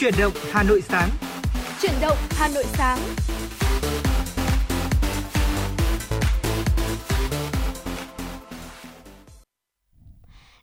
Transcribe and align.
Chuyển 0.00 0.14
động 0.18 0.32
Hà 0.50 0.62
Nội 0.62 0.82
sáng. 0.88 1.10
Chuyển 1.82 1.92
động 2.00 2.16
Hà 2.30 2.48
Nội 2.48 2.64
sáng. 2.66 2.98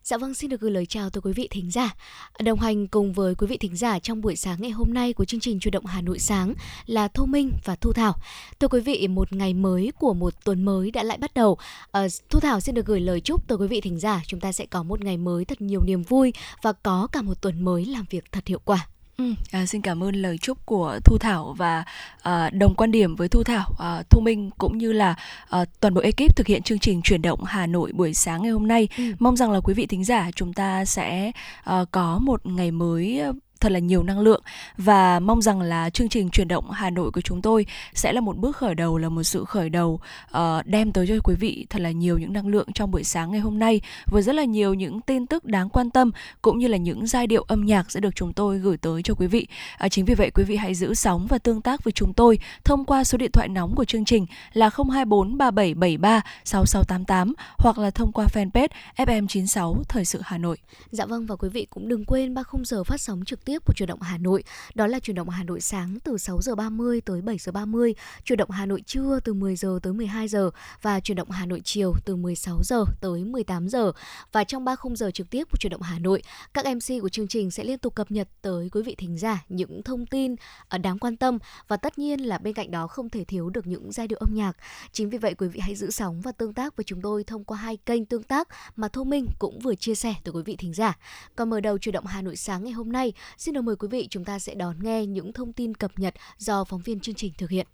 Dạ 0.02 0.18
vâng, 0.18 0.34
xin 0.34 0.50
được 0.50 0.60
gửi 0.60 0.70
lời 0.70 0.86
chào 0.86 1.10
tới 1.10 1.20
quý 1.20 1.32
vị 1.32 1.48
thính 1.50 1.70
giả. 1.70 1.94
Đồng 2.40 2.58
hành 2.58 2.88
cùng 2.88 3.12
với 3.12 3.34
quý 3.34 3.46
vị 3.46 3.56
thính 3.56 3.76
giả 3.76 3.98
trong 3.98 4.20
buổi 4.20 4.36
sáng 4.36 4.56
ngày 4.60 4.70
hôm 4.70 4.94
nay 4.94 5.12
của 5.12 5.24
chương 5.24 5.40
trình 5.40 5.60
Chuyển 5.60 5.72
động 5.72 5.86
Hà 5.86 6.00
Nội 6.00 6.18
sáng 6.18 6.54
là 6.86 7.08
Thu 7.08 7.26
Minh 7.26 7.52
và 7.64 7.76
Thu 7.76 7.92
Thảo. 7.92 8.14
Thưa 8.60 8.68
quý 8.68 8.80
vị, 8.80 9.08
một 9.08 9.32
ngày 9.32 9.54
mới 9.54 9.92
của 9.98 10.14
một 10.14 10.44
tuần 10.44 10.64
mới 10.64 10.90
đã 10.90 11.02
lại 11.02 11.18
bắt 11.18 11.34
đầu. 11.34 11.58
À, 11.92 12.06
Thu 12.30 12.40
Thảo 12.40 12.60
xin 12.60 12.74
được 12.74 12.86
gửi 12.86 13.00
lời 13.00 13.20
chúc 13.20 13.48
tới 13.48 13.58
quý 13.58 13.66
vị 13.66 13.80
thính 13.80 13.98
giả. 13.98 14.22
Chúng 14.26 14.40
ta 14.40 14.52
sẽ 14.52 14.66
có 14.66 14.82
một 14.82 15.00
ngày 15.04 15.16
mới 15.16 15.44
thật 15.44 15.60
nhiều 15.60 15.80
niềm 15.84 16.02
vui 16.02 16.32
và 16.62 16.72
có 16.72 17.08
cả 17.12 17.22
một 17.22 17.42
tuần 17.42 17.64
mới 17.64 17.84
làm 17.84 18.04
việc 18.10 18.32
thật 18.32 18.46
hiệu 18.46 18.60
quả. 18.64 18.86
Ừ, 19.18 19.34
à, 19.50 19.66
xin 19.66 19.82
cảm 19.82 20.02
ơn 20.02 20.14
lời 20.14 20.38
chúc 20.38 20.66
của 20.66 20.98
Thu 21.04 21.18
Thảo 21.18 21.54
và 21.58 21.84
à, 22.22 22.50
đồng 22.50 22.74
quan 22.76 22.90
điểm 22.90 23.16
với 23.16 23.28
Thu 23.28 23.42
Thảo, 23.42 23.74
à, 23.78 24.02
Thu 24.10 24.20
Minh 24.20 24.50
cũng 24.58 24.78
như 24.78 24.92
là 24.92 25.14
à, 25.48 25.64
toàn 25.80 25.94
bộ 25.94 26.00
ekip 26.00 26.36
thực 26.36 26.46
hiện 26.46 26.62
chương 26.62 26.78
trình 26.78 27.02
chuyển 27.02 27.22
động 27.22 27.44
Hà 27.44 27.66
Nội 27.66 27.92
buổi 27.92 28.14
sáng 28.14 28.42
ngày 28.42 28.50
hôm 28.50 28.68
nay. 28.68 28.88
Ừ. 28.98 29.04
Mong 29.18 29.36
rằng 29.36 29.50
là 29.50 29.60
quý 29.60 29.74
vị 29.74 29.86
thính 29.86 30.04
giả 30.04 30.30
chúng 30.34 30.52
ta 30.52 30.84
sẽ 30.84 31.32
à, 31.64 31.84
có 31.90 32.18
một 32.22 32.46
ngày 32.46 32.70
mới 32.70 33.22
thật 33.60 33.72
là 33.72 33.78
nhiều 33.78 34.02
năng 34.02 34.20
lượng 34.20 34.42
và 34.76 35.20
mong 35.20 35.42
rằng 35.42 35.60
là 35.60 35.90
chương 35.90 36.08
trình 36.08 36.30
chuyển 36.30 36.48
động 36.48 36.70
Hà 36.70 36.90
Nội 36.90 37.10
của 37.10 37.20
chúng 37.20 37.42
tôi 37.42 37.66
sẽ 37.94 38.12
là 38.12 38.20
một 38.20 38.36
bước 38.36 38.56
khởi 38.56 38.74
đầu 38.74 38.98
là 38.98 39.08
một 39.08 39.22
sự 39.22 39.44
khởi 39.44 39.70
đầu 39.70 40.00
uh, 40.36 40.66
đem 40.66 40.92
tới 40.92 41.06
cho 41.06 41.14
quý 41.24 41.34
vị 41.34 41.66
thật 41.70 41.78
là 41.80 41.90
nhiều 41.90 42.18
những 42.18 42.32
năng 42.32 42.48
lượng 42.48 42.68
trong 42.74 42.90
buổi 42.90 43.04
sáng 43.04 43.30
ngày 43.30 43.40
hôm 43.40 43.58
nay 43.58 43.80
với 44.06 44.22
rất 44.22 44.34
là 44.34 44.44
nhiều 44.44 44.74
những 44.74 45.00
tin 45.00 45.26
tức 45.26 45.44
đáng 45.44 45.68
quan 45.68 45.90
tâm 45.90 46.10
cũng 46.42 46.58
như 46.58 46.68
là 46.68 46.76
những 46.76 47.06
giai 47.06 47.26
điệu 47.26 47.42
âm 47.42 47.64
nhạc 47.64 47.90
sẽ 47.90 48.00
được 48.00 48.14
chúng 48.14 48.32
tôi 48.32 48.58
gửi 48.58 48.76
tới 48.76 49.02
cho 49.02 49.14
quý 49.14 49.26
vị. 49.26 49.46
Uh, 49.84 49.90
chính 49.92 50.04
vì 50.04 50.14
vậy 50.14 50.30
quý 50.34 50.44
vị 50.44 50.56
hãy 50.56 50.74
giữ 50.74 50.94
sóng 50.94 51.26
và 51.26 51.38
tương 51.38 51.60
tác 51.60 51.84
với 51.84 51.92
chúng 51.92 52.12
tôi 52.14 52.38
thông 52.64 52.84
qua 52.84 53.04
số 53.04 53.18
điện 53.18 53.30
thoại 53.32 53.48
nóng 53.48 53.74
của 53.74 53.84
chương 53.84 54.04
trình 54.04 54.26
là 54.52 54.70
024 54.76 55.38
3773 55.38 56.22
6688 56.44 57.34
hoặc 57.58 57.78
là 57.78 57.90
thông 57.90 58.12
qua 58.12 58.26
fanpage 58.34 58.68
FM96 58.96 59.82
Thời 59.88 60.04
sự 60.04 60.20
Hà 60.24 60.38
Nội. 60.38 60.56
Dạ 60.90 61.06
vâng 61.06 61.26
và 61.26 61.36
quý 61.36 61.48
vị 61.48 61.66
cũng 61.70 61.88
đừng 61.88 62.04
quên 62.04 62.34
ba 62.34 62.42
khung 62.42 62.64
giờ 62.64 62.84
phát 62.84 63.00
sóng 63.00 63.24
trực 63.24 63.44
tiếp 63.48 63.64
của 63.64 63.72
chuyển 63.72 63.88
động 63.88 64.02
Hà 64.02 64.18
Nội. 64.18 64.42
Đó 64.74 64.86
là 64.86 65.00
chuyển 65.00 65.14
động 65.14 65.28
Hà 65.28 65.44
Nội 65.44 65.60
sáng 65.60 65.98
từ 66.04 66.18
6 66.18 66.42
giờ 66.42 66.54
30 66.54 67.00
tới 67.00 67.20
7 67.20 67.38
giờ 67.38 67.52
30, 67.52 67.94
chuyển 68.24 68.36
động 68.36 68.50
Hà 68.50 68.66
Nội 68.66 68.82
trưa 68.86 69.20
từ 69.24 69.34
10 69.34 69.56
giờ 69.56 69.78
tới 69.82 69.92
12 69.92 70.28
giờ 70.28 70.50
và 70.82 71.00
chuyển 71.00 71.16
động 71.16 71.30
Hà 71.30 71.46
Nội 71.46 71.60
chiều 71.64 71.94
từ 72.04 72.16
16 72.16 72.60
giờ 72.64 72.84
tới 73.00 73.24
18 73.24 73.68
giờ. 73.68 73.92
Và 74.32 74.44
trong 74.44 74.64
ba 74.64 74.76
khung 74.76 74.96
giờ 74.96 75.10
trực 75.10 75.30
tiếp 75.30 75.44
của 75.50 75.56
chuyển 75.60 75.70
động 75.70 75.82
Hà 75.82 75.98
Nội, 75.98 76.22
các 76.54 76.66
MC 76.66 77.02
của 77.02 77.08
chương 77.08 77.28
trình 77.28 77.50
sẽ 77.50 77.64
liên 77.64 77.78
tục 77.78 77.94
cập 77.94 78.10
nhật 78.10 78.28
tới 78.42 78.68
quý 78.72 78.82
vị 78.82 78.94
thính 78.98 79.18
giả 79.18 79.44
những 79.48 79.82
thông 79.82 80.06
tin 80.06 80.34
ờ, 80.68 80.78
đáng 80.78 80.98
quan 80.98 81.16
tâm 81.16 81.38
và 81.68 81.76
tất 81.76 81.98
nhiên 81.98 82.20
là 82.20 82.38
bên 82.38 82.54
cạnh 82.54 82.70
đó 82.70 82.86
không 82.86 83.10
thể 83.10 83.24
thiếu 83.24 83.50
được 83.50 83.66
những 83.66 83.92
giai 83.92 84.08
điệu 84.08 84.18
âm 84.18 84.34
nhạc. 84.34 84.56
Chính 84.92 85.10
vì 85.10 85.18
vậy 85.18 85.34
quý 85.34 85.48
vị 85.48 85.60
hãy 85.60 85.74
giữ 85.74 85.90
sóng 85.90 86.20
và 86.20 86.32
tương 86.32 86.54
tác 86.54 86.76
với 86.76 86.84
chúng 86.84 87.00
tôi 87.02 87.24
thông 87.24 87.44
qua 87.44 87.58
hai 87.58 87.76
kênh 87.76 88.04
tương 88.04 88.22
tác 88.22 88.48
mà 88.76 88.88
Thu 88.88 89.04
Minh 89.04 89.26
cũng 89.38 89.58
vừa 89.58 89.74
chia 89.74 89.94
sẻ 89.94 90.14
tới 90.24 90.32
quý 90.32 90.42
vị 90.42 90.56
thính 90.56 90.74
giả. 90.74 90.98
Còn 91.36 91.50
mở 91.50 91.60
đầu 91.60 91.78
chuyển 91.78 91.92
động 91.92 92.06
Hà 92.06 92.22
Nội 92.22 92.36
sáng 92.36 92.64
ngày 92.64 92.72
hôm 92.72 92.92
nay, 92.92 93.12
xin 93.38 93.54
được 93.54 93.62
mời 93.62 93.76
quý 93.76 93.88
vị 93.88 94.08
chúng 94.10 94.24
ta 94.24 94.38
sẽ 94.38 94.54
đón 94.54 94.76
nghe 94.82 95.06
những 95.06 95.32
thông 95.32 95.52
tin 95.52 95.74
cập 95.74 95.98
nhật 95.98 96.14
do 96.38 96.64
phóng 96.64 96.80
viên 96.80 97.00
chương 97.00 97.14
trình 97.14 97.32
thực 97.38 97.50
hiện. 97.50 97.66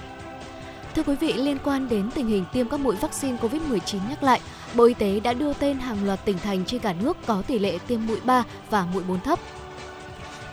Thưa 0.95 1.03
quý 1.03 1.15
vị, 1.21 1.33
liên 1.33 1.59
quan 1.65 1.89
đến 1.89 2.11
tình 2.15 2.29
hình 2.29 2.45
tiêm 2.53 2.69
các 2.69 2.81
mũi 2.81 2.97
vaccine 2.97 3.37
COVID-19 3.37 3.99
nhắc 4.09 4.23
lại, 4.23 4.41
Bộ 4.75 4.85
Y 4.85 4.95
tế 4.95 5.21
đã 5.21 5.33
đưa 5.33 5.53
tên 5.53 5.79
hàng 5.79 6.05
loạt 6.05 6.25
tỉnh 6.25 6.39
thành 6.39 6.65
trên 6.65 6.81
cả 6.81 6.93
nước 6.93 7.17
có 7.27 7.43
tỷ 7.47 7.59
lệ 7.59 7.79
tiêm 7.87 8.07
mũi 8.07 8.19
3 8.25 8.45
và 8.71 8.87
mũi 8.93 9.03
4 9.03 9.21
thấp. 9.21 9.39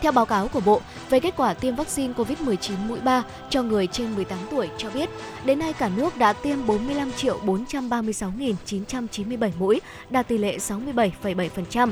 Theo 0.01 0.11
báo 0.11 0.25
cáo 0.25 0.47
của 0.47 0.59
Bộ 0.59 0.81
về 1.09 1.19
kết 1.19 1.33
quả 1.37 1.53
tiêm 1.53 1.75
vaccine 1.75 2.13
COVID-19 2.13 2.75
mũi 2.87 2.99
3 2.99 3.23
cho 3.49 3.63
người 3.63 3.87
trên 3.87 4.15
18 4.15 4.39
tuổi 4.51 4.69
cho 4.77 4.89
biết, 4.89 5.09
đến 5.45 5.59
nay 5.59 5.73
cả 5.73 5.89
nước 5.95 6.17
đã 6.17 6.33
tiêm 6.33 6.67
45 6.67 7.11
triệu 7.11 7.39
436.997 7.45 9.51
mũi, 9.59 9.81
đạt 10.09 10.27
tỷ 10.27 10.37
lệ 10.37 10.57
67,7%. 10.57 11.91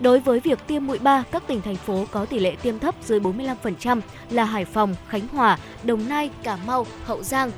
Đối 0.00 0.20
với 0.20 0.40
việc 0.40 0.58
tiêm 0.66 0.86
mũi 0.86 0.98
3, 0.98 1.24
các 1.30 1.42
tỉnh 1.46 1.62
thành 1.62 1.76
phố 1.76 2.04
có 2.10 2.24
tỷ 2.24 2.38
lệ 2.38 2.56
tiêm 2.62 2.78
thấp 2.78 2.94
dưới 3.04 3.20
45% 3.20 4.00
là 4.30 4.44
Hải 4.44 4.64
Phòng, 4.64 4.94
Khánh 5.08 5.28
Hòa, 5.28 5.58
Đồng 5.84 6.08
Nai, 6.08 6.30
Cà 6.42 6.58
Mau, 6.66 6.86
Hậu 7.04 7.22
Giang, 7.22 7.50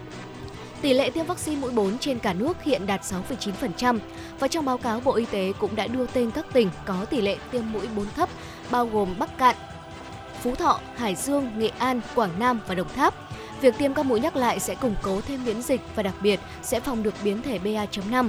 Tỷ 0.83 0.95
lệ 0.95 1.11
tiêm 1.11 1.27
vaccine 1.27 1.61
mũi 1.61 1.71
4 1.71 1.99
trên 1.99 2.19
cả 2.19 2.33
nước 2.33 2.63
hiện 2.63 2.87
đạt 2.87 3.01
6,9% 3.01 3.99
và 4.39 4.49
trong 4.49 4.65
báo 4.65 4.79
cáo 4.79 5.01
Bộ 5.01 5.15
Y 5.15 5.25
tế 5.25 5.53
cũng 5.59 5.77
đã 5.77 5.87
đưa 5.87 6.07
tên 6.07 6.31
các 6.31 6.47
tỉnh 6.53 6.71
có 6.85 7.05
tỷ 7.05 7.21
lệ 7.21 7.37
tiêm 7.51 7.73
mũi 7.73 7.87
4 7.97 8.07
thấp 8.17 8.29
bao 8.71 8.87
gồm 8.87 9.15
Bắc 9.19 9.39
Cạn, 9.39 9.57
Phú 10.43 10.55
Thọ, 10.55 10.81
Hải 10.97 11.15
Dương, 11.15 11.51
Nghệ 11.59 11.69
An, 11.79 12.01
Quảng 12.15 12.31
Nam 12.39 12.61
và 12.67 12.75
Đồng 12.75 12.89
Tháp. 12.89 13.15
Việc 13.61 13.79
tiêm 13.79 13.95
các 13.95 14.07
mũi 14.07 14.21
nhắc 14.21 14.37
lại 14.37 14.61
sẽ 14.61 14.75
củng 14.75 14.95
cố 15.03 15.21
thêm 15.21 15.45
miễn 15.45 15.63
dịch 15.63 15.81
và 15.95 16.03
đặc 16.03 16.15
biệt 16.23 16.41
sẽ 16.63 16.81
phòng 16.81 17.03
được 17.03 17.15
biến 17.25 17.43
thể 17.43 17.59
BA.5. 17.59 18.29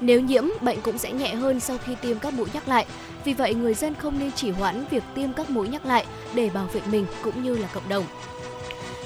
Nếu 0.00 0.20
nhiễm, 0.20 0.44
bệnh 0.60 0.80
cũng 0.80 0.98
sẽ 0.98 1.12
nhẹ 1.12 1.34
hơn 1.34 1.60
sau 1.60 1.78
khi 1.84 1.94
tiêm 1.94 2.18
các 2.18 2.32
mũi 2.34 2.46
nhắc 2.52 2.68
lại. 2.68 2.86
Vì 3.24 3.34
vậy, 3.34 3.54
người 3.54 3.74
dân 3.74 3.94
không 3.94 4.18
nên 4.18 4.32
chỉ 4.32 4.50
hoãn 4.50 4.84
việc 4.90 5.02
tiêm 5.14 5.32
các 5.32 5.50
mũi 5.50 5.68
nhắc 5.68 5.86
lại 5.86 6.06
để 6.34 6.50
bảo 6.54 6.66
vệ 6.72 6.80
mình 6.90 7.06
cũng 7.22 7.42
như 7.42 7.56
là 7.58 7.68
cộng 7.74 7.88
đồng. 7.88 8.04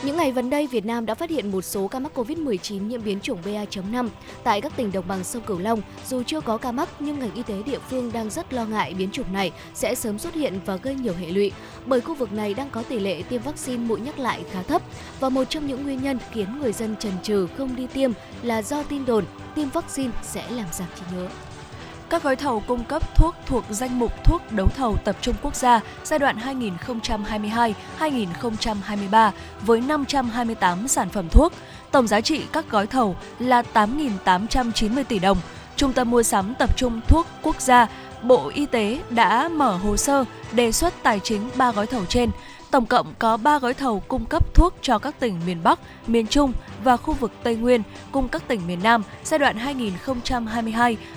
Những 0.03 0.17
ngày 0.17 0.33
gần 0.33 0.51
đây, 0.51 0.67
Việt 0.67 0.87
Nam 0.87 1.07
đã 1.07 1.15
phát 1.15 1.31
hiện 1.31 1.51
một 1.51 1.63
số 1.63 1.89
ca 1.89 1.99
mắc 1.99 2.19
COVID-19 2.19 2.87
nhiễm 2.87 3.05
biến 3.05 3.21
chủng 3.21 3.39
BA.5 3.45 4.09
tại 4.45 4.61
các 4.61 4.77
tỉnh 4.77 4.93
đồng 4.93 5.09
bằng 5.09 5.25
sông 5.25 5.43
Cửu 5.43 5.59
Long. 5.59 5.83
Dù 6.09 6.23
chưa 6.23 6.41
có 6.41 6.57
ca 6.57 6.73
mắc, 6.73 6.89
nhưng 6.99 7.19
ngành 7.19 7.35
y 7.35 7.43
tế 7.43 7.63
địa 7.63 7.79
phương 7.91 8.13
đang 8.13 8.31
rất 8.31 8.53
lo 8.53 8.65
ngại 8.65 8.95
biến 8.99 9.11
chủng 9.11 9.33
này 9.33 9.53
sẽ 9.75 9.95
sớm 9.95 10.19
xuất 10.19 10.35
hiện 10.35 10.61
và 10.67 10.77
gây 10.77 10.95
nhiều 10.95 11.15
hệ 11.15 11.27
lụy, 11.27 11.53
bởi 11.87 12.01
khu 12.01 12.15
vực 12.15 12.33
này 12.33 12.55
đang 12.55 12.71
có 12.71 12.83
tỷ 12.83 12.99
lệ 12.99 13.23
tiêm 13.23 13.43
vaccine 13.43 13.85
mũi 13.85 14.01
nhắc 14.01 14.19
lại 14.19 14.45
khá 14.53 14.63
thấp. 14.63 14.83
Và 15.21 15.29
một 15.29 15.45
trong 15.45 15.67
những 15.67 15.83
nguyên 15.83 16.03
nhân 16.03 16.19
khiến 16.33 16.59
người 16.61 16.73
dân 16.73 16.97
chần 16.97 17.13
chừ 17.23 17.47
không 17.59 17.77
đi 17.77 17.87
tiêm 17.87 18.13
là 18.43 18.63
do 18.63 18.83
tin 18.83 19.05
đồn 19.05 19.25
tiêm 19.55 19.69
vaccine 19.69 20.13
sẽ 20.23 20.51
làm 20.51 20.67
giảm 20.73 20.89
trí 20.97 21.17
nhớ 21.17 21.29
các 22.11 22.23
gói 22.23 22.37
thầu 22.37 22.61
cung 22.61 22.85
cấp 22.85 23.17
thuốc 23.17 23.35
thuộc 23.47 23.65
danh 23.71 23.99
mục 23.99 24.25
thuốc 24.25 24.43
đấu 24.53 24.69
thầu 24.77 24.97
tập 25.05 25.17
trung 25.21 25.35
quốc 25.43 25.55
gia 25.55 25.81
giai 26.05 26.19
đoạn 26.19 26.37
2022-2023 27.99 29.31
với 29.61 29.81
528 29.81 30.89
sản 30.89 31.09
phẩm 31.09 31.29
thuốc. 31.29 31.53
Tổng 31.91 32.07
giá 32.07 32.21
trị 32.21 32.43
các 32.53 32.71
gói 32.71 32.87
thầu 32.87 33.17
là 33.39 33.63
8.890 33.75 35.05
tỷ 35.05 35.19
đồng. 35.19 35.39
Trung 35.77 35.93
tâm 35.93 36.11
mua 36.11 36.23
sắm 36.23 36.55
tập 36.59 36.77
trung 36.77 37.01
thuốc 37.09 37.27
quốc 37.43 37.61
gia, 37.61 37.87
Bộ 38.23 38.51
Y 38.55 38.67
tế 38.67 38.99
đã 39.11 39.49
mở 39.49 39.77
hồ 39.77 39.97
sơ 39.97 40.25
đề 40.53 40.73
xuất 40.73 40.95
tài 41.03 41.21
chính 41.21 41.51
3 41.57 41.73
gói 41.73 41.87
thầu 41.87 42.05
trên. 42.05 42.31
Tổng 42.71 42.87
cộng 42.87 43.15
có 43.19 43.37
3 43.37 43.59
gói 43.59 43.75
thầu 43.75 44.01
cung 44.01 44.25
cấp 44.25 44.55
thuốc 44.55 44.75
cho 44.83 44.99
các 44.99 45.21
tỉnh 45.21 45.41
miền 45.47 45.63
Bắc, 45.63 45.79
miền 46.07 46.27
Trung 46.27 46.53
và 46.85 46.97
khu 46.97 47.15
vực 47.15 47.33
Tây 47.43 47.57
Nguyên 47.57 47.83
cùng 48.13 48.29
các 48.29 48.49
tỉnh 48.49 48.67
miền 48.67 48.83
Nam 48.83 49.03
giai 49.25 49.39
đoạn 49.39 49.57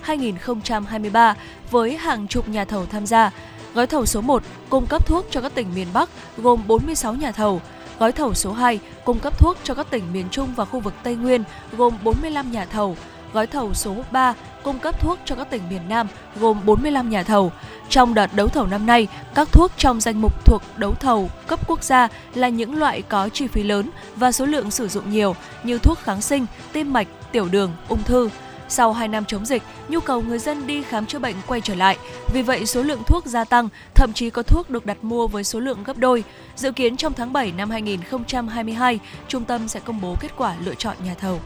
2022-2023 0.05 1.33
với 1.71 1.97
hàng 1.97 2.27
chục 2.27 2.49
nhà 2.49 2.65
thầu 2.65 2.85
tham 2.85 3.05
gia. 3.05 3.31
Gói 3.73 3.87
thầu 3.87 4.05
số 4.05 4.21
1 4.21 4.43
cung 4.69 4.85
cấp 4.87 5.07
thuốc 5.07 5.25
cho 5.31 5.41
các 5.41 5.55
tỉnh 5.55 5.67
miền 5.75 5.87
Bắc 5.93 6.09
gồm 6.37 6.61
46 6.67 7.13
nhà 7.13 7.31
thầu. 7.31 7.61
Gói 7.99 8.11
thầu 8.11 8.33
số 8.33 8.53
2 8.53 8.79
cung 9.05 9.19
cấp 9.19 9.39
thuốc 9.39 9.57
cho 9.63 9.73
các 9.73 9.89
tỉnh 9.89 10.03
miền 10.13 10.25
Trung 10.31 10.53
và 10.55 10.65
khu 10.65 10.79
vực 10.79 10.93
Tây 11.03 11.15
Nguyên 11.15 11.43
gồm 11.77 11.93
45 12.03 12.51
nhà 12.51 12.65
thầu. 12.65 12.95
Gói 13.33 13.47
thầu 13.47 13.73
số 13.73 13.95
3 14.11 14.33
cung 14.63 14.79
cấp 14.79 15.01
thuốc 15.01 15.19
cho 15.25 15.35
các 15.35 15.49
tỉnh 15.49 15.61
miền 15.69 15.81
Nam 15.89 16.07
gồm 16.39 16.65
45 16.65 17.09
nhà 17.09 17.23
thầu. 17.23 17.51
Trong 17.89 18.13
đợt 18.13 18.33
đấu 18.33 18.47
thầu 18.47 18.67
năm 18.67 18.85
nay, 18.85 19.07
các 19.35 19.51
thuốc 19.51 19.71
trong 19.77 20.01
danh 20.01 20.21
mục 20.21 20.45
thuộc 20.45 20.61
đấu 20.77 20.95
thầu 20.95 21.29
cấp 21.47 21.59
quốc 21.67 21.83
gia 21.83 22.07
là 22.35 22.49
những 22.49 22.75
loại 22.75 23.01
có 23.01 23.29
chi 23.29 23.47
phí 23.47 23.63
lớn 23.63 23.89
và 24.15 24.31
số 24.31 24.45
lượng 24.45 24.71
sử 24.71 24.87
dụng 24.87 25.11
nhiều 25.11 25.35
như 25.63 25.79
thuốc 25.79 25.99
kháng 25.99 26.21
sinh, 26.21 26.45
tim 26.71 26.93
mạch, 26.93 27.07
tiểu 27.31 27.47
đường, 27.51 27.71
ung 27.87 28.03
thư. 28.03 28.29
Sau 28.71 28.93
2 28.93 29.07
năm 29.07 29.25
chống 29.25 29.45
dịch, 29.45 29.63
nhu 29.87 29.99
cầu 29.99 30.21
người 30.21 30.39
dân 30.39 30.67
đi 30.67 30.83
khám 30.83 31.05
chữa 31.05 31.19
bệnh 31.19 31.35
quay 31.47 31.61
trở 31.61 31.75
lại. 31.75 31.97
Vì 32.33 32.41
vậy, 32.41 32.65
số 32.65 32.83
lượng 32.83 33.03
thuốc 33.03 33.25
gia 33.25 33.43
tăng, 33.43 33.69
thậm 33.95 34.13
chí 34.13 34.29
có 34.29 34.43
thuốc 34.43 34.69
được 34.69 34.85
đặt 34.85 34.97
mua 35.01 35.27
với 35.27 35.43
số 35.43 35.59
lượng 35.59 35.83
gấp 35.83 35.97
đôi. 35.97 36.23
Dự 36.55 36.71
kiến 36.71 36.97
trong 36.97 37.13
tháng 37.13 37.33
7 37.33 37.51
năm 37.51 37.69
2022, 37.69 38.99
trung 39.27 39.45
tâm 39.45 39.67
sẽ 39.67 39.79
công 39.79 40.01
bố 40.01 40.15
kết 40.19 40.31
quả 40.37 40.55
lựa 40.65 40.75
chọn 40.75 40.95
nhà 41.05 41.13
thầu. 41.19 41.39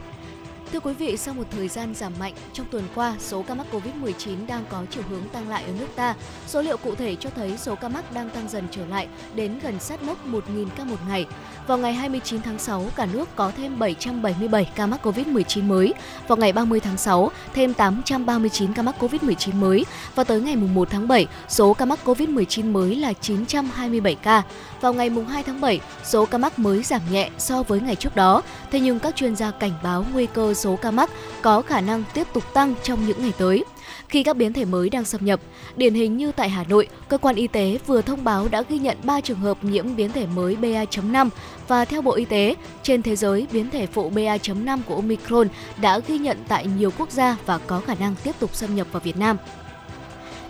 Thưa 0.74 0.80
quý 0.80 0.92
vị, 0.92 1.16
sau 1.16 1.34
một 1.34 1.44
thời 1.50 1.68
gian 1.68 1.94
giảm 1.94 2.12
mạnh, 2.18 2.32
trong 2.52 2.66
tuần 2.70 2.84
qua, 2.94 3.14
số 3.18 3.42
ca 3.42 3.54
mắc 3.54 3.66
COVID-19 3.72 4.46
đang 4.46 4.64
có 4.70 4.82
chiều 4.90 5.02
hướng 5.10 5.28
tăng 5.28 5.48
lại 5.48 5.64
ở 5.64 5.72
nước 5.78 5.86
ta. 5.96 6.14
Số 6.46 6.62
liệu 6.62 6.76
cụ 6.76 6.94
thể 6.94 7.16
cho 7.20 7.30
thấy 7.30 7.58
số 7.58 7.74
ca 7.74 7.88
mắc 7.88 8.12
đang 8.12 8.30
tăng 8.30 8.48
dần 8.48 8.64
trở 8.70 8.86
lại 8.86 9.08
đến 9.34 9.58
gần 9.62 9.80
sát 9.80 10.02
mốc 10.02 10.26
1.000 10.26 10.66
ca 10.76 10.84
một 10.84 10.96
ngày. 11.08 11.26
Vào 11.66 11.78
ngày 11.78 11.92
29 11.94 12.42
tháng 12.42 12.58
6, 12.58 12.84
cả 12.96 13.06
nước 13.06 13.28
có 13.36 13.52
thêm 13.56 13.78
777 13.78 14.72
ca 14.74 14.86
mắc 14.86 15.06
COVID-19 15.06 15.64
mới. 15.64 15.94
Vào 16.28 16.36
ngày 16.36 16.52
30 16.52 16.80
tháng 16.80 16.96
6, 16.96 17.30
thêm 17.54 17.74
839 17.74 18.72
ca 18.72 18.82
mắc 18.82 18.94
COVID-19 18.98 19.54
mới. 19.54 19.84
Và 20.14 20.24
tới 20.24 20.40
ngày 20.40 20.56
1 20.56 20.88
tháng 20.90 21.08
7, 21.08 21.26
số 21.48 21.74
ca 21.74 21.84
mắc 21.84 21.98
COVID-19 22.04 22.72
mới 22.72 22.96
là 22.96 23.12
927 23.12 24.14
ca. 24.14 24.42
Vào 24.84 24.92
ngày 24.92 25.10
2 25.28 25.42
tháng 25.42 25.60
7, 25.60 25.80
số 26.04 26.26
ca 26.26 26.38
mắc 26.38 26.58
mới 26.58 26.82
giảm 26.82 27.00
nhẹ 27.10 27.30
so 27.38 27.62
với 27.62 27.80
ngày 27.80 27.96
trước 27.96 28.16
đó. 28.16 28.42
Thế 28.70 28.80
nhưng 28.80 28.98
các 28.98 29.16
chuyên 29.16 29.36
gia 29.36 29.50
cảnh 29.50 29.72
báo 29.82 30.04
nguy 30.12 30.26
cơ 30.26 30.54
số 30.54 30.76
ca 30.76 30.90
mắc 30.90 31.10
có 31.42 31.62
khả 31.62 31.80
năng 31.80 32.04
tiếp 32.14 32.26
tục 32.32 32.54
tăng 32.54 32.74
trong 32.82 33.06
những 33.06 33.22
ngày 33.22 33.32
tới 33.38 33.64
khi 34.08 34.22
các 34.22 34.36
biến 34.36 34.52
thể 34.52 34.64
mới 34.64 34.90
đang 34.90 35.04
xâm 35.04 35.24
nhập. 35.24 35.40
Điển 35.76 35.94
hình 35.94 36.16
như 36.16 36.32
tại 36.32 36.48
Hà 36.48 36.64
Nội, 36.64 36.88
cơ 37.08 37.18
quan 37.18 37.36
y 37.36 37.46
tế 37.46 37.78
vừa 37.86 38.02
thông 38.02 38.24
báo 38.24 38.48
đã 38.48 38.62
ghi 38.68 38.78
nhận 38.78 38.96
3 39.02 39.20
trường 39.20 39.40
hợp 39.40 39.64
nhiễm 39.64 39.96
biến 39.96 40.12
thể 40.12 40.26
mới 40.26 40.56
BA.5 40.56 41.28
và 41.68 41.84
theo 41.84 42.02
Bộ 42.02 42.12
Y 42.12 42.24
tế, 42.24 42.54
trên 42.82 43.02
thế 43.02 43.16
giới, 43.16 43.46
biến 43.52 43.70
thể 43.70 43.86
phụ 43.86 44.10
BA.5 44.10 44.80
của 44.86 44.94
Omicron 44.94 45.48
đã 45.80 45.98
ghi 45.98 46.18
nhận 46.18 46.38
tại 46.48 46.66
nhiều 46.78 46.90
quốc 46.98 47.10
gia 47.10 47.36
và 47.46 47.58
có 47.58 47.80
khả 47.80 47.94
năng 47.94 48.14
tiếp 48.24 48.34
tục 48.38 48.54
xâm 48.54 48.74
nhập 48.74 48.86
vào 48.92 49.00
Việt 49.00 49.16
Nam. 49.16 49.36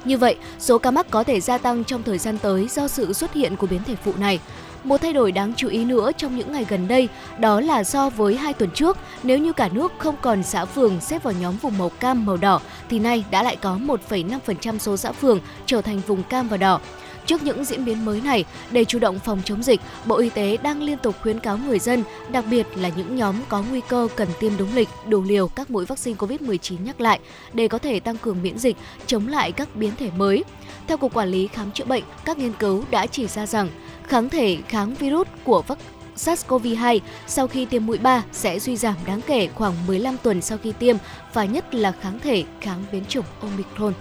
Như 0.04 0.18
vậy, 0.18 0.36
số 0.58 0.78
ca 0.78 0.90
mắc 0.90 1.06
có 1.10 1.24
thể 1.24 1.40
gia 1.40 1.58
tăng 1.58 1.84
trong 1.84 2.02
thời 2.02 2.18
gian 2.18 2.38
tới 2.38 2.68
do 2.68 2.88
sự 2.88 3.12
xuất 3.12 3.32
hiện 3.32 3.56
của 3.56 3.66
biến 3.66 3.80
thể 3.86 3.94
phụ 4.04 4.12
này. 4.18 4.40
Một 4.84 5.00
thay 5.00 5.12
đổi 5.12 5.32
đáng 5.32 5.52
chú 5.56 5.68
ý 5.68 5.84
nữa 5.84 6.10
trong 6.16 6.36
những 6.36 6.52
ngày 6.52 6.66
gần 6.68 6.88
đây 6.88 7.08
đó 7.38 7.60
là 7.60 7.84
so 7.84 8.10
với 8.10 8.36
hai 8.36 8.52
tuần 8.52 8.70
trước, 8.70 8.98
nếu 9.22 9.38
như 9.38 9.52
cả 9.52 9.68
nước 9.68 9.92
không 9.98 10.14
còn 10.20 10.42
xã 10.42 10.64
phường 10.64 11.00
xếp 11.00 11.22
vào 11.22 11.34
nhóm 11.40 11.56
vùng 11.56 11.78
màu 11.78 11.88
cam 11.88 12.26
màu 12.26 12.36
đỏ 12.36 12.60
thì 12.90 12.98
nay 12.98 13.24
đã 13.30 13.42
lại 13.42 13.56
có 13.56 13.78
1,5% 14.08 14.78
số 14.78 14.96
xã 14.96 15.12
phường 15.12 15.40
trở 15.66 15.80
thành 15.80 16.00
vùng 16.06 16.22
cam 16.22 16.48
và 16.48 16.56
đỏ. 16.56 16.80
Trước 17.26 17.42
những 17.42 17.64
diễn 17.64 17.84
biến 17.84 18.04
mới 18.04 18.20
này, 18.20 18.44
để 18.70 18.84
chủ 18.84 18.98
động 18.98 19.18
phòng 19.18 19.42
chống 19.44 19.62
dịch, 19.62 19.80
Bộ 20.06 20.16
Y 20.16 20.30
tế 20.30 20.56
đang 20.62 20.82
liên 20.82 20.98
tục 20.98 21.14
khuyến 21.22 21.40
cáo 21.40 21.58
người 21.58 21.78
dân, 21.78 22.02
đặc 22.32 22.44
biệt 22.50 22.66
là 22.76 22.90
những 22.96 23.16
nhóm 23.16 23.36
có 23.48 23.62
nguy 23.70 23.80
cơ 23.88 24.08
cần 24.16 24.28
tiêm 24.40 24.52
đúng 24.58 24.74
lịch, 24.74 24.88
đủ 25.08 25.22
liều 25.22 25.48
các 25.48 25.70
mũi 25.70 25.84
vaccine 25.86 26.16
COVID-19 26.16 26.84
nhắc 26.84 27.00
lại 27.00 27.20
để 27.52 27.68
có 27.68 27.78
thể 27.78 28.00
tăng 28.00 28.16
cường 28.16 28.42
miễn 28.42 28.58
dịch, 28.58 28.76
chống 29.06 29.28
lại 29.28 29.52
các 29.52 29.76
biến 29.76 29.92
thể 29.98 30.10
mới. 30.16 30.44
Theo 30.86 30.96
Cục 30.96 31.14
Quản 31.14 31.28
lý 31.28 31.46
Khám 31.46 31.70
chữa 31.70 31.84
bệnh, 31.84 32.04
các 32.24 32.38
nghiên 32.38 32.52
cứu 32.52 32.84
đã 32.90 33.06
chỉ 33.06 33.26
ra 33.26 33.46
rằng 33.46 33.68
kháng 34.08 34.30
thể 34.30 34.58
kháng 34.68 34.94
virus 34.94 35.28
của 35.44 35.62
vắc 35.62 35.78
SARS-CoV-2 36.16 37.00
sau 37.26 37.46
khi 37.46 37.64
tiêm 37.64 37.86
mũi 37.86 37.98
3 37.98 38.22
sẽ 38.32 38.58
suy 38.58 38.76
giảm 38.76 38.94
đáng 39.06 39.20
kể 39.26 39.48
khoảng 39.54 39.86
15 39.86 40.16
tuần 40.22 40.42
sau 40.42 40.58
khi 40.62 40.72
tiêm 40.72 40.96
và 41.32 41.44
nhất 41.44 41.74
là 41.74 41.92
kháng 41.92 42.18
thể 42.18 42.44
kháng 42.60 42.84
biến 42.92 43.04
chủng 43.08 43.24
Omicron. 43.40 43.92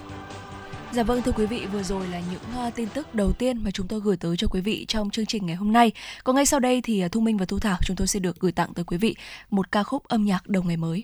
Dạ 0.93 1.03
vâng 1.03 1.21
thưa 1.21 1.31
quý 1.31 1.45
vị, 1.45 1.65
vừa 1.71 1.83
rồi 1.83 2.07
là 2.07 2.21
những 2.31 2.67
uh, 2.67 2.75
tin 2.75 2.89
tức 2.93 3.15
đầu 3.15 3.31
tiên 3.31 3.57
mà 3.63 3.71
chúng 3.71 3.87
tôi 3.87 3.99
gửi 3.99 4.17
tới 4.17 4.37
cho 4.37 4.47
quý 4.47 4.61
vị 4.61 4.85
trong 4.87 5.09
chương 5.09 5.25
trình 5.25 5.45
ngày 5.45 5.55
hôm 5.55 5.73
nay. 5.73 5.91
Còn 6.23 6.35
ngay 6.35 6.45
sau 6.45 6.59
đây 6.59 6.81
thì 6.81 7.05
uh, 7.05 7.11
Thu 7.11 7.21
Minh 7.21 7.37
và 7.37 7.45
Thu 7.45 7.59
Thảo 7.59 7.77
chúng 7.85 7.95
tôi 7.97 8.07
sẽ 8.07 8.19
được 8.19 8.39
gửi 8.39 8.51
tặng 8.51 8.73
tới 8.73 8.85
quý 8.85 8.97
vị 8.97 9.15
một 9.49 9.71
ca 9.71 9.83
khúc 9.83 10.03
âm 10.03 10.25
nhạc 10.25 10.47
đầu 10.47 10.63
ngày 10.63 10.77
mới. 10.77 11.03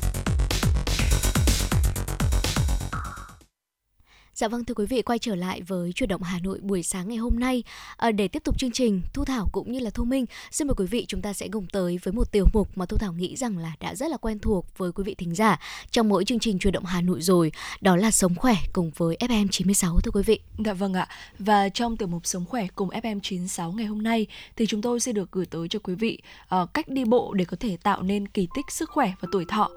Dạ 4.41 4.47
vâng 4.47 4.65
thưa 4.65 4.73
quý 4.73 4.85
vị 4.85 5.01
quay 5.01 5.19
trở 5.19 5.35
lại 5.35 5.61
với 5.61 5.91
chuyển 5.93 6.09
động 6.09 6.21
Hà 6.21 6.39
Nội 6.39 6.59
buổi 6.61 6.83
sáng 6.83 7.09
ngày 7.09 7.17
hôm 7.17 7.39
nay 7.39 7.63
à, 7.97 8.11
để 8.11 8.27
tiếp 8.27 8.43
tục 8.43 8.57
chương 8.57 8.71
trình 8.71 9.01
Thu 9.13 9.25
Thảo 9.25 9.49
cũng 9.51 9.71
như 9.71 9.79
là 9.79 9.89
Thu 9.89 10.03
Minh 10.03 10.25
xin 10.51 10.67
mời 10.67 10.75
quý 10.77 10.85
vị 10.85 11.05
chúng 11.07 11.21
ta 11.21 11.33
sẽ 11.33 11.47
cùng 11.51 11.67
tới 11.73 11.99
với 12.03 12.11
một 12.13 12.31
tiểu 12.31 12.45
mục 12.53 12.77
mà 12.77 12.85
Thu 12.85 12.97
Thảo 12.97 13.13
nghĩ 13.13 13.35
rằng 13.35 13.57
là 13.57 13.71
đã 13.79 13.95
rất 13.95 14.11
là 14.11 14.17
quen 14.17 14.39
thuộc 14.39 14.65
với 14.77 14.91
quý 14.91 15.03
vị 15.03 15.15
thính 15.15 15.35
giả 15.35 15.59
trong 15.91 16.09
mỗi 16.09 16.25
chương 16.25 16.39
trình 16.39 16.59
chuyển 16.59 16.73
động 16.73 16.85
Hà 16.85 17.01
Nội 17.01 17.21
rồi 17.21 17.51
đó 17.81 17.95
là 17.95 18.11
sống 18.11 18.35
khỏe 18.35 18.55
cùng 18.73 18.91
với 18.97 19.17
FM 19.19 19.47
96 19.51 19.99
thưa 19.99 20.11
quý 20.11 20.23
vị. 20.25 20.39
Dạ 20.65 20.73
vâng 20.73 20.93
ạ 20.93 21.07
và 21.39 21.69
trong 21.69 21.97
tiểu 21.97 22.07
mục 22.07 22.25
sống 22.25 22.45
khỏe 22.45 22.67
cùng 22.75 22.89
FM 22.89 23.19
96 23.19 23.71
ngày 23.71 23.85
hôm 23.85 24.03
nay 24.03 24.27
thì 24.55 24.65
chúng 24.65 24.81
tôi 24.81 24.99
sẽ 24.99 25.11
được 25.11 25.31
gửi 25.31 25.45
tới 25.45 25.67
cho 25.67 25.79
quý 25.79 25.95
vị 25.95 26.21
uh, 26.55 26.73
cách 26.73 26.87
đi 26.87 27.05
bộ 27.05 27.33
để 27.33 27.45
có 27.45 27.57
thể 27.59 27.77
tạo 27.77 28.01
nên 28.01 28.27
kỳ 28.27 28.47
tích 28.55 28.71
sức 28.71 28.89
khỏe 28.89 29.13
và 29.21 29.27
tuổi 29.31 29.45
thọ. 29.45 29.69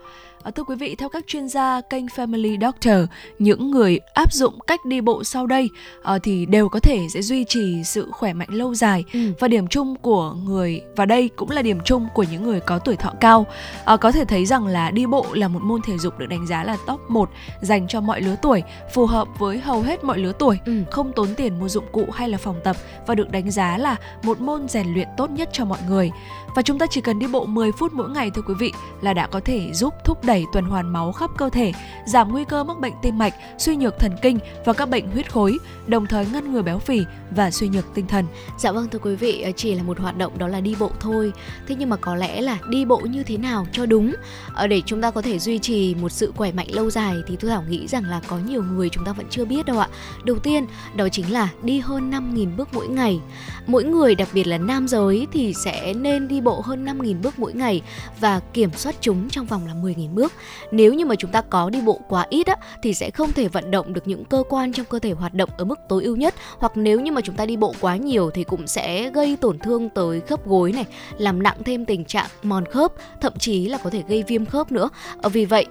À, 0.45 0.51
thưa 0.51 0.65
quý 0.65 0.77
vị, 0.77 0.95
theo 0.95 1.09
các 1.09 1.27
chuyên 1.27 1.49
gia 1.49 1.81
kênh 1.81 2.07
Family 2.07 2.61
Doctor, 2.61 3.11
những 3.39 3.71
người 3.71 4.01
áp 4.15 4.33
dụng 4.33 4.59
cách 4.67 4.85
đi 4.85 5.01
bộ 5.01 5.25
sau 5.25 5.47
đây 5.47 5.71
à, 6.03 6.19
thì 6.23 6.47
đều 6.47 6.69
có 6.69 6.81
thể 6.81 7.07
sẽ 7.15 7.23
duy 7.23 7.45
trì 7.45 7.85
sự 7.85 8.09
khỏe 8.11 8.33
mạnh 8.33 8.49
lâu 8.51 8.75
dài 8.75 9.05
ừ. 9.13 9.21
và 9.41 9.49
điểm 9.49 9.67
chung 9.67 9.97
của 9.97 10.33
người 10.33 10.83
và 10.97 11.07
đây 11.07 11.31
cũng 11.37 11.51
là 11.51 11.63
điểm 11.63 11.79
chung 11.85 12.09
của 12.15 12.25
những 12.31 12.43
người 12.43 12.61
có 12.61 12.79
tuổi 12.79 12.97
thọ 12.97 13.13
cao. 13.21 13.47
À, 13.85 13.97
có 13.97 14.13
thể 14.13 14.25
thấy 14.25 14.47
rằng 14.47 14.67
là 14.67 14.91
đi 14.91 15.07
bộ 15.07 15.27
là 15.33 15.49
một 15.49 15.63
môn 15.63 15.83
thể 15.83 15.99
dục 15.99 16.19
được 16.19 16.27
đánh 16.27 16.47
giá 16.47 16.65
là 16.65 16.77
top 16.87 17.01
1 17.09 17.31
dành 17.61 17.89
cho 17.89 18.01
mọi 18.01 18.21
lứa 18.21 18.37
tuổi, 18.43 18.63
phù 18.95 19.07
hợp 19.07 19.29
với 19.39 19.59
hầu 19.59 19.83
hết 19.83 20.05
mọi 20.05 20.19
lứa 20.19 20.33
tuổi, 20.39 20.59
ừ. 20.67 20.73
không 20.91 21.13
tốn 21.13 21.35
tiền 21.37 21.61
mua 21.61 21.69
dụng 21.69 21.87
cụ 21.93 22.07
hay 22.13 22.29
là 22.29 22.39
phòng 22.39 22.61
tập 22.65 22.77
và 23.07 23.15
được 23.15 23.31
đánh 23.31 23.51
giá 23.51 23.79
là 23.79 23.97
một 24.23 24.41
môn 24.41 24.69
rèn 24.69 24.95
luyện 24.95 25.09
tốt 25.17 25.31
nhất 25.31 25.49
cho 25.53 25.65
mọi 25.65 25.81
người. 25.89 26.11
Và 26.55 26.63
chúng 26.63 26.79
ta 26.79 26.87
chỉ 26.87 27.01
cần 27.01 27.19
đi 27.19 27.27
bộ 27.27 27.47
10 27.47 27.73
phút 27.73 27.93
mỗi 27.93 28.11
ngày 28.11 28.31
thôi 28.35 28.45
quý 28.47 28.55
vị 28.59 28.73
là 29.01 29.15
đã 29.15 29.27
có 29.27 29.41
thể 29.41 29.73
giúp 29.73 29.95
thúc 30.05 30.25
đẩy 30.25 30.34
tuần 30.53 30.65
hoàn 30.65 30.93
máu 30.93 31.13
khắp 31.13 31.31
cơ 31.37 31.51
thể, 31.51 31.73
giảm 32.07 32.33
nguy 32.33 32.45
cơ 32.45 32.65
mắc 32.65 32.81
bệnh 32.81 32.93
tim 33.03 33.19
mạch, 33.19 33.35
suy 33.59 33.77
nhược 33.77 33.99
thần 33.99 34.13
kinh 34.23 34.39
và 34.65 34.73
các 34.73 34.89
bệnh 34.89 35.11
huyết 35.11 35.33
khối, 35.33 35.59
đồng 35.87 36.07
thời 36.07 36.27
ngăn 36.33 36.53
ngừa 36.53 36.63
béo 36.63 36.79
phì 36.79 37.05
và 37.31 37.51
suy 37.51 37.69
nhược 37.69 37.95
tinh 37.95 38.07
thần. 38.07 38.27
Dạ 38.59 38.73
vâng 38.73 38.89
thưa 38.89 38.99
quý 38.99 39.17
vị, 39.17 39.41
ờ, 39.41 39.51
chỉ 39.57 39.75
là 39.75 39.83
một 39.83 39.99
hoạt 39.99 40.19
động 40.19 40.39
đó 40.39 40.49
là 40.49 40.61
đi 40.61 40.77
bộ 40.79 40.91
thôi. 41.01 41.33
Thế 41.69 41.75
nhưng 41.79 41.91
mà 41.91 41.97
có 41.97 42.15
lẽ 42.15 42.41
là 42.41 42.59
đi 42.69 42.85
bộ 42.85 42.99
như 42.99 43.23
thế 43.23 43.37
nào 43.37 43.67
cho 43.73 43.87
đúng 43.87 44.15
ờ, 44.55 44.67
để 44.67 44.83
chúng 44.87 45.03
ta 45.03 45.11
có 45.11 45.23
thể 45.23 45.39
duy 45.39 45.59
trì 45.59 45.95
một 45.95 46.09
sự 46.09 46.33
khỏe 46.37 46.53
mạnh 46.53 46.69
lâu 46.71 46.91
dài 46.91 47.17
thì 47.27 47.37
Thu 47.37 47.49
Thảo 47.49 47.65
nghĩ 47.69 47.87
rằng 47.87 48.05
là 48.05 48.21
có 48.29 48.39
nhiều 48.39 48.63
người 48.63 48.89
chúng 48.89 49.05
ta 49.05 49.13
vẫn 49.13 49.27
chưa 49.31 49.45
biết 49.45 49.67
đâu 49.67 49.79
ạ. 49.79 49.89
Đầu 50.25 50.39
tiên, 50.39 50.67
đó 50.97 51.09
chính 51.09 51.33
là 51.33 51.49
đi 51.63 51.81
hơn 51.81 52.11
5.000 52.11 52.57
bước 52.57 52.69
mỗi 52.73 52.89
ngày. 52.89 53.21
Mỗi 53.67 53.85
người 53.85 54.15
đặc 54.15 54.29
biệt 54.33 54.47
là 54.47 54.59
nam 54.59 54.89
giới 54.89 55.27
thì 55.33 55.55
sẽ 55.55 55.95
nên 55.95 56.29
đi 56.29 56.41
bộ 56.41 56.61
hơn 56.61 56.85
5.000 56.85 57.23
bước 57.23 57.39
mỗi 57.39 57.53
ngày 57.53 57.83
và 58.21 58.41
kiểm 58.41 58.71
soát 58.77 58.95
chúng 59.01 59.31
trong 59.31 59.47
vòng 59.47 59.67
là 59.67 59.75
10.000 59.75 60.15
bước. 60.15 60.33
Nếu 60.71 60.95
như 60.95 61.05
mà 61.05 61.15
chúng 61.15 61.31
ta 61.31 61.41
có 61.41 61.71
đi 61.71 61.81
bộ 61.81 62.01
quá 62.09 62.27
ít 62.31 62.47
á, 62.47 62.57
thì 62.83 62.95
sẽ 62.95 63.11
không 63.11 63.33
thể 63.33 63.49
vận 63.49 63.71
động 63.71 63.93
được 63.93 64.09
những 64.09 64.25
cơ 64.25 64.43
quan 64.49 64.73
trong 64.73 64.87
cơ 64.87 64.99
thể 64.99 65.13
hoạt 65.13 65.35
động 65.35 65.51
ở 65.59 65.65
mức 65.65 65.81
tối 65.89 66.05
ưu 66.05 66.17
nhất 66.17 66.35
hoặc 66.59 66.73
nếu 66.75 67.01
như 67.01 67.13
mà 67.13 67.21
chúng 67.21 67.37
ta 67.37 67.47
đi 67.47 67.57
bộ 67.57 67.75
quá 67.81 67.97
nhiều 67.97 68.31
thì 68.35 68.45
cũng 68.45 68.67
sẽ 68.67 69.11
gây 69.11 69.37
tổn 69.41 69.59
thương 69.59 69.89
tới 69.89 70.21
khớp 70.21 70.47
gối 70.47 70.73
này, 70.73 70.87
làm 71.19 71.43
nặng 71.43 71.59
thêm 71.65 71.85
tình 71.85 72.05
trạng 72.05 72.29
mòn 72.43 72.65
khớp, 72.67 72.93
thậm 73.21 73.33
chí 73.39 73.69
là 73.69 73.79
có 73.79 73.91
thể 73.91 74.03
gây 74.09 74.23
viêm 74.23 74.47
khớp 74.47 74.73
nữa. 74.73 74.91
Ờ, 75.23 75.29
vì 75.29 75.45
vậy 75.45 75.67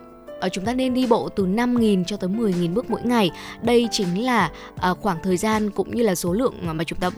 chúng 0.49 0.65
ta 0.65 0.73
nên 0.73 0.93
đi 0.93 1.05
bộ 1.05 1.29
từ 1.29 1.45
5.000 1.45 2.03
cho 2.03 2.17
tới 2.17 2.29
10.000 2.29 2.73
bước 2.73 2.89
mỗi 2.89 3.01
ngày. 3.03 3.31
Đây 3.61 3.87
chính 3.91 4.25
là 4.25 4.51
uh, 4.91 4.97
khoảng 5.01 5.17
thời 5.23 5.37
gian 5.37 5.69
cũng 5.69 5.95
như 5.95 6.03
là 6.03 6.15
số 6.15 6.33
lượng 6.33 6.53
mà 6.61 6.83
chúng 6.83 6.99
ta 6.99 7.09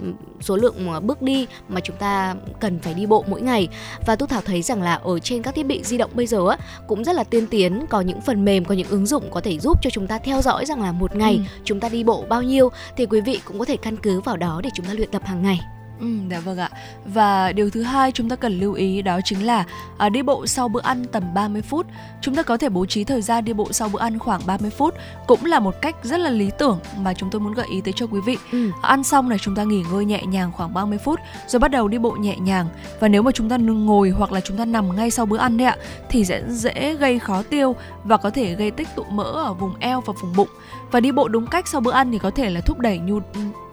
số 0.41 0.55
lượng 0.55 0.75
bước 1.01 1.21
đi 1.21 1.47
mà 1.69 1.79
chúng 1.79 1.95
ta 1.95 2.35
cần 2.59 2.79
phải 2.79 2.93
đi 2.93 3.05
bộ 3.05 3.25
mỗi 3.27 3.41
ngày. 3.41 3.67
Và 4.05 4.15
tôi 4.15 4.27
Thảo 4.27 4.41
thấy 4.45 4.61
rằng 4.61 4.81
là 4.81 4.95
ở 4.95 5.19
trên 5.19 5.41
các 5.41 5.55
thiết 5.55 5.65
bị 5.65 5.83
di 5.83 5.97
động 5.97 6.11
bây 6.13 6.27
giờ 6.27 6.49
á 6.49 6.57
cũng 6.87 7.03
rất 7.03 7.15
là 7.15 7.23
tiên 7.23 7.47
tiến, 7.47 7.85
có 7.89 8.01
những 8.01 8.21
phần 8.21 8.45
mềm, 8.45 8.65
có 8.65 8.75
những 8.75 8.87
ứng 8.87 9.05
dụng 9.05 9.23
có 9.31 9.41
thể 9.41 9.59
giúp 9.59 9.77
cho 9.81 9.89
chúng 9.89 10.07
ta 10.07 10.17
theo 10.17 10.41
dõi 10.41 10.65
rằng 10.65 10.81
là 10.81 10.91
một 10.91 11.15
ngày 11.15 11.35
ừ. 11.35 11.41
chúng 11.63 11.79
ta 11.79 11.89
đi 11.89 12.03
bộ 12.03 12.25
bao 12.29 12.41
nhiêu 12.41 12.69
thì 12.97 13.05
quý 13.05 13.21
vị 13.21 13.39
cũng 13.45 13.59
có 13.59 13.65
thể 13.65 13.77
căn 13.77 13.97
cứ 13.97 14.19
vào 14.19 14.37
đó 14.37 14.61
để 14.63 14.69
chúng 14.73 14.85
ta 14.85 14.93
luyện 14.93 15.11
tập 15.11 15.21
hàng 15.25 15.43
ngày. 15.43 15.59
Ừ, 15.99 16.07
dạ 16.29 16.39
vâng 16.39 16.57
ạ. 16.57 16.69
Và 17.05 17.51
điều 17.51 17.69
thứ 17.69 17.83
hai 17.83 18.11
chúng 18.11 18.29
ta 18.29 18.35
cần 18.35 18.59
lưu 18.59 18.73
ý 18.73 19.01
đó 19.01 19.19
chính 19.23 19.45
là 19.45 19.65
à, 19.97 20.09
đi 20.09 20.21
bộ 20.21 20.47
sau 20.47 20.67
bữa 20.67 20.81
ăn 20.81 21.05
tầm 21.11 21.33
30 21.33 21.61
phút. 21.61 21.87
Chúng 22.21 22.35
ta 22.35 22.43
có 22.43 22.57
thể 22.57 22.69
bố 22.69 22.85
trí 22.85 23.03
thời 23.03 23.21
gian 23.21 23.45
đi 23.45 23.53
bộ 23.53 23.71
sau 23.71 23.89
bữa 23.89 23.99
ăn 23.99 24.19
khoảng 24.19 24.41
30 24.45 24.69
phút 24.69 24.93
cũng 25.27 25.45
là 25.45 25.59
một 25.59 25.75
cách 25.81 25.95
rất 26.03 26.19
là 26.19 26.29
lý 26.29 26.49
tưởng 26.59 26.79
mà 26.97 27.13
chúng 27.13 27.29
tôi 27.29 27.41
muốn 27.41 27.53
gợi 27.53 27.67
ý 27.69 27.81
tới 27.81 27.93
cho 27.95 28.07
quý 28.07 28.19
vị. 28.25 28.37
Ừ. 28.51 28.71
Ăn 28.81 29.03
xong 29.03 29.29
này 29.29 29.37
chúng 29.41 29.55
ta 29.55 29.63
nghỉ 29.63 29.83
ngơi 29.91 30.05
nhẹ 30.05 30.23
nhàng 30.25 30.51
khoảng 30.51 30.73
30 30.73 30.97
phút 30.97 31.19
rồi 31.47 31.59
bắt 31.59 31.71
đầu 31.71 31.87
đi 31.87 31.97
bộ 31.97 32.11
nhẹ 32.11 32.37
nhàng. 32.37 32.67
Và 32.99 33.07
nếu 33.07 33.21
mà 33.21 33.31
chúng 33.31 33.49
ta 33.49 33.57
ngồi 33.57 34.09
hoặc 34.09 34.31
là 34.31 34.39
chúng 34.39 34.57
ta 34.57 34.65
nằm 34.65 34.95
ngay 34.95 35.11
sau 35.11 35.25
bữa 35.25 35.37
ăn 35.37 35.57
đấy 35.57 35.67
ạ 35.67 35.77
thì 36.09 36.25
sẽ 36.25 36.43
dễ 36.49 36.95
gây 36.95 37.19
khó 37.19 37.41
tiêu 37.49 37.75
và 38.03 38.17
có 38.17 38.29
thể 38.29 38.55
gây 38.55 38.71
tích 38.71 38.87
tụ 38.95 39.03
mỡ 39.03 39.23
ở 39.23 39.53
vùng 39.53 39.73
eo 39.79 40.01
và 40.01 40.13
vùng 40.21 40.35
bụng. 40.35 40.49
Và 40.95 40.99
đi 40.99 41.11
bộ 41.11 41.27
đúng 41.27 41.47
cách 41.47 41.67
sau 41.67 41.81
bữa 41.81 41.91
ăn 41.91 42.11
thì 42.11 42.17
có 42.17 42.31
thể 42.31 42.49
là 42.49 42.61
thúc 42.61 42.79
đẩy 42.79 42.99
nhu 42.99 43.19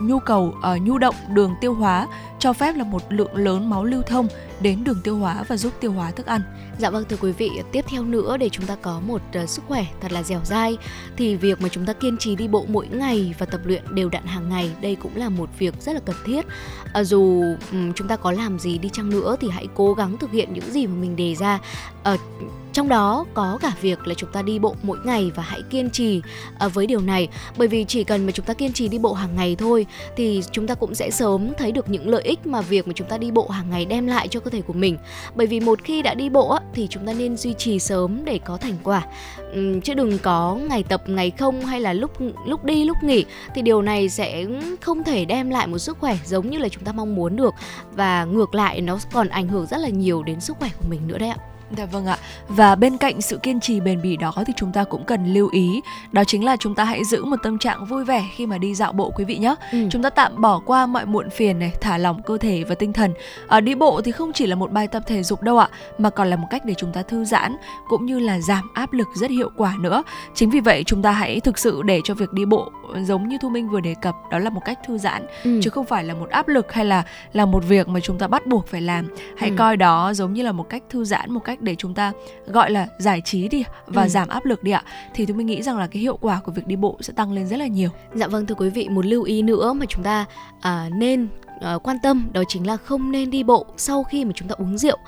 nhu 0.00 0.18
cầu 0.18 0.54
uh, 0.58 0.82
nhu 0.82 0.98
động 0.98 1.14
đường 1.28 1.54
tiêu 1.60 1.74
hóa 1.74 2.08
cho 2.38 2.52
phép 2.52 2.76
là 2.76 2.84
một 2.84 3.02
lượng 3.08 3.34
lớn 3.34 3.70
máu 3.70 3.84
lưu 3.84 4.02
thông 4.02 4.28
đến 4.60 4.84
đường 4.84 5.00
tiêu 5.04 5.16
hóa 5.16 5.44
và 5.48 5.56
giúp 5.56 5.72
tiêu 5.80 5.92
hóa 5.92 6.10
thức 6.10 6.26
ăn. 6.26 6.42
Dạ 6.78 6.90
vâng 6.90 7.04
thưa 7.08 7.16
quý 7.20 7.32
vị, 7.32 7.50
tiếp 7.72 7.84
theo 7.88 8.04
nữa 8.04 8.36
để 8.36 8.48
chúng 8.48 8.66
ta 8.66 8.76
có 8.82 9.00
một 9.06 9.22
uh, 9.42 9.48
sức 9.48 9.62
khỏe 9.68 9.86
thật 10.00 10.12
là 10.12 10.22
dẻo 10.22 10.40
dai 10.44 10.76
thì 11.16 11.36
việc 11.36 11.60
mà 11.60 11.68
chúng 11.68 11.86
ta 11.86 11.92
kiên 11.92 12.16
trì 12.18 12.36
đi 12.36 12.48
bộ 12.48 12.64
mỗi 12.68 12.86
ngày 12.86 13.34
và 13.38 13.46
tập 13.46 13.60
luyện 13.64 13.82
đều 13.94 14.08
đặn 14.08 14.26
hàng 14.26 14.48
ngày 14.48 14.70
đây 14.80 14.96
cũng 14.96 15.16
là 15.16 15.28
một 15.28 15.50
việc 15.58 15.74
rất 15.80 15.92
là 15.92 16.00
cần 16.04 16.16
thiết. 16.24 16.46
Uh, 17.00 17.06
dù 17.06 17.42
um, 17.72 17.92
chúng 17.92 18.08
ta 18.08 18.16
có 18.16 18.32
làm 18.32 18.58
gì 18.58 18.78
đi 18.78 18.88
chăng 18.88 19.10
nữa 19.10 19.36
thì 19.40 19.48
hãy 19.50 19.68
cố 19.74 19.94
gắng 19.94 20.18
thực 20.18 20.30
hiện 20.30 20.52
những 20.52 20.70
gì 20.70 20.86
mà 20.86 20.94
mình 21.00 21.16
đề 21.16 21.34
ra. 21.34 21.58
Uh, 22.12 22.20
trong 22.72 22.88
đó 22.88 23.26
có 23.34 23.58
cả 23.62 23.72
việc 23.80 24.06
là 24.06 24.14
chúng 24.14 24.32
ta 24.32 24.42
đi 24.42 24.58
bộ 24.58 24.74
mỗi 24.82 24.98
ngày 25.04 25.30
và 25.34 25.42
hãy 25.42 25.62
kiên 25.70 25.90
trì 25.90 26.22
à, 26.58 26.68
với 26.68 26.86
điều 26.86 27.00
này. 27.00 27.28
Bởi 27.56 27.68
vì 27.68 27.84
chỉ 27.88 28.04
cần 28.04 28.26
mà 28.26 28.32
chúng 28.32 28.46
ta 28.46 28.54
kiên 28.54 28.72
trì 28.72 28.88
đi 28.88 28.98
bộ 28.98 29.12
hàng 29.12 29.36
ngày 29.36 29.56
thôi, 29.56 29.86
thì 30.16 30.42
chúng 30.52 30.66
ta 30.66 30.74
cũng 30.74 30.94
sẽ 30.94 31.10
sớm 31.10 31.52
thấy 31.58 31.72
được 31.72 31.88
những 31.88 32.08
lợi 32.08 32.22
ích 32.22 32.46
mà 32.46 32.60
việc 32.60 32.86
mà 32.86 32.92
chúng 32.96 33.08
ta 33.08 33.18
đi 33.18 33.30
bộ 33.30 33.48
hàng 33.48 33.70
ngày 33.70 33.84
đem 33.84 34.06
lại 34.06 34.28
cho 34.28 34.40
cơ 34.40 34.50
thể 34.50 34.60
của 34.60 34.72
mình. 34.72 34.98
Bởi 35.34 35.46
vì 35.46 35.60
một 35.60 35.78
khi 35.84 36.02
đã 36.02 36.14
đi 36.14 36.28
bộ 36.28 36.58
thì 36.74 36.86
chúng 36.90 37.06
ta 37.06 37.12
nên 37.12 37.36
duy 37.36 37.54
trì 37.54 37.78
sớm 37.78 38.24
để 38.24 38.40
có 38.44 38.56
thành 38.56 38.76
quả. 38.84 39.02
Chứ 39.84 39.94
đừng 39.94 40.18
có 40.18 40.58
ngày 40.68 40.82
tập, 40.82 41.02
ngày 41.06 41.30
không 41.30 41.60
hay 41.60 41.80
là 41.80 41.92
lúc 41.92 42.10
lúc 42.46 42.64
đi, 42.64 42.84
lúc 42.84 42.96
nghỉ, 43.02 43.24
thì 43.54 43.62
điều 43.62 43.82
này 43.82 44.08
sẽ 44.08 44.46
không 44.80 45.04
thể 45.04 45.24
đem 45.24 45.50
lại 45.50 45.66
một 45.66 45.78
sức 45.78 45.98
khỏe 45.98 46.18
giống 46.26 46.50
như 46.50 46.58
là 46.58 46.68
chúng 46.68 46.84
ta 46.84 46.92
mong 46.92 47.14
muốn 47.14 47.36
được. 47.36 47.54
Và 47.92 48.24
ngược 48.24 48.54
lại, 48.54 48.80
nó 48.80 48.98
còn 49.12 49.28
ảnh 49.28 49.48
hưởng 49.48 49.66
rất 49.66 49.78
là 49.78 49.88
nhiều 49.88 50.22
đến 50.22 50.40
sức 50.40 50.56
khỏe 50.58 50.70
của 50.78 50.88
mình 50.88 51.00
nữa 51.06 51.18
đấy 51.18 51.28
ạ. 51.28 51.36
Dạ 51.76 51.86
vâng 51.86 52.06
ạ. 52.06 52.18
Và 52.48 52.74
bên 52.74 52.96
cạnh 52.96 53.20
sự 53.20 53.36
kiên 53.36 53.60
trì 53.60 53.80
bền 53.80 54.02
bỉ 54.02 54.16
đó 54.16 54.32
thì 54.46 54.52
chúng 54.56 54.72
ta 54.72 54.84
cũng 54.84 55.04
cần 55.04 55.26
lưu 55.34 55.48
ý 55.52 55.80
đó 56.12 56.24
chính 56.24 56.44
là 56.44 56.56
chúng 56.56 56.74
ta 56.74 56.84
hãy 56.84 57.04
giữ 57.04 57.24
một 57.24 57.36
tâm 57.42 57.58
trạng 57.58 57.84
vui 57.84 58.04
vẻ 58.04 58.24
khi 58.34 58.46
mà 58.46 58.58
đi 58.58 58.74
dạo 58.74 58.92
bộ 58.92 59.10
quý 59.10 59.24
vị 59.24 59.36
nhé. 59.36 59.54
Ừ. 59.72 59.78
Chúng 59.90 60.02
ta 60.02 60.10
tạm 60.10 60.40
bỏ 60.40 60.60
qua 60.66 60.86
mọi 60.86 61.06
muộn 61.06 61.30
phiền 61.30 61.58
này, 61.58 61.72
thả 61.80 61.98
lỏng 61.98 62.22
cơ 62.22 62.38
thể 62.38 62.64
và 62.64 62.74
tinh 62.74 62.92
thần. 62.92 63.14
À, 63.48 63.60
đi 63.60 63.74
bộ 63.74 64.00
thì 64.04 64.12
không 64.12 64.32
chỉ 64.32 64.46
là 64.46 64.56
một 64.56 64.72
bài 64.72 64.88
tập 64.88 65.02
thể 65.06 65.22
dục 65.22 65.42
đâu 65.42 65.58
ạ, 65.58 65.68
mà 65.98 66.10
còn 66.10 66.30
là 66.30 66.36
một 66.36 66.46
cách 66.50 66.64
để 66.64 66.74
chúng 66.74 66.92
ta 66.92 67.02
thư 67.02 67.24
giãn 67.24 67.56
cũng 67.88 68.06
như 68.06 68.18
là 68.18 68.40
giảm 68.40 68.70
áp 68.74 68.92
lực 68.92 69.08
rất 69.14 69.30
hiệu 69.30 69.50
quả 69.56 69.74
nữa. 69.80 70.02
Chính 70.34 70.50
vì 70.50 70.60
vậy 70.60 70.84
chúng 70.86 71.02
ta 71.02 71.12
hãy 71.12 71.40
thực 71.40 71.58
sự 71.58 71.82
để 71.82 72.00
cho 72.04 72.14
việc 72.14 72.32
đi 72.32 72.44
bộ 72.44 72.70
giống 73.00 73.28
như 73.28 73.38
Thu 73.42 73.48
Minh 73.48 73.68
vừa 73.68 73.80
đề 73.80 73.94
cập 74.02 74.14
đó 74.30 74.38
là 74.38 74.50
một 74.50 74.62
cách 74.64 74.78
thư 74.86 74.98
giãn 74.98 75.26
ừ. 75.44 75.60
chứ 75.62 75.70
không 75.70 75.86
phải 75.86 76.04
là 76.04 76.14
một 76.14 76.30
áp 76.30 76.48
lực 76.48 76.72
hay 76.72 76.84
là 76.84 77.02
là 77.32 77.46
một 77.46 77.64
việc 77.68 77.88
mà 77.88 78.00
chúng 78.00 78.18
ta 78.18 78.26
bắt 78.28 78.46
buộc 78.46 78.66
phải 78.66 78.80
làm. 78.80 79.08
Hãy 79.36 79.50
ừ. 79.50 79.56
coi 79.58 79.76
đó 79.76 80.12
giống 80.14 80.32
như 80.32 80.42
là 80.42 80.52
một 80.52 80.68
cách 80.68 80.82
thư 80.90 81.04
giãn, 81.04 81.32
một 81.32 81.40
cách 81.44 81.61
để 81.62 81.74
chúng 81.74 81.94
ta 81.94 82.12
gọi 82.46 82.70
là 82.70 82.86
giải 82.98 83.20
trí 83.24 83.48
đi 83.48 83.64
và 83.86 84.02
ừ. 84.02 84.08
giảm 84.08 84.28
áp 84.28 84.44
lực 84.44 84.62
đi 84.62 84.70
ạ 84.70 84.82
thì 85.14 85.26
tôi 85.26 85.36
mới 85.36 85.44
nghĩ 85.44 85.62
rằng 85.62 85.78
là 85.78 85.86
cái 85.86 86.02
hiệu 86.02 86.18
quả 86.20 86.40
của 86.44 86.52
việc 86.52 86.66
đi 86.66 86.76
bộ 86.76 86.98
sẽ 87.00 87.12
tăng 87.12 87.32
lên 87.32 87.46
rất 87.46 87.56
là 87.56 87.66
nhiều 87.66 87.90
dạ 88.14 88.26
vâng 88.26 88.46
thưa 88.46 88.54
quý 88.54 88.70
vị 88.70 88.88
một 88.88 89.06
lưu 89.06 89.22
ý 89.22 89.42
nữa 89.42 89.72
mà 89.72 89.86
chúng 89.88 90.02
ta 90.02 90.24
à, 90.60 90.88
nên 90.94 91.28
uh, 91.74 91.82
quan 91.82 91.96
tâm 92.02 92.28
đó 92.32 92.42
chính 92.48 92.66
là 92.66 92.76
không 92.76 93.12
nên 93.12 93.30
đi 93.30 93.42
bộ 93.42 93.66
sau 93.76 94.04
khi 94.04 94.24
mà 94.24 94.32
chúng 94.34 94.48
ta 94.48 94.54
uống 94.58 94.78
rượu. 94.78 94.98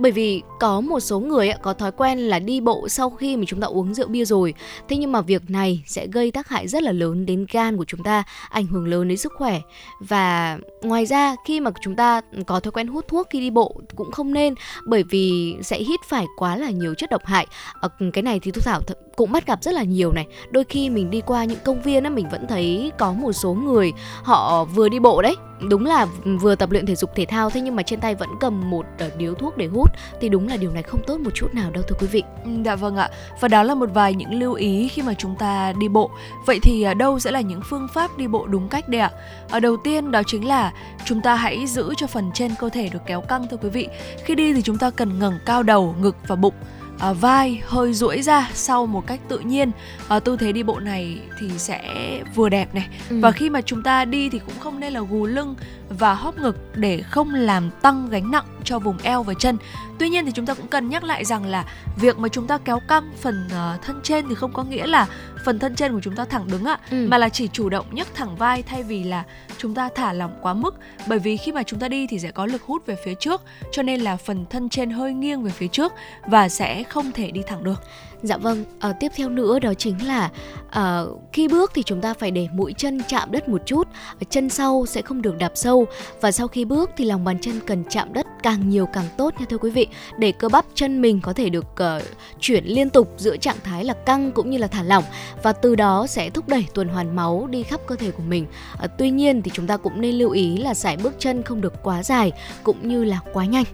Bởi 0.00 0.12
vì 0.12 0.42
có 0.60 0.80
một 0.80 1.00
số 1.00 1.20
người 1.20 1.48
uh, 1.48 1.62
có 1.62 1.72
thói 1.72 1.92
quen 1.92 2.18
là 2.18 2.38
đi 2.38 2.60
bộ 2.60 2.88
sau 2.88 3.10
khi 3.10 3.36
mà 3.36 3.44
chúng 3.46 3.60
ta 3.60 3.66
uống 3.66 3.94
rượu 3.94 4.08
bia 4.08 4.24
rồi. 4.24 4.54
Thế 4.88 4.96
nhưng 4.96 5.12
mà 5.12 5.20
việc 5.20 5.50
này 5.50 5.84
sẽ 5.86 6.06
gây 6.06 6.30
tác 6.30 6.48
hại 6.48 6.68
rất 6.68 6.82
là 6.82 6.92
lớn 6.92 7.26
đến 7.26 7.46
gan 7.52 7.76
của 7.76 7.84
chúng 7.84 8.02
ta 8.02 8.22
ảnh 8.50 8.66
hưởng 8.66 8.86
lớn 8.86 9.08
đến 9.08 9.18
sức 9.18 9.32
khỏe. 9.38 9.60
Và 10.00 10.58
ngoài 10.82 11.06
ra 11.06 11.36
khi 11.44 11.60
mà 11.60 11.70
chúng 11.82 11.96
ta 11.96 12.20
có 12.46 12.60
thói 12.60 12.72
quen 12.72 12.88
hút 12.88 13.08
thuốc 13.08 13.26
khi 13.30 13.40
đi 13.40 13.50
bộ 13.50 13.80
cũng 13.96 14.10
không 14.10 14.32
nên 14.32 14.54
bởi 14.86 15.02
vì 15.02 15.56
sẽ 15.62 15.78
hít 15.78 16.00
phải 16.08 16.26
quá 16.36 16.56
là 16.56 16.70
nhiều 16.70 16.94
chất 16.94 17.10
độc 17.10 17.24
hại. 17.24 17.46
Ở 17.80 17.88
cái 18.12 18.22
này 18.22 18.40
thì 18.40 18.50
thu 18.50 18.60
thảo 18.60 18.80
th- 18.80 18.94
cũng 19.16 19.32
bắt 19.32 19.46
gặp 19.46 19.62
rất 19.62 19.74
là 19.74 19.82
nhiều 19.82 20.12
này. 20.12 20.26
Đôi 20.50 20.64
khi 20.64 20.90
mình 20.90 21.10
đi 21.10 21.20
qua 21.20 21.44
những 21.44 21.58
công 21.64 21.82
viên 21.82 22.04
á 22.04 22.10
mình 22.10 22.28
vẫn 22.28 22.46
thấy 22.48 22.92
có 22.98 23.12
một 23.12 23.32
số 23.32 23.54
người 23.54 23.92
họ 24.22 24.64
vừa 24.64 24.88
đi 24.88 24.98
bộ 24.98 25.22
đấy 25.22 25.36
đúng 25.68 25.86
là 25.86 26.01
là 26.02 26.36
vừa 26.40 26.54
tập 26.54 26.70
luyện 26.70 26.86
thể 26.86 26.94
dục 26.94 27.10
thể 27.14 27.24
thao 27.24 27.50
thế 27.50 27.60
nhưng 27.60 27.76
mà 27.76 27.82
trên 27.82 28.00
tay 28.00 28.14
vẫn 28.14 28.28
cầm 28.40 28.70
một 28.70 28.86
ờ, 28.98 29.10
điếu 29.16 29.34
thuốc 29.34 29.56
để 29.56 29.66
hút 29.66 29.90
thì 30.20 30.28
đúng 30.28 30.48
là 30.48 30.56
điều 30.56 30.70
này 30.70 30.82
không 30.82 31.00
tốt 31.06 31.20
một 31.20 31.30
chút 31.34 31.54
nào 31.54 31.70
đâu 31.70 31.82
thưa 31.88 31.96
quý 32.00 32.06
vị. 32.06 32.22
Ừ, 32.44 32.50
dạ 32.64 32.76
vâng 32.76 32.96
ạ. 32.96 33.10
Và 33.40 33.48
đó 33.48 33.62
là 33.62 33.74
một 33.74 33.88
vài 33.94 34.14
những 34.14 34.34
lưu 34.34 34.54
ý 34.54 34.88
khi 34.88 35.02
mà 35.02 35.14
chúng 35.14 35.36
ta 35.36 35.72
đi 35.72 35.88
bộ. 35.88 36.10
Vậy 36.46 36.58
thì 36.62 36.82
ờ, 36.82 36.94
đâu 36.94 37.18
sẽ 37.18 37.30
là 37.30 37.40
những 37.40 37.60
phương 37.70 37.88
pháp 37.94 38.18
đi 38.18 38.26
bộ 38.26 38.46
đúng 38.46 38.68
cách 38.68 38.88
đây 38.88 39.00
ạ? 39.00 39.10
Ở 39.50 39.60
đầu 39.60 39.76
tiên 39.76 40.10
đó 40.10 40.22
chính 40.26 40.48
là 40.48 40.72
chúng 41.04 41.20
ta 41.20 41.34
hãy 41.34 41.66
giữ 41.66 41.94
cho 41.96 42.06
phần 42.06 42.30
trên 42.34 42.54
cơ 42.58 42.68
thể 42.68 42.88
được 42.88 43.02
kéo 43.06 43.20
căng 43.20 43.46
thưa 43.48 43.56
quý 43.56 43.68
vị. 43.68 43.88
Khi 44.24 44.34
đi 44.34 44.52
thì 44.52 44.62
chúng 44.62 44.78
ta 44.78 44.90
cần 44.90 45.18
ngẩng 45.18 45.38
cao 45.46 45.62
đầu, 45.62 45.94
ngực 46.00 46.16
và 46.26 46.36
bụng 46.36 46.54
à, 46.98 47.12
vai 47.12 47.62
hơi 47.64 47.92
duỗi 47.92 48.22
ra 48.22 48.50
sau 48.54 48.86
một 48.86 49.06
cách 49.06 49.20
tự 49.28 49.38
nhiên. 49.38 49.70
À, 50.08 50.20
tư 50.20 50.36
thế 50.36 50.52
đi 50.52 50.62
bộ 50.62 50.80
này 50.80 51.20
thì 51.38 51.50
sẽ 51.58 51.82
vừa 52.34 52.48
đẹp 52.48 52.74
này. 52.74 52.88
Ừ. 53.10 53.20
và 53.20 53.30
khi 53.30 53.50
mà 53.50 53.60
chúng 53.60 53.82
ta 53.82 54.04
đi 54.04 54.28
thì 54.28 54.38
cũng 54.38 54.54
không 54.60 54.80
nên 54.80 54.92
là 54.92 55.00
gù 55.00 55.26
lưng 55.26 55.54
và 55.88 56.14
hóp 56.14 56.38
ngực 56.38 56.56
để 56.74 57.02
không 57.02 57.34
làm 57.34 57.70
tăng 57.82 58.08
gánh 58.10 58.30
nặng 58.30 58.44
cho 58.64 58.78
vùng 58.78 58.98
eo 59.02 59.22
và 59.22 59.34
chân. 59.34 59.56
Tuy 59.98 60.08
nhiên 60.08 60.26
thì 60.26 60.32
chúng 60.32 60.46
ta 60.46 60.54
cũng 60.54 60.68
cần 60.68 60.88
nhắc 60.88 61.04
lại 61.04 61.24
rằng 61.24 61.44
là 61.44 61.64
việc 61.96 62.18
mà 62.18 62.28
chúng 62.28 62.46
ta 62.46 62.58
kéo 62.58 62.80
căng 62.88 63.12
phần 63.20 63.46
uh, 63.46 63.82
thân 63.82 64.00
trên 64.02 64.28
thì 64.28 64.34
không 64.34 64.52
có 64.52 64.62
nghĩa 64.62 64.86
là 64.86 65.06
phần 65.44 65.58
thân 65.58 65.74
trên 65.74 65.92
của 65.92 66.00
chúng 66.02 66.16
ta 66.16 66.24
thẳng 66.24 66.48
đứng 66.52 66.64
ạ 66.64 66.78
ừ. 66.90 67.06
mà 67.08 67.18
là 67.18 67.28
chỉ 67.28 67.48
chủ 67.48 67.68
động 67.68 67.86
nhấc 67.90 68.14
thẳng 68.14 68.36
vai 68.36 68.62
thay 68.62 68.82
vì 68.82 69.04
là 69.04 69.24
chúng 69.58 69.74
ta 69.74 69.88
thả 69.94 70.12
lỏng 70.12 70.38
quá 70.42 70.54
mức 70.54 70.74
bởi 71.06 71.18
vì 71.18 71.36
khi 71.36 71.52
mà 71.52 71.62
chúng 71.62 71.80
ta 71.80 71.88
đi 71.88 72.06
thì 72.06 72.18
sẽ 72.18 72.30
có 72.30 72.46
lực 72.46 72.62
hút 72.62 72.86
về 72.86 72.96
phía 73.04 73.14
trước 73.14 73.42
cho 73.72 73.82
nên 73.82 74.00
là 74.00 74.16
phần 74.16 74.44
thân 74.50 74.68
trên 74.68 74.90
hơi 74.90 75.12
nghiêng 75.12 75.42
về 75.42 75.50
phía 75.50 75.68
trước 75.68 75.92
và 76.26 76.48
sẽ 76.48 76.82
không 76.82 77.12
thể 77.12 77.30
đi 77.30 77.42
thẳng 77.46 77.64
được 77.64 77.82
Dạ 78.22 78.36
vâng, 78.36 78.64
à, 78.78 78.92
tiếp 78.92 79.12
theo 79.16 79.28
nữa 79.28 79.58
đó 79.58 79.74
chính 79.74 80.06
là 80.06 80.30
à, 80.70 81.02
khi 81.32 81.48
bước 81.48 81.70
thì 81.74 81.82
chúng 81.82 82.00
ta 82.00 82.14
phải 82.14 82.30
để 82.30 82.48
mũi 82.52 82.74
chân 82.76 83.00
chạm 83.08 83.32
đất 83.32 83.48
một 83.48 83.62
chút, 83.66 83.88
chân 84.30 84.48
sau 84.48 84.86
sẽ 84.86 85.02
không 85.02 85.22
được 85.22 85.38
đạp 85.38 85.52
sâu 85.54 85.86
và 86.20 86.32
sau 86.32 86.48
khi 86.48 86.64
bước 86.64 86.90
thì 86.96 87.04
lòng 87.04 87.24
bàn 87.24 87.38
chân 87.40 87.60
cần 87.66 87.84
chạm 87.90 88.12
đất 88.12 88.26
càng 88.42 88.68
nhiều 88.68 88.86
càng 88.86 89.04
tốt 89.16 89.34
nha 89.38 89.46
thưa 89.50 89.58
quý 89.58 89.70
vị 89.70 89.86
để 90.18 90.32
cơ 90.32 90.48
bắp 90.48 90.64
chân 90.74 91.02
mình 91.02 91.20
có 91.20 91.32
thể 91.32 91.48
được 91.48 91.66
uh, 91.72 92.02
chuyển 92.40 92.64
liên 92.64 92.90
tục 92.90 93.14
giữa 93.18 93.36
trạng 93.36 93.56
thái 93.64 93.84
là 93.84 93.94
căng 93.94 94.32
cũng 94.32 94.50
như 94.50 94.58
là 94.58 94.66
thả 94.66 94.82
lỏng 94.82 95.04
và 95.42 95.52
từ 95.52 95.74
đó 95.74 96.06
sẽ 96.06 96.30
thúc 96.30 96.48
đẩy 96.48 96.66
tuần 96.74 96.88
hoàn 96.88 97.16
máu 97.16 97.46
đi 97.50 97.62
khắp 97.62 97.80
cơ 97.86 97.96
thể 97.96 98.10
của 98.10 98.22
mình. 98.22 98.46
À, 98.78 98.86
tuy 98.86 99.10
nhiên 99.10 99.42
thì 99.42 99.50
chúng 99.54 99.66
ta 99.66 99.76
cũng 99.76 100.00
nên 100.00 100.14
lưu 100.14 100.30
ý 100.30 100.56
là 100.56 100.74
sải 100.74 100.96
bước 100.96 101.14
chân 101.18 101.42
không 101.42 101.60
được 101.60 101.82
quá 101.82 102.02
dài 102.02 102.32
cũng 102.62 102.88
như 102.88 103.04
là 103.04 103.20
quá 103.32 103.44
nhanh. 103.44 103.64